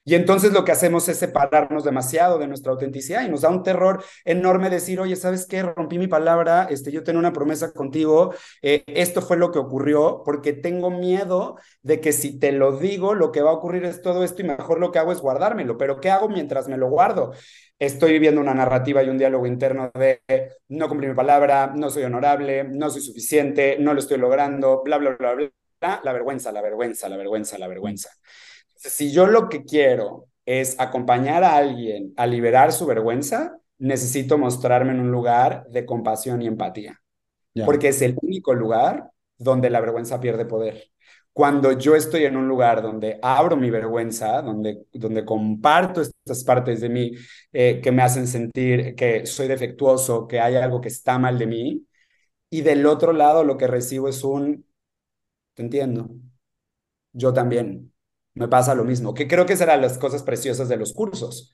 y 0.07 0.15
entonces 0.15 0.53
lo 0.53 0.63
que 0.63 0.71
hacemos 0.71 1.09
es 1.09 1.17
separarnos 1.17 1.83
demasiado 1.83 2.39
de 2.39 2.47
nuestra 2.47 2.71
autenticidad 2.71 3.25
y 3.25 3.29
nos 3.29 3.41
da 3.41 3.49
un 3.49 3.61
terror 3.61 4.01
enorme 4.23 4.69
decir, 4.69 5.01
oye, 5.01 5.17
¿sabes 5.17 5.45
qué? 5.45 5.61
Rompí 5.63 5.99
mi 5.99 6.07
palabra, 6.07 6.65
este, 6.69 6.93
yo 6.93 7.03
tengo 7.03 7.19
una 7.19 7.33
promesa 7.33 7.73
contigo, 7.73 8.33
eh, 8.61 8.85
esto 8.87 9.21
fue 9.21 9.35
lo 9.35 9.51
que 9.51 9.59
ocurrió, 9.59 10.21
porque 10.23 10.53
tengo 10.53 10.91
miedo 10.91 11.57
de 11.81 11.99
que 11.99 12.13
si 12.13 12.39
te 12.39 12.53
lo 12.53 12.77
digo, 12.77 13.15
lo 13.15 13.33
que 13.33 13.41
va 13.41 13.49
a 13.49 13.55
ocurrir 13.55 13.83
es 13.83 14.01
todo 14.01 14.23
esto 14.23 14.41
y 14.41 14.45
mejor 14.45 14.79
lo 14.79 14.93
que 14.93 14.99
hago 14.99 15.11
es 15.11 15.19
guardármelo. 15.19 15.77
Pero 15.77 15.99
¿qué 15.99 16.09
hago 16.09 16.29
mientras 16.29 16.69
me 16.69 16.77
lo 16.77 16.89
guardo? 16.89 17.33
Estoy 17.77 18.13
viviendo 18.13 18.39
una 18.39 18.53
narrativa 18.53 19.03
y 19.03 19.09
un 19.09 19.17
diálogo 19.17 19.45
interno 19.45 19.91
de 19.93 20.21
no 20.69 20.87
cumplí 20.87 21.09
mi 21.09 21.15
palabra, 21.15 21.73
no 21.75 21.89
soy 21.89 22.03
honorable, 22.03 22.63
no 22.63 22.89
soy 22.89 23.01
suficiente, 23.01 23.75
no 23.77 23.93
lo 23.93 23.99
estoy 23.99 24.19
logrando, 24.19 24.83
bla, 24.85 24.99
bla, 24.99 25.17
bla, 25.19 25.33
bla. 25.33 25.51
La 26.01 26.13
vergüenza, 26.13 26.53
la 26.53 26.61
vergüenza, 26.61 27.09
la 27.09 27.17
vergüenza, 27.17 27.57
la 27.57 27.67
vergüenza. 27.67 28.09
Si 28.77 29.11
yo 29.11 29.27
lo 29.27 29.49
que 29.49 29.63
quiero 29.63 30.27
es 30.45 30.79
acompañar 30.79 31.43
a 31.43 31.57
alguien 31.57 32.13
a 32.15 32.25
liberar 32.25 32.71
su 32.71 32.85
vergüenza, 32.85 33.59
necesito 33.79 34.37
mostrarme 34.37 34.91
en 34.91 34.99
un 35.01 35.11
lugar 35.11 35.67
de 35.69 35.85
compasión 35.85 36.41
y 36.41 36.47
empatía, 36.47 37.01
porque 37.63 37.89
es 37.89 38.01
el 38.01 38.15
único 38.21 38.53
lugar 38.53 39.11
donde 39.37 39.69
la 39.69 39.81
vergüenza 39.81 40.19
pierde 40.19 40.45
poder. 40.45 40.89
Cuando 41.33 41.71
yo 41.73 41.95
estoy 41.95 42.25
en 42.25 42.35
un 42.35 42.47
lugar 42.47 42.81
donde 42.81 43.19
abro 43.21 43.55
mi 43.57 43.69
vergüenza, 43.69 44.41
donde, 44.41 44.85
donde 44.91 45.23
comparto 45.23 46.01
estas 46.01 46.43
partes 46.43 46.81
de 46.81 46.89
mí 46.89 47.11
eh, 47.53 47.79
que 47.83 47.91
me 47.91 48.01
hacen 48.01 48.27
sentir 48.27 48.95
que 48.95 49.25
soy 49.27 49.47
defectuoso, 49.47 50.27
que 50.27 50.39
hay 50.39 50.55
algo 50.55 50.81
que 50.81 50.87
está 50.87 51.19
mal 51.19 51.37
de 51.37 51.45
mí, 51.45 51.87
y 52.49 52.61
del 52.61 52.85
otro 52.87 53.13
lado 53.13 53.43
lo 53.43 53.57
que 53.57 53.67
recibo 53.67 54.07
es 54.09 54.23
un, 54.23 54.65
te 55.55 55.63
entiendo, 55.63 56.09
yo 57.13 57.33
también, 57.33 57.93
me 58.37 58.47
pasa 58.47 58.75
lo 58.75 58.83
mismo, 58.83 59.13
que 59.13 59.27
creo 59.27 59.45
que 59.45 59.53
esas 59.53 59.67
eran 59.67 59.81
las 59.81 59.97
cosas 59.97 60.23
preciosas 60.23 60.69
de 60.69 60.77
los 60.77 60.93
cursos. 60.93 61.53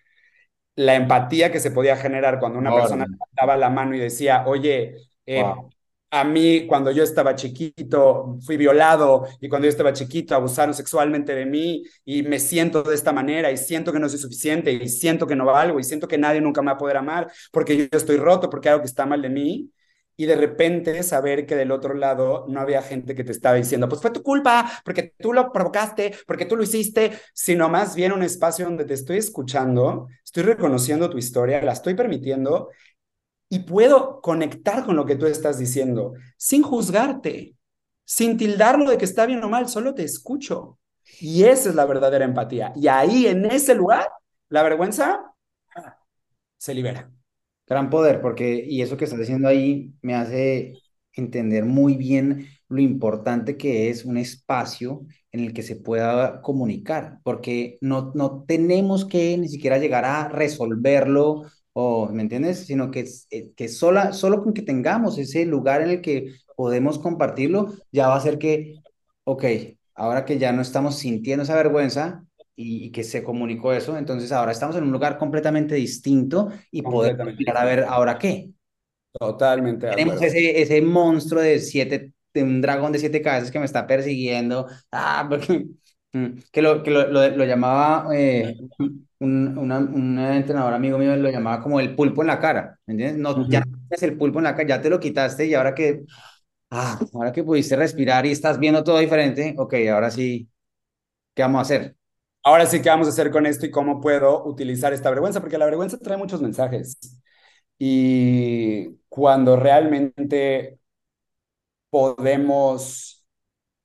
La 0.75 0.95
empatía 0.95 1.51
que 1.51 1.59
se 1.59 1.71
podía 1.71 1.97
generar 1.97 2.39
cuando 2.39 2.59
una 2.59 2.73
persona 2.73 3.05
daba 3.31 3.57
la 3.57 3.69
mano 3.69 3.95
y 3.95 3.99
decía, 3.99 4.43
oye, 4.47 4.95
eh, 5.25 5.45
a 6.11 6.23
mí 6.23 6.67
cuando 6.67 6.91
yo 6.91 7.03
estaba 7.03 7.35
chiquito 7.35 8.37
fui 8.45 8.55
violado 8.55 9.27
y 9.41 9.49
cuando 9.49 9.65
yo 9.65 9.69
estaba 9.71 9.93
chiquito 9.93 10.35
abusaron 10.35 10.75
sexualmente 10.75 11.33
de 11.33 11.45
mí 11.47 11.83
y 12.05 12.21
me 12.21 12.39
siento 12.39 12.83
de 12.83 12.93
esta 12.93 13.11
manera 13.11 13.51
y 13.51 13.57
siento 13.57 13.91
que 13.91 13.99
no 13.99 14.07
soy 14.07 14.19
suficiente 14.19 14.71
y 14.71 14.87
siento 14.89 15.25
que 15.25 15.35
no 15.35 15.45
valgo 15.45 15.79
y 15.79 15.83
siento 15.83 16.07
que 16.07 16.19
nadie 16.19 16.39
nunca 16.39 16.61
me 16.61 16.67
va 16.67 16.73
a 16.73 16.77
poder 16.77 16.97
amar 16.97 17.31
porque 17.51 17.75
yo 17.77 17.97
estoy 17.97 18.17
roto, 18.17 18.47
porque 18.49 18.69
algo 18.69 18.81
que 18.81 18.87
está 18.87 19.07
mal 19.07 19.23
de 19.23 19.29
mí 19.29 19.72
y 20.15 20.25
de 20.25 20.35
repente 20.35 21.01
saber 21.03 21.45
que 21.45 21.55
del 21.55 21.71
otro 21.71 21.93
lado 21.93 22.45
no 22.47 22.59
había 22.59 22.81
gente 22.81 23.15
que 23.15 23.23
te 23.23 23.31
estaba 23.31 23.55
diciendo, 23.55 23.89
pues 23.89 24.01
fue 24.01 24.11
tu 24.11 24.23
culpa, 24.23 24.71
porque 24.85 25.13
tú 25.19 25.33
lo 25.33 25.51
provocaste, 25.51 26.15
porque 26.27 26.45
tú 26.45 26.55
lo 26.55 26.63
hiciste, 26.63 27.19
sino 27.33 27.69
más 27.69 27.95
bien 27.95 28.11
un 28.11 28.23
espacio 28.23 28.65
donde 28.65 28.85
te 28.85 28.93
estoy 28.93 29.17
escuchando, 29.17 30.07
estoy 30.23 30.43
reconociendo 30.43 31.09
tu 31.09 31.17
historia, 31.17 31.61
la 31.61 31.73
estoy 31.73 31.95
permitiendo 31.95 32.69
y 33.49 33.59
puedo 33.59 34.21
conectar 34.21 34.85
con 34.85 34.95
lo 34.95 35.05
que 35.05 35.15
tú 35.15 35.25
estás 35.27 35.57
diciendo 35.57 36.13
sin 36.37 36.63
juzgarte, 36.63 37.55
sin 38.05 38.37
tildarlo 38.37 38.89
de 38.89 38.97
que 38.97 39.05
está 39.05 39.25
bien 39.25 39.43
o 39.43 39.49
mal, 39.49 39.69
solo 39.69 39.93
te 39.93 40.03
escucho. 40.03 40.79
Y 41.19 41.43
esa 41.43 41.69
es 41.69 41.75
la 41.75 41.85
verdadera 41.85 42.25
empatía. 42.25 42.73
Y 42.75 42.87
ahí, 42.87 43.27
en 43.27 43.45
ese 43.45 43.75
lugar, 43.75 44.09
la 44.49 44.63
vergüenza 44.63 45.33
se 46.57 46.73
libera. 46.73 47.11
Gran 47.73 47.89
poder, 47.89 48.21
porque, 48.21 48.63
y 48.67 48.83
eso 48.83 48.97
que 48.97 49.05
estás 49.05 49.17
diciendo 49.19 49.47
ahí 49.47 49.93
me 50.03 50.13
hace 50.13 50.73
entender 51.13 51.65
muy 51.65 51.95
bien 51.97 52.47
lo 52.69 52.81
importante 52.81 53.57
que 53.57 53.89
es 53.89 54.05
un 54.05 54.17
espacio 54.17 55.07
en 55.31 55.39
el 55.39 55.53
que 55.53 55.63
se 55.63 55.75
pueda 55.75 56.39
comunicar, 56.43 57.17
porque 57.23 57.79
no, 57.81 58.11
no 58.13 58.43
tenemos 58.47 59.05
que 59.05 59.35
ni 59.39 59.47
siquiera 59.47 59.79
llegar 59.79 60.05
a 60.05 60.27
resolverlo, 60.29 61.45
o, 61.73 62.09
¿me 62.09 62.21
entiendes? 62.21 62.59
Sino 62.67 62.91
que, 62.91 63.09
eh, 63.31 63.51
que 63.55 63.67
sola, 63.69 64.13
solo 64.13 64.43
con 64.43 64.53
que 64.53 64.61
tengamos 64.61 65.17
ese 65.17 65.43
lugar 65.47 65.81
en 65.81 65.89
el 65.89 66.01
que 66.01 66.35
podemos 66.55 66.99
compartirlo, 66.99 67.73
ya 67.91 68.07
va 68.07 68.17
a 68.17 68.21
ser 68.21 68.37
que, 68.37 68.75
ok, 69.23 69.45
ahora 69.95 70.25
que 70.25 70.37
ya 70.37 70.51
no 70.51 70.61
estamos 70.61 70.99
sintiendo 70.99 71.41
esa 71.41 71.55
vergüenza, 71.55 72.23
y, 72.55 72.91
que 72.91 73.03
se 73.03 73.23
comunicó 73.23 73.73
eso. 73.73 73.97
Entonces 73.97 74.31
ahora 74.31 74.51
estamos 74.51 74.75
en 74.75 74.83
un 74.83 74.91
lugar 74.91 75.17
completamente 75.17 75.75
distinto 75.75 76.49
y 76.71 76.81
podemos 76.81 77.35
mirar 77.35 77.57
a 77.57 77.65
ver 77.65 77.83
ahora 77.83 78.17
qué. 78.17 78.51
Totalmente. 79.11 79.87
Tenemos 79.89 80.21
ese, 80.21 80.61
ese 80.61 80.81
monstruo 80.81 81.41
de 81.41 81.59
siete, 81.59 82.13
de 82.33 82.43
un 82.43 82.61
dragón 82.61 82.91
de 82.91 82.99
siete 82.99 83.21
cabezas 83.21 83.51
que 83.51 83.59
me 83.59 83.65
está 83.65 83.85
persiguiendo. 83.85 84.67
Ah, 84.91 85.25
porque, 85.29 85.67
mm, 86.13 86.27
que 86.51 86.61
lo, 86.61 86.83
que 86.83 86.91
lo, 86.91 87.07
lo, 87.11 87.45
llamaba 87.45 88.07
eh, 88.15 88.55
un, 89.19 89.57
una, 89.57 89.77
un, 89.79 90.19
entrenador 90.19 90.73
amigo 90.73 90.97
mío, 90.97 91.15
lo 91.15 91.29
llamaba 91.29 91.61
como 91.61 91.79
el 91.79 91.95
pulpo 91.95 92.21
en 92.21 92.27
la 92.27 92.39
cara. 92.39 92.79
¿Me 92.85 92.93
entiendes? 92.93 93.19
No, 93.19 93.47
ya 93.47 93.61
no 93.61 93.77
es 93.89 94.03
el 94.03 94.17
pulpo 94.17 94.39
en 94.39 94.45
la 94.45 94.55
cara, 94.55 94.67
ya 94.67 94.81
te 94.81 94.89
lo 94.89 94.99
quitaste 94.99 95.45
y 95.45 95.53
ahora 95.53 95.75
que, 95.75 96.03
ah, 96.71 96.99
ahora 97.13 97.31
que 97.31 97.43
pudiste 97.43 97.75
respirar 97.75 98.25
y 98.25 98.31
estás 98.31 98.59
viendo 98.59 98.83
todo 98.83 98.99
diferente, 98.99 99.55
ok, 99.57 99.75
ahora 99.91 100.09
sí, 100.11 100.49
¿qué 101.35 101.43
vamos 101.43 101.59
a 101.59 101.61
hacer? 101.61 101.95
Ahora 102.43 102.65
sí, 102.65 102.81
¿qué 102.81 102.89
vamos 102.89 103.07
a 103.07 103.11
hacer 103.11 103.31
con 103.31 103.45
esto 103.45 103.65
y 103.65 103.71
cómo 103.71 104.01
puedo 104.01 104.45
utilizar 104.45 104.93
esta 104.93 105.09
vergüenza? 105.09 105.41
Porque 105.41 105.57
la 105.57 105.65
vergüenza 105.65 105.97
trae 105.99 106.17
muchos 106.17 106.41
mensajes. 106.41 106.97
Y 107.79 108.89
cuando 109.09 109.55
realmente 109.57 110.79
podemos 111.89 113.25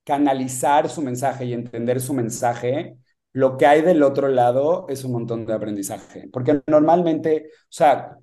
canalizar 0.03 0.89
su 0.89 1.01
mensaje 1.01 1.45
y 1.45 1.53
entender 1.53 2.01
su 2.01 2.13
mensaje, 2.13 2.97
lo 3.33 3.57
que 3.57 3.67
hay 3.67 3.81
del 3.81 4.03
otro 4.03 4.27
lado 4.29 4.87
es 4.89 5.03
un 5.03 5.13
montón 5.13 5.45
de 5.45 5.53
aprendizaje. 5.53 6.29
Porque 6.31 6.61
normalmente, 6.67 7.49
o 7.53 7.67
sea, 7.71 8.17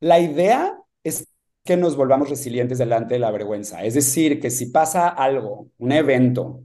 la 0.00 0.18
idea 0.20 0.78
es 1.04 1.28
que 1.64 1.76
nos 1.76 1.96
volvamos 1.96 2.30
resilientes 2.30 2.78
delante 2.78 3.14
de 3.14 3.20
la 3.20 3.30
vergüenza. 3.30 3.84
Es 3.84 3.94
decir, 3.94 4.40
que 4.40 4.50
si 4.50 4.66
pasa 4.66 5.08
algo, 5.08 5.68
un 5.78 5.92
evento, 5.92 6.62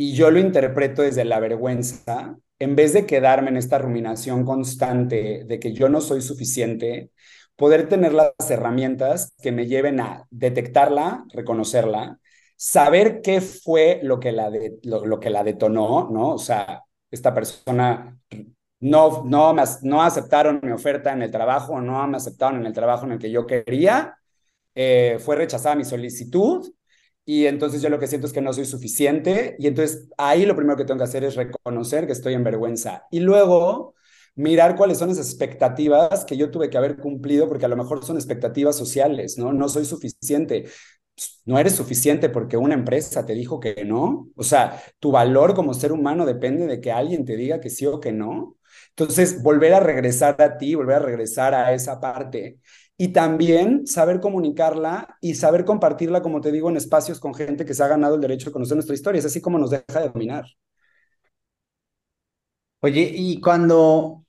y 0.00 0.14
yo 0.14 0.30
lo 0.30 0.38
interpreto 0.38 1.02
desde 1.02 1.24
la 1.24 1.40
vergüenza, 1.40 2.38
en 2.60 2.76
vez 2.76 2.92
de 2.92 3.04
quedarme 3.04 3.50
en 3.50 3.56
esta 3.56 3.78
ruminación 3.78 4.44
constante 4.44 5.42
de 5.44 5.58
que 5.58 5.72
yo 5.72 5.88
no 5.88 6.00
soy 6.00 6.22
suficiente, 6.22 7.10
poder 7.56 7.88
tener 7.88 8.14
las 8.14 8.32
herramientas 8.48 9.34
que 9.42 9.50
me 9.50 9.66
lleven 9.66 9.98
a 9.98 10.24
detectarla, 10.30 11.24
reconocerla, 11.34 12.20
saber 12.56 13.22
qué 13.22 13.40
fue 13.40 13.98
lo 14.04 14.20
que 14.20 14.30
la, 14.30 14.50
lo, 14.84 15.18
que 15.18 15.30
la 15.30 15.42
detonó, 15.42 16.08
¿no? 16.12 16.34
O 16.34 16.38
sea, 16.38 16.84
esta 17.10 17.34
persona 17.34 18.16
no, 18.78 19.24
no, 19.24 19.52
no 19.82 20.02
aceptaron 20.02 20.60
mi 20.62 20.70
oferta 20.70 21.12
en 21.12 21.22
el 21.22 21.32
trabajo, 21.32 21.80
no 21.80 22.06
me 22.06 22.18
aceptaron 22.18 22.60
en 22.60 22.66
el 22.66 22.72
trabajo 22.72 23.04
en 23.06 23.12
el 23.12 23.18
que 23.18 23.32
yo 23.32 23.46
quería, 23.46 24.16
eh, 24.76 25.18
fue 25.18 25.34
rechazada 25.34 25.74
mi 25.74 25.84
solicitud, 25.84 26.72
y 27.30 27.44
entonces 27.46 27.82
yo 27.82 27.90
lo 27.90 27.98
que 27.98 28.06
siento 28.06 28.26
es 28.26 28.32
que 28.32 28.40
no 28.40 28.54
soy 28.54 28.64
suficiente 28.64 29.54
y 29.58 29.66
entonces 29.66 30.08
ahí 30.16 30.46
lo 30.46 30.56
primero 30.56 30.78
que 30.78 30.86
tengo 30.86 30.96
que 30.96 31.04
hacer 31.04 31.24
es 31.24 31.34
reconocer 31.34 32.06
que 32.06 32.14
estoy 32.14 32.32
en 32.32 32.42
vergüenza 32.42 33.02
y 33.10 33.20
luego 33.20 33.94
mirar 34.34 34.76
cuáles 34.76 34.96
son 34.96 35.10
esas 35.10 35.28
expectativas 35.28 36.24
que 36.24 36.38
yo 36.38 36.50
tuve 36.50 36.70
que 36.70 36.78
haber 36.78 36.96
cumplido 36.96 37.46
porque 37.46 37.66
a 37.66 37.68
lo 37.68 37.76
mejor 37.76 38.02
son 38.02 38.16
expectativas 38.16 38.76
sociales, 38.76 39.36
¿no? 39.36 39.52
No 39.52 39.68
soy 39.68 39.84
suficiente. 39.84 40.70
no 41.44 41.58
eres 41.58 41.74
suficiente 41.76 42.30
porque 42.30 42.56
una 42.56 42.74
empresa 42.74 43.26
te 43.26 43.34
dijo 43.34 43.60
que 43.60 43.84
no. 43.84 44.30
O 44.36 44.42
sea, 44.42 44.82
tu 44.98 45.10
valor 45.10 45.54
como 45.54 45.74
ser 45.74 45.92
humano 45.92 46.24
depende 46.26 46.66
de 46.66 46.80
que 46.80 46.92
alguien 46.92 47.24
te 47.26 47.36
diga 47.36 47.60
que 47.60 47.70
sí 47.70 47.84
o 47.86 48.00
que 48.00 48.12
no. 48.12 48.56
Entonces, 48.90 49.42
volver 49.42 49.74
a 49.74 49.80
regresar 49.80 50.40
a 50.40 50.56
ti, 50.58 50.74
volver 50.74 50.96
a 50.96 50.98
regresar 51.00 51.54
a 51.54 51.74
esa 51.74 52.00
parte 52.00 52.58
y 52.98 53.10
también 53.10 53.86
saber 53.88 54.20
comunicarla 54.20 55.16
y 55.22 55.36
saber 55.36 55.64
compartirla, 55.64 56.22
como 56.22 56.42
te 56.42 56.52
digo, 56.52 56.70
en 56.70 56.76
espacios 56.78 57.20
con 57.20 57.34
gente 57.34 57.64
que 57.66 57.74
se 57.74 57.84
ha 57.84 57.88
ganado 57.88 58.16
el 58.16 58.22
derecho 58.22 58.50
de 58.50 58.54
conocer 58.54 58.76
nuestra 58.76 58.96
historia. 58.96 59.20
Es 59.20 59.26
así 59.26 59.40
como 59.42 59.58
nos 59.58 59.70
deja 59.70 60.00
de 60.02 60.10
dominar. 60.10 60.46
Oye, 62.80 63.10
y 63.14 63.40
cuando, 63.40 64.24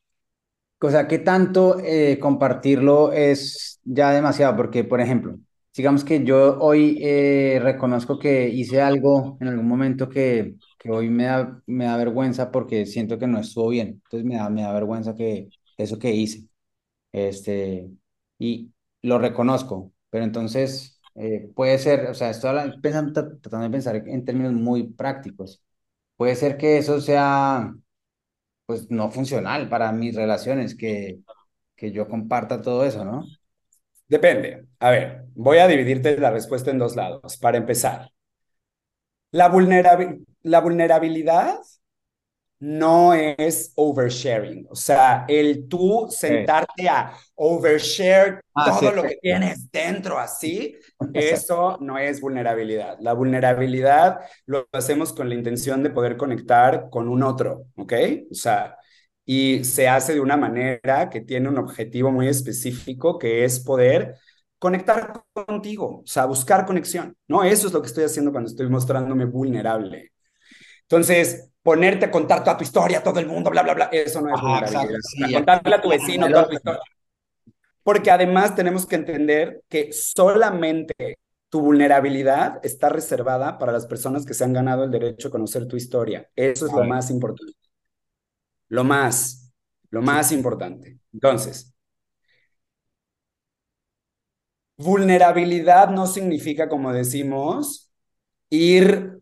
o 0.82 0.92
sea, 0.92 1.08
¿qué 1.08 1.20
tanto 1.20 1.80
eh, 1.80 2.20
compartirlo 2.20 3.14
es 3.14 3.80
ya 3.86 4.12
demasiado? 4.12 4.56
Porque, 4.58 4.84
por 4.86 5.02
ejemplo, 5.02 5.38
digamos 5.76 6.04
que 6.06 6.24
yo 6.26 6.60
hoy 6.60 7.00
eh, 7.02 7.60
reconozco 7.64 8.20
que 8.20 8.50
hice 8.50 8.82
algo 8.82 9.38
en 9.42 9.50
algún 9.50 9.68
momento 9.68 10.10
que, 10.10 10.56
que 10.80 10.92
hoy 10.92 11.10
me 11.10 11.26
da, 11.26 11.62
me 11.68 11.86
da 11.86 11.98
vergüenza 11.98 12.52
porque 12.52 12.86
siento 12.88 13.20
que 13.20 13.28
no 13.28 13.40
estuvo 13.40 13.70
bien. 13.70 14.02
Entonces 14.06 14.26
me 14.26 14.36
da, 14.38 14.50
me 14.50 14.64
da 14.64 14.74
vergüenza 14.74 15.16
que 15.16 15.50
eso 15.78 16.00
que 16.00 16.12
hice. 16.14 16.50
Este, 17.14 17.90
y 18.40 18.74
lo 19.04 19.20
reconozco, 19.20 19.94
pero 20.12 20.26
entonces 20.26 21.02
eh, 21.16 21.52
puede 21.56 21.80
ser, 21.80 22.08
o 22.10 22.16
sea, 22.16 22.32
estoy 22.32 22.80
pensando, 22.82 23.40
tratando 23.40 23.66
de 23.66 23.72
pensar 23.72 23.98
en 23.98 24.26
términos 24.26 24.54
muy 24.54 24.86
prácticos. 24.94 25.64
Puede 26.18 26.36
ser 26.38 26.58
que 26.58 26.78
eso 26.80 27.02
sea 27.02 27.74
pues 28.66 28.90
no 28.92 29.12
funcional 29.12 29.70
para 29.70 29.92
mis 29.92 30.16
relaciones, 30.16 30.76
que, 30.76 31.22
que 31.76 31.92
yo 31.92 32.08
comparta 32.08 32.62
todo 32.62 32.86
eso, 32.86 33.04
¿no? 33.06 33.26
Depende. 34.08 34.68
A 34.80 34.92
ver, 34.92 35.26
voy 35.36 35.58
a 35.60 35.68
dividirte 35.68 36.18
la 36.18 36.32
respuesta 36.32 36.72
en 36.72 36.80
dos 36.80 36.96
lados. 36.96 37.38
Para 37.38 37.58
empezar, 37.58 38.12
la, 39.32 39.50
la 40.44 40.62
vulnerabilidad 40.62 41.56
no 42.60 43.14
es 43.14 43.72
oversharing. 43.76 44.68
O 44.70 44.76
sea, 44.76 45.26
el 45.28 45.68
tú 45.68 46.08
sentarte 46.10 46.90
a 46.90 47.14
overshare 47.36 48.42
ah, 48.54 48.78
todo 48.80 48.92
lo 48.92 49.04
que 49.04 49.18
tienes 49.22 49.72
dentro 49.72 50.20
así, 50.20 50.76
eso 51.14 51.78
no 51.82 51.98
es 51.98 52.20
vulnerabilidad. 52.20 52.98
La 53.00 53.14
vulnerabilidad 53.14 54.20
lo 54.46 54.68
hacemos 54.74 55.14
con 55.14 55.30
la 55.30 55.36
intención 55.36 55.84
de 55.84 55.90
poder 55.90 56.18
conectar 56.18 56.90
con 56.90 57.08
un 57.08 57.24
otro, 57.24 57.66
¿ok? 57.78 57.94
O 58.32 58.36
sea, 58.36 58.78
y 59.26 59.64
se 59.64 59.88
hace 59.88 60.14
de 60.14 60.20
una 60.22 60.38
manera 60.38 61.10
que 61.10 61.22
tiene 61.22 61.50
un 61.50 61.58
objetivo 61.58 62.12
muy 62.12 62.28
específico, 62.28 63.18
que 63.20 63.46
es 63.46 63.60
poder 63.60 64.16
conectar 64.58 65.24
contigo, 65.34 66.02
o 66.04 66.08
sea, 66.08 66.26
buscar 66.26 66.66
conexión, 66.66 67.16
¿no? 67.28 67.44
Eso 67.44 67.68
es 67.68 67.74
lo 67.74 67.82
que 67.82 67.88
estoy 67.88 68.04
haciendo 68.04 68.32
cuando 68.32 68.50
estoy 68.50 68.68
mostrándome 68.70 69.26
vulnerable. 69.26 70.12
Entonces, 70.82 71.49
ponerte 71.62 72.06
a 72.06 72.12
contar 72.12 72.44
toda 72.44 72.58
tu 72.58 72.64
historia 72.64 73.00
a 73.00 73.04
todo 73.04 73.20
el 73.20 73.28
mundo, 73.28 73.50
bla, 73.50 73.64
bla, 73.64 73.74
bla, 73.74 73.86
eso 73.92 74.22
no 74.22 74.34
es 74.34 74.42
vulnerabilidad. 74.42 75.34
contarle 75.34 75.76
a 75.76 75.82
tu 75.82 75.90
vecino 75.90 76.28
toda 76.28 76.48
tu 76.48 76.54
historia. 76.54 76.82
Porque 77.84 78.12
además 78.12 78.56
tenemos 78.56 78.86
que 78.86 78.96
entender 78.96 79.64
que 79.68 79.92
solamente 79.92 81.18
tu 81.50 81.62
vulnerabilidad 81.62 82.60
está 82.64 82.90
reservada 82.90 83.58
para 83.58 83.72
las 83.72 83.88
personas 83.88 84.26
que 84.26 84.34
se 84.34 84.44
han 84.44 84.54
ganado 84.54 84.84
el 84.84 84.92
derecho 84.92 85.30
a 85.30 85.32
conocer 85.32 85.68
tu 85.68 85.76
historia. 85.76 86.30
Eso 86.36 86.68
es 86.68 86.74
lo 86.74 86.84
más 86.84 87.10
importante. 87.10 87.54
Lo 88.68 88.84
más, 88.84 89.52
lo 89.90 90.02
más 90.02 90.32
importante. 90.32 91.00
Entonces, 91.12 91.74
vulnerabilidad 94.78 95.90
no 95.90 96.06
significa, 96.06 96.70
como 96.70 96.94
decimos, 96.94 97.92
ir 98.50 99.19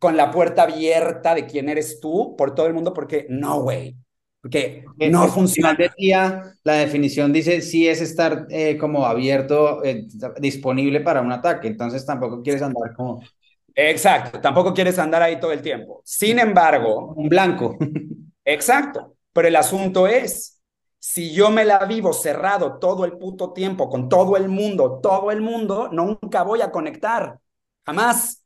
con 0.00 0.16
la 0.16 0.30
puerta 0.30 0.62
abierta 0.62 1.34
de 1.34 1.46
quién 1.46 1.68
eres 1.68 2.00
tú 2.00 2.34
por 2.36 2.54
todo 2.54 2.66
el 2.66 2.74
mundo, 2.74 2.92
porque 2.92 3.26
no, 3.28 3.60
güey. 3.60 3.94
Porque 4.40 4.84
no 5.10 5.28
funciona. 5.28 5.74
De 5.74 5.90
día, 5.98 6.54
la 6.64 6.72
definición 6.72 7.30
dice 7.30 7.60
sí 7.60 7.86
es 7.86 8.00
estar 8.00 8.46
eh, 8.48 8.78
como 8.78 9.04
abierto, 9.04 9.84
eh, 9.84 10.06
disponible 10.38 11.02
para 11.02 11.20
un 11.20 11.30
ataque. 11.30 11.68
Entonces 11.68 12.06
tampoco 12.06 12.42
quieres 12.42 12.62
andar 12.62 12.94
como. 12.96 13.22
Exacto, 13.74 14.40
tampoco 14.40 14.72
quieres 14.72 14.98
andar 14.98 15.22
ahí 15.22 15.38
todo 15.38 15.52
el 15.52 15.60
tiempo. 15.60 16.00
Sin 16.04 16.38
embargo. 16.38 17.12
Un 17.14 17.28
blanco. 17.28 17.76
Exacto. 18.42 19.16
Pero 19.34 19.48
el 19.48 19.56
asunto 19.56 20.06
es: 20.06 20.62
si 20.98 21.32
yo 21.34 21.50
me 21.50 21.66
la 21.66 21.84
vivo 21.84 22.14
cerrado 22.14 22.78
todo 22.78 23.04
el 23.04 23.18
puto 23.18 23.52
tiempo 23.52 23.90
con 23.90 24.08
todo 24.08 24.38
el 24.38 24.48
mundo, 24.48 25.00
todo 25.02 25.30
el 25.30 25.42
mundo, 25.42 25.90
nunca 25.92 26.42
voy 26.44 26.62
a 26.62 26.70
conectar. 26.70 27.38
Jamás. 27.84 28.39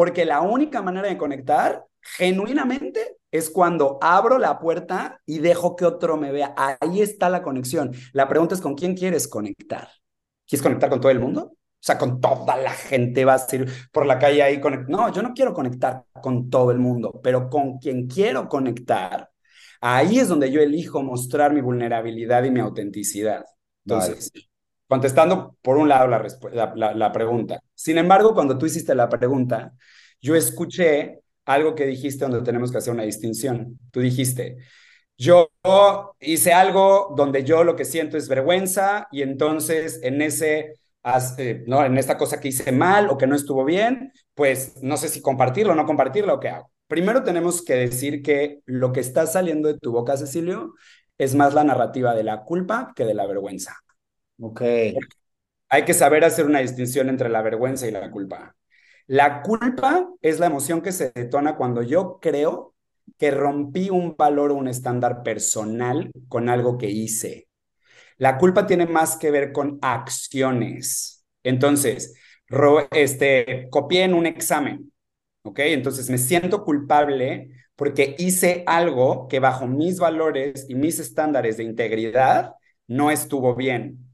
Porque 0.00 0.24
la 0.24 0.40
única 0.40 0.80
manera 0.80 1.08
de 1.08 1.18
conectar 1.18 1.84
genuinamente 2.00 3.18
es 3.30 3.50
cuando 3.50 3.98
abro 4.00 4.38
la 4.38 4.58
puerta 4.58 5.20
y 5.26 5.40
dejo 5.40 5.76
que 5.76 5.84
otro 5.84 6.16
me 6.16 6.32
vea. 6.32 6.54
Ahí 6.56 7.02
está 7.02 7.28
la 7.28 7.42
conexión. 7.42 7.92
La 8.14 8.26
pregunta 8.26 8.54
es 8.54 8.62
con 8.62 8.74
quién 8.74 8.96
quieres 8.96 9.28
conectar. 9.28 9.90
¿Quieres 10.48 10.62
conectar 10.62 10.88
con 10.88 11.02
todo 11.02 11.12
el 11.12 11.20
mundo? 11.20 11.52
O 11.52 11.56
sea, 11.78 11.98
con 11.98 12.18
toda 12.18 12.56
la 12.56 12.70
gente 12.70 13.26
vas 13.26 13.52
a 13.52 13.56
ir 13.56 13.70
por 13.92 14.06
la 14.06 14.18
calle 14.18 14.42
ahí. 14.42 14.58
No, 14.88 15.12
yo 15.12 15.20
no 15.20 15.34
quiero 15.34 15.52
conectar 15.52 16.06
con 16.22 16.48
todo 16.48 16.70
el 16.70 16.78
mundo, 16.78 17.20
pero 17.22 17.50
con 17.50 17.76
quien 17.76 18.06
quiero 18.06 18.48
conectar, 18.48 19.28
ahí 19.82 20.18
es 20.18 20.28
donde 20.28 20.50
yo 20.50 20.62
elijo 20.62 21.02
mostrar 21.02 21.52
mi 21.52 21.60
vulnerabilidad 21.60 22.42
y 22.44 22.50
mi 22.50 22.60
autenticidad. 22.60 23.44
Entonces, 23.84 24.32
contestando 24.90 25.56
por 25.62 25.76
un 25.76 25.88
lado 25.88 26.08
la, 26.08 27.12
pregunta. 27.12 27.62
Sin 27.76 27.96
embargo, 27.96 28.34
cuando 28.34 28.58
tú 28.58 28.66
hiciste 28.66 28.92
la 28.96 29.08
pregunta, 29.08 29.72
yo 30.20 30.34
escuché 30.34 31.20
algo 31.44 31.76
que 31.76 31.86
dijiste 31.86 32.24
donde 32.24 32.42
tenemos 32.42 32.72
que 32.72 32.78
hacer 32.78 32.92
una 32.92 33.04
distinción. 33.04 33.78
Tú 33.92 34.00
dijiste, 34.00 34.56
yo 35.16 35.52
hice 36.18 36.52
algo 36.52 37.14
donde 37.16 37.44
yo 37.44 37.62
lo 37.62 37.76
que 37.76 37.84
siento 37.84 38.16
es 38.16 38.28
vergüenza 38.28 39.06
y 39.12 39.22
entonces 39.22 40.00
en 40.02 40.22
ese 40.22 40.74
eh, 41.38 41.62
no 41.68 41.84
en 41.84 41.96
esta 41.96 42.18
cosa 42.18 42.40
que 42.40 42.48
hice 42.48 42.72
mal 42.72 43.08
o 43.10 43.16
que 43.16 43.28
no 43.28 43.36
estuvo 43.36 43.64
bien, 43.64 44.12
pues 44.34 44.74
no 44.82 44.96
sé 44.96 45.08
si 45.08 45.22
compartirlo 45.22 45.72
o 45.72 45.76
no 45.76 45.86
compartirlo 45.86 46.34
o 46.34 46.40
qué 46.40 46.48
hago. 46.48 46.72
Primero 46.88 47.22
tenemos 47.22 47.62
que 47.62 47.74
decir 47.74 48.22
que 48.22 48.58
lo 48.66 48.90
que 48.92 48.98
está 48.98 49.24
saliendo 49.28 49.68
de 49.68 49.78
tu 49.78 49.92
boca, 49.92 50.16
Cecilio, 50.16 50.74
es 51.16 51.36
más 51.36 51.54
la 51.54 51.62
narrativa 51.62 52.12
de 52.12 52.24
la 52.24 52.42
culpa 52.42 52.92
que 52.96 53.04
de 53.04 53.14
la 53.14 53.26
vergüenza. 53.26 53.76
Ok. 54.40 54.62
Hay 55.68 55.84
que 55.84 55.94
saber 55.94 56.24
hacer 56.24 56.46
una 56.46 56.60
distinción 56.60 57.08
entre 57.08 57.28
la 57.28 57.42
vergüenza 57.42 57.86
y 57.86 57.90
la 57.92 58.10
culpa. 58.10 58.56
La 59.06 59.42
culpa 59.42 60.08
es 60.20 60.38
la 60.40 60.46
emoción 60.46 60.82
que 60.82 60.92
se 60.92 61.12
detona 61.14 61.56
cuando 61.56 61.82
yo 61.82 62.18
creo 62.20 62.74
que 63.18 63.30
rompí 63.30 63.90
un 63.90 64.16
valor 64.16 64.50
o 64.50 64.54
un 64.56 64.68
estándar 64.68 65.22
personal 65.22 66.10
con 66.28 66.48
algo 66.48 66.78
que 66.78 66.90
hice. 66.90 67.48
La 68.18 68.38
culpa 68.38 68.66
tiene 68.66 68.86
más 68.86 69.16
que 69.16 69.30
ver 69.30 69.52
con 69.52 69.78
acciones. 69.82 71.24
Entonces, 71.42 72.14
este, 72.92 73.68
copié 73.70 74.04
en 74.04 74.14
un 74.14 74.26
examen, 74.26 74.92
¿ok? 75.44 75.60
Entonces 75.60 76.10
me 76.10 76.18
siento 76.18 76.64
culpable 76.64 77.50
porque 77.76 78.16
hice 78.18 78.64
algo 78.66 79.28
que 79.28 79.40
bajo 79.40 79.66
mis 79.66 79.98
valores 80.00 80.66
y 80.68 80.74
mis 80.74 80.98
estándares 80.98 81.56
de 81.56 81.64
integridad 81.64 82.54
no 82.88 83.10
estuvo 83.10 83.54
bien. 83.54 84.09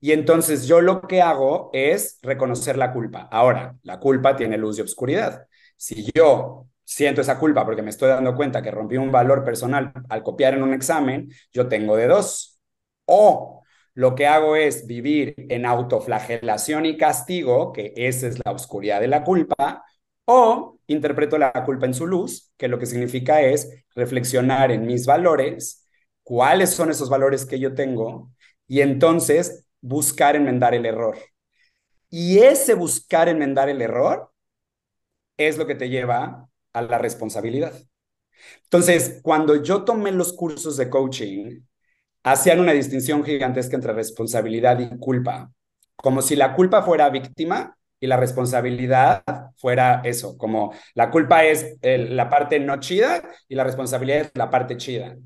Y 0.00 0.12
entonces 0.12 0.66
yo 0.66 0.80
lo 0.80 1.02
que 1.02 1.22
hago 1.22 1.70
es 1.72 2.18
reconocer 2.22 2.76
la 2.78 2.92
culpa. 2.92 3.28
Ahora, 3.30 3.76
la 3.82 3.98
culpa 3.98 4.36
tiene 4.36 4.56
luz 4.56 4.78
y 4.78 4.82
oscuridad. 4.82 5.46
Si 5.76 6.08
yo 6.14 6.66
siento 6.84 7.20
esa 7.20 7.38
culpa 7.38 7.64
porque 7.64 7.82
me 7.82 7.90
estoy 7.90 8.08
dando 8.08 8.34
cuenta 8.34 8.62
que 8.62 8.70
rompí 8.70 8.96
un 8.96 9.12
valor 9.12 9.44
personal 9.44 9.92
al 10.08 10.22
copiar 10.22 10.54
en 10.54 10.62
un 10.62 10.72
examen, 10.74 11.30
yo 11.52 11.68
tengo 11.68 11.96
de 11.96 12.06
dos. 12.06 12.60
O 13.06 13.62
lo 13.94 14.14
que 14.14 14.26
hago 14.26 14.54
es 14.56 14.86
vivir 14.86 15.34
en 15.36 15.66
autoflagelación 15.66 16.86
y 16.86 16.96
castigo, 16.96 17.72
que 17.72 17.92
esa 17.96 18.28
es 18.28 18.38
la 18.44 18.52
oscuridad 18.52 19.00
de 19.00 19.08
la 19.08 19.24
culpa, 19.24 19.84
o 20.24 20.78
interpreto 20.86 21.38
la 21.38 21.52
culpa 21.64 21.86
en 21.86 21.94
su 21.94 22.06
luz, 22.06 22.52
que 22.56 22.68
lo 22.68 22.78
que 22.78 22.86
significa 22.86 23.40
es 23.42 23.84
reflexionar 23.94 24.70
en 24.70 24.86
mis 24.86 25.06
valores, 25.06 25.86
cuáles 26.22 26.70
son 26.70 26.90
esos 26.90 27.08
valores 27.10 27.44
que 27.44 27.58
yo 27.58 27.74
tengo, 27.74 28.30
y 28.66 28.82
entonces 28.82 29.67
buscar 29.80 30.36
enmendar 30.36 30.74
el 30.74 30.86
error. 30.86 31.16
Y 32.10 32.38
ese 32.38 32.74
buscar 32.74 33.28
enmendar 33.28 33.68
el 33.68 33.82
error 33.82 34.32
es 35.36 35.58
lo 35.58 35.66
que 35.66 35.74
te 35.74 35.88
lleva 35.88 36.48
a 36.72 36.82
la 36.82 36.98
responsabilidad. 36.98 37.74
Entonces, 38.64 39.20
cuando 39.22 39.62
yo 39.62 39.84
tomé 39.84 40.12
los 40.12 40.32
cursos 40.32 40.76
de 40.76 40.88
coaching, 40.88 41.60
hacían 42.22 42.60
una 42.60 42.72
distinción 42.72 43.24
gigantesca 43.24 43.76
entre 43.76 43.92
responsabilidad 43.92 44.78
y 44.78 44.98
culpa, 44.98 45.50
como 45.96 46.22
si 46.22 46.36
la 46.36 46.54
culpa 46.54 46.82
fuera 46.82 47.08
víctima 47.10 47.76
y 48.00 48.06
la 48.06 48.16
responsabilidad 48.16 49.22
fuera 49.56 50.02
eso, 50.04 50.36
como 50.38 50.72
la 50.94 51.10
culpa 51.10 51.44
es 51.44 51.78
la 51.82 52.30
parte 52.30 52.60
no 52.60 52.78
chida 52.78 53.22
y 53.48 53.54
la 53.54 53.64
responsabilidad 53.64 54.20
es 54.20 54.30
la 54.34 54.50
parte 54.50 54.76
chida. 54.76 55.16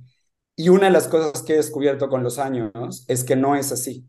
Y 0.57 0.69
una 0.69 0.87
de 0.87 0.93
las 0.93 1.09
cosas 1.09 1.43
que 1.43 1.55
he 1.55 1.57
descubierto 1.57 2.09
con 2.09 2.23
los 2.23 2.39
años 2.39 3.05
es 3.09 3.25
que 3.25 3.37
no 3.37 3.57
es 3.57 3.73
así. 3.73 4.07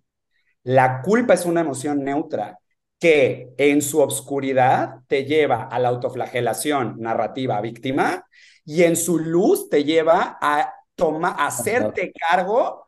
La 0.63 1.01
culpa 1.01 1.33
es 1.33 1.45
una 1.45 1.61
emoción 1.61 2.03
neutra 2.03 2.59
que 2.99 3.49
en 3.57 3.81
su 3.81 3.99
obscuridad 3.99 4.99
te 5.07 5.25
lleva 5.25 5.63
a 5.63 5.77
la 5.79 5.89
autoflagelación 5.89 6.95
narrativa 6.99 7.59
víctima 7.59 8.25
y 8.65 8.83
en 8.83 8.95
su 8.95 9.19
luz 9.19 9.69
te 9.69 9.83
lleva 9.83 10.37
a 10.41 10.73
toma, 10.95 11.31
hacerte 11.31 12.13
cargo, 12.13 12.85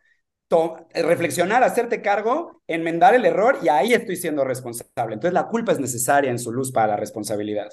reflexionar, 0.93 1.63
hacerte 1.63 2.01
cargo, 2.01 2.61
enmendar 2.67 3.13
el 3.15 3.25
error 3.25 3.59
y 3.61 3.67
ahí 3.67 3.93
estoy 3.93 4.15
siendo 4.15 4.43
responsable. 4.45 5.15
Entonces 5.15 5.33
la 5.33 5.47
culpa 5.47 5.71
es 5.71 5.79
necesaria 5.79 6.31
en 6.31 6.39
su 6.39 6.51
luz 6.51 6.71
para 6.71 6.87
la 6.87 6.97
responsabilidad. 6.97 7.69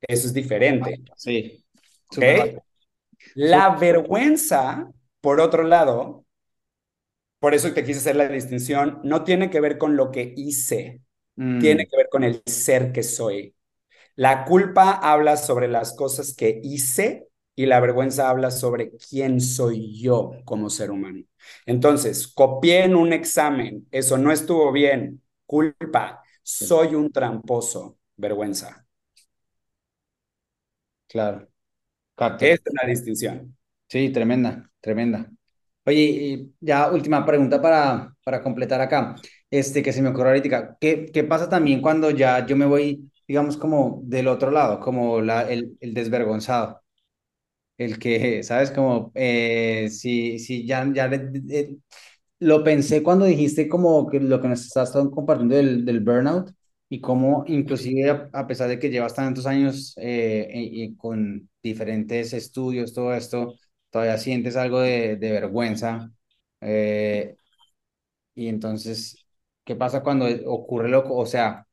Eso 0.00 0.28
es 0.28 0.32
diferente. 0.32 1.02
Sí. 1.16 1.64
¿Okay? 2.16 2.56
La 3.34 3.70
vergüenza, 3.70 4.88
por 5.20 5.40
otro 5.40 5.64
lado, 5.64 6.24
por 7.38 7.54
eso 7.54 7.72
te 7.72 7.84
quise 7.84 8.00
hacer 8.00 8.16
la 8.16 8.28
distinción, 8.28 9.00
no 9.04 9.24
tiene 9.24 9.50
que 9.50 9.60
ver 9.60 9.78
con 9.78 9.96
lo 9.96 10.10
que 10.10 10.34
hice, 10.36 11.02
Mm. 11.38 11.58
tiene 11.58 11.86
que 11.88 11.96
ver 11.96 12.08
con 12.10 12.24
el 12.24 12.42
ser 12.46 12.92
que 12.92 13.02
soy. 13.02 13.54
La 14.16 14.44
culpa 14.44 14.92
habla 14.92 15.36
sobre 15.36 15.68
las 15.68 15.94
cosas 15.94 16.34
que 16.34 16.60
hice 16.62 17.28
y 17.56 17.66
la 17.66 17.80
vergüenza 17.80 18.28
habla 18.30 18.50
sobre 18.50 18.92
quién 18.96 19.40
soy 19.40 20.00
yo 20.00 20.32
como 20.44 20.70
ser 20.70 20.90
humano. 20.90 21.24
Entonces, 21.66 22.28
copié 22.28 22.84
en 22.84 22.96
un 22.96 23.12
examen, 23.12 23.86
eso 23.90 24.18
no 24.18 24.32
estuvo 24.32 24.72
bien, 24.72 25.22
culpa, 25.46 26.22
soy 26.42 26.94
un 26.94 27.12
tramposo, 27.12 27.98
vergüenza. 28.16 28.86
Claro. 31.06 31.48
Esta 32.38 32.70
es 32.70 32.74
la 32.82 32.88
distinción. 32.88 33.56
Sí, 33.88 34.10
tremenda, 34.12 34.70
tremenda. 34.80 35.30
Oye, 35.88 36.50
ya 36.60 36.90
última 36.92 37.24
pregunta 37.24 37.62
para, 37.62 38.14
para 38.22 38.42
completar 38.42 38.78
acá 38.82 39.16
este, 39.50 39.82
que 39.82 39.92
se 39.94 40.02
me 40.02 40.10
ocurre 40.10 40.28
ahorita. 40.28 40.76
¿Qué, 40.78 41.06
qué 41.06 41.24
pasa 41.24 41.48
también 41.48 41.80
cuando 41.80 42.10
ya 42.10 42.44
yo 42.46 42.56
me 42.56 42.66
voy, 42.66 43.10
digamos, 43.26 43.56
como 43.56 44.00
del 44.04 44.28
otro 44.28 44.50
lado, 44.50 44.80
como 44.80 45.22
la, 45.22 45.50
el, 45.50 45.78
el 45.80 45.94
desvergonzado? 45.94 46.82
El 47.78 47.98
que, 47.98 48.42
¿sabes? 48.42 48.70
Como, 48.70 49.12
eh, 49.14 49.88
si, 49.90 50.38
si 50.38 50.66
ya, 50.66 50.86
ya 50.92 51.08
lo 52.40 52.62
pensé 52.64 53.02
cuando 53.02 53.24
dijiste 53.24 53.68
como 53.68 54.06
que 54.08 54.20
lo 54.20 54.40
que 54.40 54.48
nos 54.48 54.62
estás 54.66 54.92
compartiendo 54.92 55.56
del, 55.56 55.84
del 55.84 56.00
burnout 56.00 56.52
y 56.88 57.00
cómo 57.00 57.44
inclusive 57.46 58.28
a, 58.32 58.46
pesar 58.46 58.68
de 58.68 58.78
que 58.78 58.90
llevas 58.90 59.14
tantos 59.14 59.46
años 59.46 59.94
eh, 59.98 60.50
y, 60.54 60.96
con 60.96 61.48
diferentes 61.62 62.32
estudios, 62.32 62.94
todo 62.94 63.12
esto, 63.14 63.54
todavía 63.90 64.18
sientes 64.18 64.56
algo 64.56 64.80
de, 64.80 65.16
vergüenza. 65.16 66.10
Eh, 66.60 67.36
y 68.34 68.48
entonces 68.48 69.28
¿Qué 69.68 69.76
pasa 69.76 70.02
cuando 70.02 70.26
ocurre 70.46 70.88
lo, 70.88 71.04
o 71.14 71.26
sea, 71.26 71.66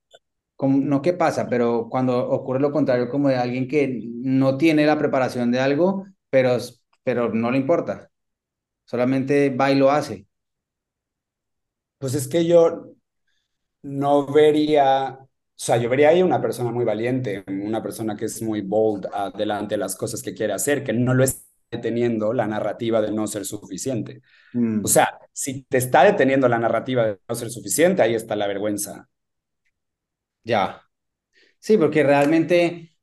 como, 0.58 0.80
no 0.80 1.02
qué 1.02 1.14
pasa, 1.14 1.48
pero 1.50 1.90
cuando 1.90 2.30
ocurre 2.30 2.60
lo 2.62 2.72
contrario, 2.72 3.10
como 3.10 3.30
de 3.30 3.38
alguien 3.38 3.68
que 3.70 4.02
no 4.06 4.58
tiene 4.58 4.86
la 4.86 5.00
preparación 5.00 5.52
de 5.52 5.60
algo, 5.62 6.08
pero, 6.30 6.58
pero 7.04 7.34
no 7.34 7.52
le 7.52 7.60
importa, 7.60 8.12
solamente 8.86 9.50
va 9.52 9.72
y 9.72 9.76
lo 9.76 9.92
hace. 9.92 10.28
Pues 11.98 12.14
es 12.16 12.28
que 12.28 12.46
yo 12.46 12.92
no 13.84 14.28
vería, 14.28 15.20
o 15.22 15.28
sea, 15.56 15.78
yo 15.78 15.90
vería 15.90 16.10
ahí 16.10 16.24
una 16.24 16.42
persona 16.42 16.72
muy 16.72 16.86
valiente, 16.86 17.44
una 17.48 17.82
persona 17.84 18.16
que 18.18 18.26
es 18.26 18.42
muy 18.42 18.62
bold 18.62 19.08
adelante 19.14 19.76
de 19.76 19.80
las 19.80 19.96
cosas 19.96 20.22
que 20.22 20.34
quiere 20.34 20.54
hacer, 20.54 20.84
que 20.84 20.94
no 20.94 21.14
lo 21.14 21.24
está 21.24 21.45
deteniendo 21.72 22.34
la 22.34 22.48
narrativa 22.48 23.02
de 23.02 23.12
no 23.12 23.28
ser 23.28 23.46
suficiente. 23.46 24.22
Mm. 24.54 24.84
O 24.84 24.88
sea, 24.88 25.20
si 25.34 25.64
te 25.64 25.78
está 25.78 26.04
deteniendo 26.04 26.48
la 26.48 26.60
narrativa 26.60 27.06
de 27.06 27.20
no 27.28 27.36
ser 27.36 27.50
suficiente, 27.50 28.02
ahí 28.02 28.16
está 28.16 28.36
la 28.36 28.48
vergüenza. 28.48 29.10
Ya. 30.44 30.82
Sí, 31.60 31.78
porque 31.78 32.04
realmente 32.04 32.96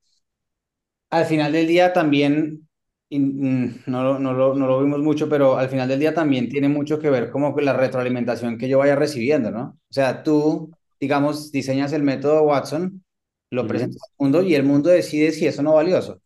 al 1.10 1.26
final 1.26 1.52
del 1.52 1.66
día 1.66 1.92
también, 1.92 2.68
mm, 3.10 3.66
no, 3.86 4.18
no, 4.18 4.32
lo, 4.32 4.54
no 4.54 4.66
lo 4.66 4.82
vimos 4.82 5.00
mucho, 5.00 5.28
pero 5.28 5.58
al 5.58 5.68
final 5.68 5.88
del 5.88 6.00
día 6.00 6.14
también 6.14 6.48
tiene 6.48 6.68
mucho 6.68 6.98
que 6.98 7.10
ver 7.10 7.30
como 7.30 7.52
con 7.52 7.64
la 7.64 7.74
retroalimentación 7.74 8.58
que 8.58 8.68
yo 8.68 8.78
vaya 8.78 8.96
recibiendo, 8.96 9.50
¿no? 9.50 9.78
O 9.90 9.92
sea, 9.92 10.22
tú, 10.22 10.70
digamos, 11.00 11.52
diseñas 11.52 11.92
el 11.92 12.02
método 12.02 12.42
Watson, 12.44 13.04
lo 13.50 13.66
presentas 13.66 14.02
al 14.10 14.14
mundo 14.24 14.42
y 14.42 14.54
el 14.54 14.64
mundo 14.64 14.88
decide 14.90 15.32
si 15.32 15.46
eso 15.46 15.62
no 15.62 15.70
es 15.72 15.76
valioso. 15.76 16.21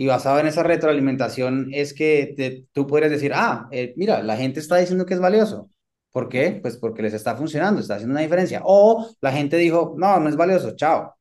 Y 0.00 0.06
basado 0.06 0.38
en 0.38 0.46
esa 0.46 0.62
retroalimentación 0.62 1.70
es 1.72 1.92
que 1.92 2.66
tú 2.72 2.86
puedes 2.86 3.10
decir, 3.10 3.32
ah, 3.34 3.66
eh, 3.72 3.94
mira, 3.96 4.22
la 4.22 4.36
gente 4.36 4.60
está 4.60 4.76
diciendo 4.76 5.04
que 5.04 5.14
es 5.14 5.20
valioso. 5.20 5.70
¿Por 6.12 6.28
qué? 6.28 6.60
Pues 6.62 6.76
porque 6.76 7.02
les 7.02 7.14
está 7.14 7.34
funcionando, 7.34 7.80
está 7.80 7.94
haciendo 7.96 8.12
una 8.12 8.20
diferencia. 8.20 8.62
O 8.64 9.10
la 9.20 9.32
gente 9.32 9.56
dijo, 9.56 9.96
no, 9.98 10.20
no 10.20 10.28
es 10.28 10.36
valioso, 10.36 10.76
chao. 10.76 11.16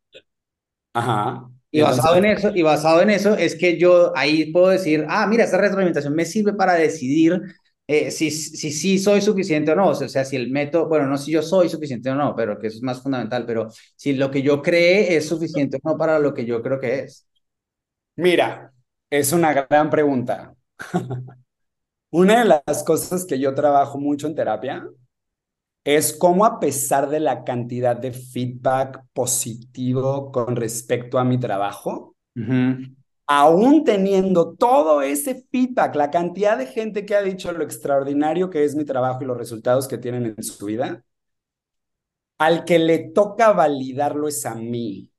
Ajá. 0.93 1.49
Y 1.71 1.81
basado 1.81 2.17
en 2.17 2.25
eso, 2.25 2.51
y 2.53 2.61
basado 2.61 3.01
en 3.01 3.09
eso 3.09 3.35
es 3.35 3.55
que 3.55 3.79
yo 3.79 4.15
ahí 4.15 4.51
puedo 4.51 4.67
decir, 4.67 5.07
ah, 5.09 5.25
mira, 5.25 5.45
esta 5.45 5.57
retroalimentación 5.57 6.13
me 6.13 6.25
sirve 6.25 6.53
para 6.53 6.75
decidir 6.75 7.41
eh, 7.87 8.11
si, 8.11 8.29
si, 8.29 8.71
si 8.71 8.99
soy 8.99 9.21
suficiente 9.21 9.71
o 9.71 9.75
no. 9.75 9.89
O 9.89 9.95
sea, 9.95 10.23
si 10.23 10.35
el 10.35 10.51
método, 10.51 10.87
bueno, 10.87 11.07
no 11.07 11.17
si 11.17 11.31
yo 11.31 11.41
soy 11.41 11.67
suficiente 11.67 12.11
o 12.11 12.15
no, 12.15 12.35
pero 12.35 12.59
que 12.59 12.67
eso 12.67 12.77
es 12.77 12.83
más 12.83 13.01
fundamental, 13.01 13.43
pero 13.47 13.69
si 13.95 14.13
lo 14.13 14.29
que 14.29 14.43
yo 14.43 14.61
cree 14.61 15.15
es 15.17 15.27
suficiente 15.27 15.77
o 15.81 15.89
no 15.91 15.97
para 15.97 16.19
lo 16.19 16.33
que 16.35 16.45
yo 16.45 16.61
creo 16.61 16.79
que 16.79 16.99
es. 16.99 17.26
Mira, 18.17 18.73
es 19.11 19.31
una 19.31 19.53
gran 19.53 19.89
pregunta. 19.89 20.55
Una 22.09 22.39
de 22.39 22.45
las 22.45 22.83
cosas 22.83 23.25
que 23.25 23.37
yo 23.37 23.53
trabajo 23.53 23.99
mucho 23.99 24.27
en 24.27 24.33
terapia 24.33 24.87
es 25.83 26.17
cómo 26.17 26.45
a 26.45 26.59
pesar 26.59 27.09
de 27.09 27.19
la 27.19 27.43
cantidad 27.43 27.95
de 27.95 28.11
feedback 28.11 29.03
positivo 29.13 30.31
con 30.31 30.55
respecto 30.55 31.19
a 31.19 31.23
mi 31.23 31.39
trabajo, 31.39 32.15
aún 33.27 33.83
teniendo 33.83 34.55
todo 34.55 35.01
ese 35.01 35.45
feedback, 35.51 35.95
la 35.95 36.09
cantidad 36.09 36.57
de 36.57 36.65
gente 36.65 37.05
que 37.05 37.15
ha 37.15 37.21
dicho 37.21 37.51
lo 37.51 37.63
extraordinario 37.63 38.49
que 38.49 38.63
es 38.63 38.75
mi 38.75 38.83
trabajo 38.83 39.21
y 39.21 39.27
los 39.27 39.37
resultados 39.37 39.87
que 39.87 39.97
tienen 39.97 40.33
en 40.35 40.43
su 40.43 40.65
vida, 40.65 41.03
al 42.39 42.65
que 42.65 42.79
le 42.79 43.11
toca 43.11 43.51
validarlo 43.51 44.27
es 44.27 44.45
a 44.45 44.55
mí 44.55 45.11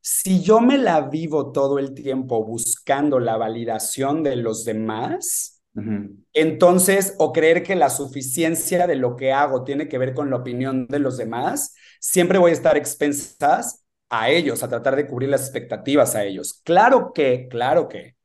si 0.00 0.42
yo 0.42 0.60
me 0.60 0.78
la 0.78 1.02
vivo 1.02 1.52
todo 1.52 1.78
el 1.78 1.94
tiempo 1.94 2.44
buscando 2.44 3.18
la 3.20 3.36
validación 3.36 4.22
de 4.22 4.36
los 4.36 4.64
demás, 4.64 5.62
entonces, 6.32 7.14
o 7.18 7.32
creer 7.32 7.62
que 7.62 7.76
la 7.76 7.88
suficiencia 7.88 8.86
de 8.86 8.96
lo 8.96 9.14
que 9.14 9.32
hago 9.32 9.62
tiene 9.62 9.88
que 9.88 9.98
ver 9.98 10.12
con 10.12 10.28
la 10.30 10.36
opinión 10.36 10.88
de 10.88 10.98
los 10.98 11.16
demás, 11.16 11.74
siempre 12.00 12.38
voy 12.38 12.50
a 12.50 12.54
estar 12.54 12.76
expensas 12.76 13.84
a 14.08 14.30
ellos, 14.30 14.62
a 14.62 14.68
tratar 14.68 14.96
de 14.96 15.06
cubrir 15.06 15.28
las 15.28 15.42
expectativas 15.42 16.14
a 16.14 16.24
ellos. 16.24 16.60
Claro 16.64 17.12
que, 17.12 17.46
claro 17.48 17.88
que 17.88 18.16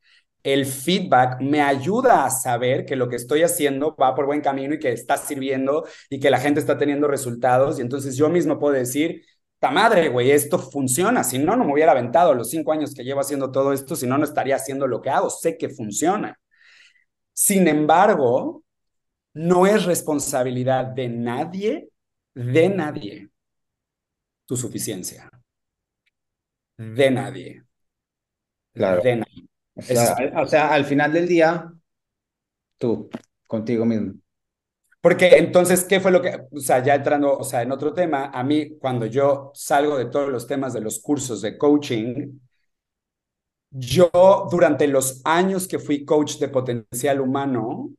el 0.43 0.65
feedback 0.65 1.39
me 1.41 1.61
ayuda 1.61 2.25
a 2.25 2.29
saber 2.29 2.85
que 2.85 2.95
lo 2.95 3.07
que 3.07 3.15
estoy 3.15 3.43
haciendo 3.43 3.95
va 3.95 4.13
por 4.13 4.25
buen 4.25 4.41
camino 4.41 4.75
y 4.75 4.79
que 4.79 4.91
está 4.91 5.17
sirviendo 5.17 5.85
y 6.09 6.19
que 6.19 6.29
la 6.29 6.39
gente 6.39 6.59
está 6.59 6.77
teniendo 6.77 7.07
resultados. 7.07 7.79
Y 7.79 7.81
entonces 7.81 8.17
yo 8.17 8.29
mismo 8.29 8.59
puedo 8.59 8.73
decir, 8.73 9.23
madre, 9.71 10.09
güey, 10.09 10.31
esto 10.31 10.57
funciona. 10.59 11.23
Si 11.23 11.39
no, 11.39 11.55
no 11.55 11.65
me 11.65 11.73
hubiera 11.73 11.91
aventado 11.91 12.33
los 12.33 12.49
cinco 12.49 12.71
años 12.71 12.93
que 12.93 13.03
llevo 13.03 13.21
haciendo 13.21 13.51
todo 13.51 13.73
esto, 13.73 13.95
si 13.95 14.07
no, 14.07 14.17
no 14.17 14.23
estaría 14.23 14.55
haciendo 14.55 14.87
lo 14.87 15.01
que 15.01 15.09
hago. 15.09 15.29
Sé 15.29 15.57
que 15.57 15.69
funciona. 15.69 16.39
Sin 17.33 17.67
embargo, 17.67 18.63
no 19.33 19.65
es 19.65 19.85
responsabilidad 19.85 20.85
de 20.85 21.09
nadie, 21.09 21.89
de 22.33 22.69
nadie, 22.69 23.29
tu 24.45 24.55
suficiencia. 24.55 25.29
De 26.77 27.11
nadie. 27.11 27.63
Claro. 28.73 29.01
De 29.01 29.15
nadie. 29.17 30.33
o 30.35 30.45
sea, 30.45 30.73
al 30.73 30.85
final 30.85 31.13
del 31.13 31.27
día, 31.27 31.71
tú, 32.77 33.09
contigo 33.47 33.85
mismo. 33.85 34.13
Porque 35.03 35.37
entonces, 35.37 35.83
¿qué 35.83 35.99
fue 35.99 36.11
lo 36.11 36.21
que, 36.21 36.47
o 36.51 36.59
sea, 36.61 36.81
ya 36.81 36.95
entrando, 36.95 37.37
o 37.37 37.43
sea, 37.43 37.61
en 37.61 37.73
otro 37.73 37.93
tema, 37.93 38.27
a 38.33 38.41
mí 38.43 38.77
cuando 38.79 39.05
yo 39.05 39.51
salgo 39.53 39.97
de 39.97 40.05
todos 40.05 40.29
los 40.29 40.47
temas 40.47 40.71
de 40.73 40.79
los 40.81 40.99
cursos 41.01 41.41
de 41.41 41.57
coaching, 41.57 42.39
yo 43.71 44.09
durante 44.49 44.87
los 44.87 45.21
años 45.25 45.67
que 45.67 45.79
fui 45.79 46.05
coach 46.05 46.37
de 46.37 46.47
potencial 46.47 47.19
humano, 47.19 47.91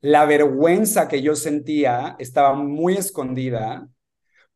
la 0.00 0.24
vergüenza 0.24 1.08
que 1.08 1.22
yo 1.22 1.36
sentía 1.36 2.16
estaba 2.18 2.54
muy 2.54 2.94
escondida 2.96 3.86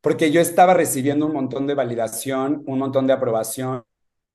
porque 0.01 0.31
yo 0.33 0.41
estaba 0.41 0.75
recibiendo 0.75 1.27
un 1.27 1.35
montón 1.35 1.67
de 1.67 1.75
validación, 1.75 2.63
un 2.67 2.79
montón 2.79 3.07
de 3.07 3.15
aprobación, 3.15 3.85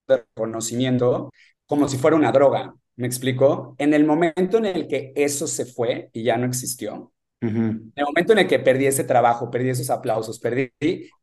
de 0.08 0.18
reconocimiento, 0.18 1.32
como 1.68 1.88
si 1.90 1.98
fuera 1.98 2.18
una 2.18 2.32
droga. 2.32 2.76
¿Me 3.00 3.08
explico? 3.08 3.76
En 3.78 3.94
el 3.94 4.06
momento 4.06 4.58
en 4.58 4.66
el 4.66 4.86
que 4.86 5.14
eso 5.16 5.48
se 5.48 5.66
fue 5.66 6.10
y 6.12 6.24
ya 6.24 6.36
no 6.36 6.46
existió, 6.46 7.14
en 7.40 7.94
el 7.96 8.06
momento 8.06 8.34
en 8.34 8.40
el 8.40 8.48
que 8.48 8.60
perdí 8.60 8.88
ese 8.88 9.06
trabajo, 9.06 9.50
perdí 9.50 9.70
esos 9.70 9.90
aplausos, 9.90 10.38
perdí, 10.38 10.70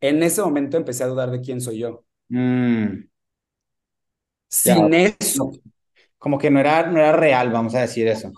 en 0.01 0.23
ese 0.23 0.41
momento 0.41 0.79
empecé 0.79 1.05
a 1.05 1.09
dudar 1.09 1.31
de 1.31 1.43
quién 1.43 1.61
soy 1.61 1.81
yo. 1.81 2.03
Mm. 2.31 3.05
Sin 4.49 4.95
eso. 4.95 5.53
Como 6.17 6.39
que 6.39 6.51
no 6.51 6.61
era, 6.61 6.87
no 6.87 6.99
era 6.99 7.13
real, 7.13 7.53
vamos 7.53 7.75
a 7.75 7.83
decir 7.83 8.09
eso. 8.09 8.33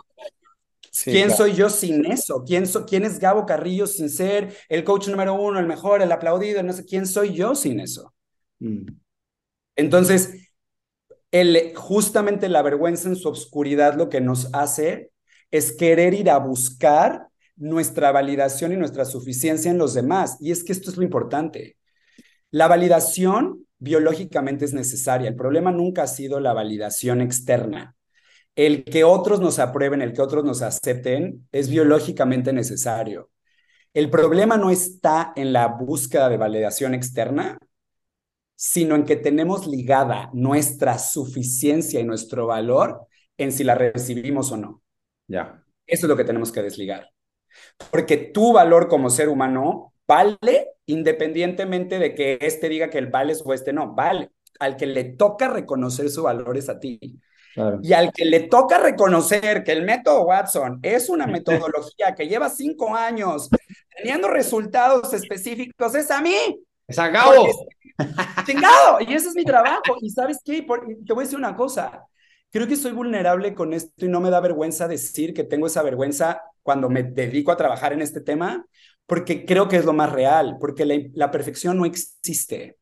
Sí. 0.91 1.13
¿Quién 1.13 1.31
soy 1.31 1.55
yo 1.55 1.71
sin 1.71 2.07
eso? 2.07 2.43
¿Quién, 2.45 2.65
¿Quién 2.89 3.05
es 3.05 3.21
Gabo 3.21 3.47
Carrillo 3.47 3.87
sin 3.87 4.11
ser 4.11 4.53
el 4.69 4.83
coach 4.83 5.07
número 5.07 5.35
uno, 5.35 5.61
el 5.61 5.67
mejor, 5.69 6.03
el 6.03 6.11
aplaudido? 6.11 6.61
No 6.65 6.73
sé, 6.73 6.85
¿quién 6.85 7.07
soy 7.07 7.35
yo 7.35 7.55
sin 7.55 7.79
eso? 7.79 8.13
Mm. 8.59 8.89
Entonces, 9.77 10.48
el, 11.31 11.75
justamente 11.77 12.49
la 12.49 12.63
vergüenza 12.63 13.09
en 13.09 13.17
su 13.17 13.29
obscuridad 13.29 13.95
lo 13.95 14.09
que 14.09 14.21
nos 14.21 14.49
hace 14.55 15.11
es 15.51 15.73
querer 15.73 16.15
ir 16.15 16.31
a 16.31 16.39
buscar 16.39 17.29
nuestra 17.57 18.13
validación 18.13 18.73
y 18.73 18.77
nuestra 18.77 19.05
suficiencia 19.05 19.71
en 19.71 19.79
los 19.79 19.95
demás. 19.95 20.37
Y 20.41 20.53
es 20.53 20.65
que 20.65 20.73
esto 20.73 20.91
es 20.91 20.97
lo 20.97 21.03
importante. 21.03 21.77
La 22.51 22.69
validación 22.69 23.67
biológicamente 23.79 24.65
es 24.65 24.73
necesaria. 24.73 25.29
El 25.29 25.37
problema 25.37 25.71
nunca 25.73 26.05
ha 26.05 26.07
sido 26.07 26.41
la 26.41 26.53
validación 26.53 27.21
externa. 27.21 27.95
El 28.57 28.85
que 28.85 29.05
otros 29.05 29.41
nos 29.41 29.59
aprueben, 29.59 30.03
el 30.03 30.13
que 30.13 30.23
otros 30.23 30.45
nos 30.45 30.63
acepten, 30.63 31.47
es 31.53 31.69
biológicamente 31.69 32.53
necesario. 32.53 33.31
El 33.95 34.11
problema 34.11 34.57
no 34.57 34.71
está 34.71 35.33
en 35.37 35.53
la 35.53 35.69
búsqueda 35.69 36.29
de 36.29 36.37
validación 36.37 36.95
externa, 36.95 37.59
sino 38.61 38.97
en 38.97 39.05
que 39.05 39.15
tenemos 39.15 39.69
ligada 39.69 40.31
nuestra 40.33 40.99
suficiencia 40.99 42.01
y 42.01 42.05
nuestro 42.05 42.49
valor 42.49 43.07
en 43.37 43.53
si 43.53 43.63
la 43.63 43.77
recibimos 43.77 44.51
o 44.51 44.57
no. 44.57 44.83
Ya. 45.29 45.63
Eso 45.87 46.07
es 46.07 46.09
lo 46.09 46.17
que 46.17 46.25
tenemos 46.25 46.51
que 46.51 46.63
desligar. 46.63 47.09
Porque 47.93 48.17
tu 48.17 48.53
valor 48.53 48.89
como 48.89 49.11
ser 49.11 49.29
humano 49.29 49.95
vale 50.09 50.73
independientemente 50.87 52.01
de 52.01 52.17
que 52.17 52.37
este 52.41 52.69
diga 52.69 52.91
que 52.91 52.99
el 52.99 53.07
vale 53.07 53.37
o 53.45 53.55
este 53.55 53.73
no, 53.73 53.95
vale. 53.95 54.33
Al 54.59 54.77
que 54.77 54.87
le 54.87 55.05
toca 55.05 55.47
reconocer 55.47 56.11
su 56.11 56.25
valor 56.25 56.57
es 56.57 56.69
a 56.69 56.81
ti. 56.81 56.99
Y 57.81 57.93
al 57.93 58.13
que 58.13 58.25
le 58.25 58.41
toca 58.41 58.79
reconocer 58.79 59.63
que 59.63 59.71
el 59.71 59.85
método 59.85 60.25
Watson 60.25 60.81
es 60.83 61.09
una 61.09 61.27
metodología 61.29 62.17
que 62.17 62.27
lleva 62.27 62.49
cinco 62.49 62.97
años 62.97 63.51
teniendo 63.97 64.27
resultados 64.27 65.13
específicos, 65.13 65.95
es 65.95 66.11
a 66.11 66.21
mí. 66.21 66.65
Es 66.89 66.99
a 66.99 67.09
Gabo. 67.09 67.47
Chingado. 68.47 69.01
Y 69.01 69.13
ese 69.13 69.29
es 69.29 69.35
mi 69.35 69.45
trabajo. 69.45 69.97
Y 70.01 70.11
sabes 70.11 70.39
qué? 70.45 70.63
te 70.63 71.13
voy 71.13 71.23
a 71.23 71.25
decir 71.25 71.39
una 71.39 71.57
cosa. 71.57 72.07
Creo 72.51 72.67
que 72.67 72.77
soy 72.77 72.93
vulnerable 72.93 73.55
con 73.55 73.75
esto 73.75 74.07
y 74.07 74.09
no 74.09 74.21
me 74.21 74.31
da 74.31 74.41
vergüenza 74.41 74.89
decir 74.89 75.35
que 75.35 75.45
tengo 75.45 75.67
esa 75.67 75.83
vergüenza 75.83 76.43
cuando 76.63 76.89
me 76.89 77.03
dedico 77.03 77.53
a 77.53 77.57
trabajar 77.57 77.93
en 77.93 78.01
este 78.01 78.21
tema, 78.21 78.67
porque 79.07 79.45
creo 79.45 79.69
que 79.69 79.77
es 79.77 79.85
lo 79.85 79.93
más 79.93 80.13
real, 80.13 80.57
porque 80.59 81.11
la, 81.15 81.31
perfección 81.31 81.77
no 81.77 81.85
existe. 81.85 82.79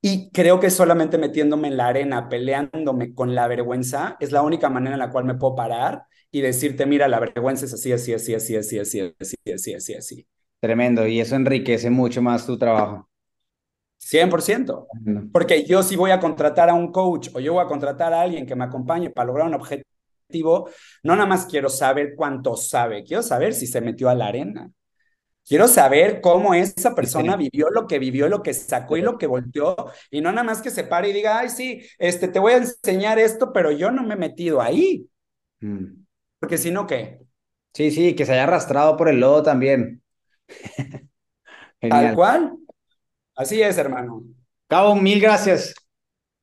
Y 0.00 0.30
creo 0.30 0.60
que 0.60 0.70
solamente 0.70 1.18
metiéndome 1.18 1.68
en 1.68 1.76
la 1.76 1.88
arena, 1.88 2.28
peleándome 2.28 3.14
con 3.14 3.34
la 3.34 3.48
vergüenza, 3.48 4.16
es 4.20 4.32
la 4.32 4.42
única 4.42 4.70
manera 4.70 4.94
en 4.94 5.00
la 5.00 5.10
cual 5.10 5.24
me 5.24 5.34
puedo 5.34 5.56
parar 5.56 6.04
y 6.30 6.40
decirte, 6.40 6.86
mira, 6.86 7.08
la 7.08 7.20
vergüenza 7.20 7.66
es 7.66 7.74
así, 7.74 7.92
así, 7.92 8.14
así, 8.14 8.34
así, 8.34 8.56
así, 8.56 8.78
así, 8.78 9.00
así, 9.18 9.36
así, 9.52 9.74
así, 9.74 9.94
así. 9.94 10.26
Tremendo, 10.60 11.06
y 11.06 11.20
eso 11.20 11.34
enriquece 11.34 11.90
mucho 11.90 12.22
más 12.22 12.46
tu 12.46 12.56
trabajo. 12.56 13.09
100%. 14.00 14.86
Porque 15.32 15.64
yo 15.64 15.82
si 15.82 15.96
voy 15.96 16.10
a 16.10 16.20
contratar 16.20 16.70
a 16.70 16.74
un 16.74 16.90
coach 16.90 17.28
o 17.34 17.40
yo 17.40 17.54
voy 17.54 17.64
a 17.64 17.68
contratar 17.68 18.12
a 18.12 18.22
alguien 18.22 18.46
que 18.46 18.56
me 18.56 18.64
acompañe 18.64 19.10
para 19.10 19.26
lograr 19.26 19.46
un 19.46 19.54
objetivo, 19.54 20.70
no 21.02 21.14
nada 21.16 21.28
más 21.28 21.46
quiero 21.46 21.68
saber 21.68 22.14
cuánto 22.16 22.56
sabe, 22.56 23.04
quiero 23.04 23.22
saber 23.22 23.52
si 23.54 23.66
se 23.66 23.80
metió 23.80 24.08
a 24.08 24.14
la 24.14 24.26
arena. 24.26 24.70
Quiero 25.46 25.66
saber 25.66 26.20
cómo 26.20 26.54
esa 26.54 26.94
persona 26.94 27.36
vivió 27.36 27.70
lo 27.70 27.86
que 27.86 27.98
vivió, 27.98 28.28
lo 28.28 28.42
que 28.42 28.54
sacó 28.54 28.96
y 28.96 29.02
lo 29.02 29.18
que 29.18 29.26
volteó, 29.26 29.74
y 30.10 30.20
no 30.20 30.30
nada 30.30 30.44
más 30.44 30.62
que 30.62 30.70
se 30.70 30.84
pare 30.84 31.08
y 31.08 31.12
diga, 31.12 31.38
ay, 31.38 31.48
sí, 31.48 31.82
este, 31.98 32.28
te 32.28 32.38
voy 32.38 32.52
a 32.52 32.58
enseñar 32.58 33.18
esto, 33.18 33.52
pero 33.52 33.72
yo 33.72 33.90
no 33.90 34.04
me 34.04 34.14
he 34.14 34.18
metido 34.18 34.60
ahí. 34.60 35.08
Mm. 35.60 36.04
Porque 36.38 36.56
si 36.56 36.70
no, 36.70 36.86
¿qué? 36.86 37.20
Sí, 37.74 37.90
sí, 37.90 38.14
que 38.14 38.26
se 38.26 38.32
haya 38.32 38.44
arrastrado 38.44 38.96
por 38.96 39.08
el 39.08 39.18
lodo 39.18 39.42
también. 39.42 40.02
Tal 41.80 42.14
cual. 42.14 42.56
Así 43.40 43.62
es, 43.62 43.78
hermano. 43.78 44.22
Cabo, 44.68 44.94
mil 44.94 45.18
gracias. 45.18 45.74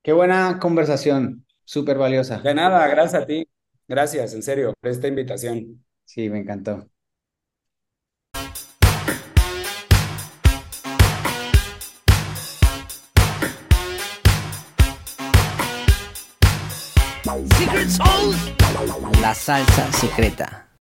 Qué 0.02 0.14
buena 0.14 0.58
conversación, 0.60 1.46
súper 1.64 1.96
valiosa. 1.96 2.40
De 2.40 2.56
nada, 2.56 2.88
gracias 2.88 3.22
a 3.22 3.26
ti. 3.28 3.48
Gracias, 3.88 4.34
en 4.34 4.42
serio, 4.42 4.74
por 4.82 4.90
esta 4.90 5.08
invitación. 5.08 5.86
Sí, 6.06 6.28
me 6.28 6.40
encantó. 6.40 6.90
La 19.22 19.36
salsa 19.36 19.92
secreta. 19.92 20.67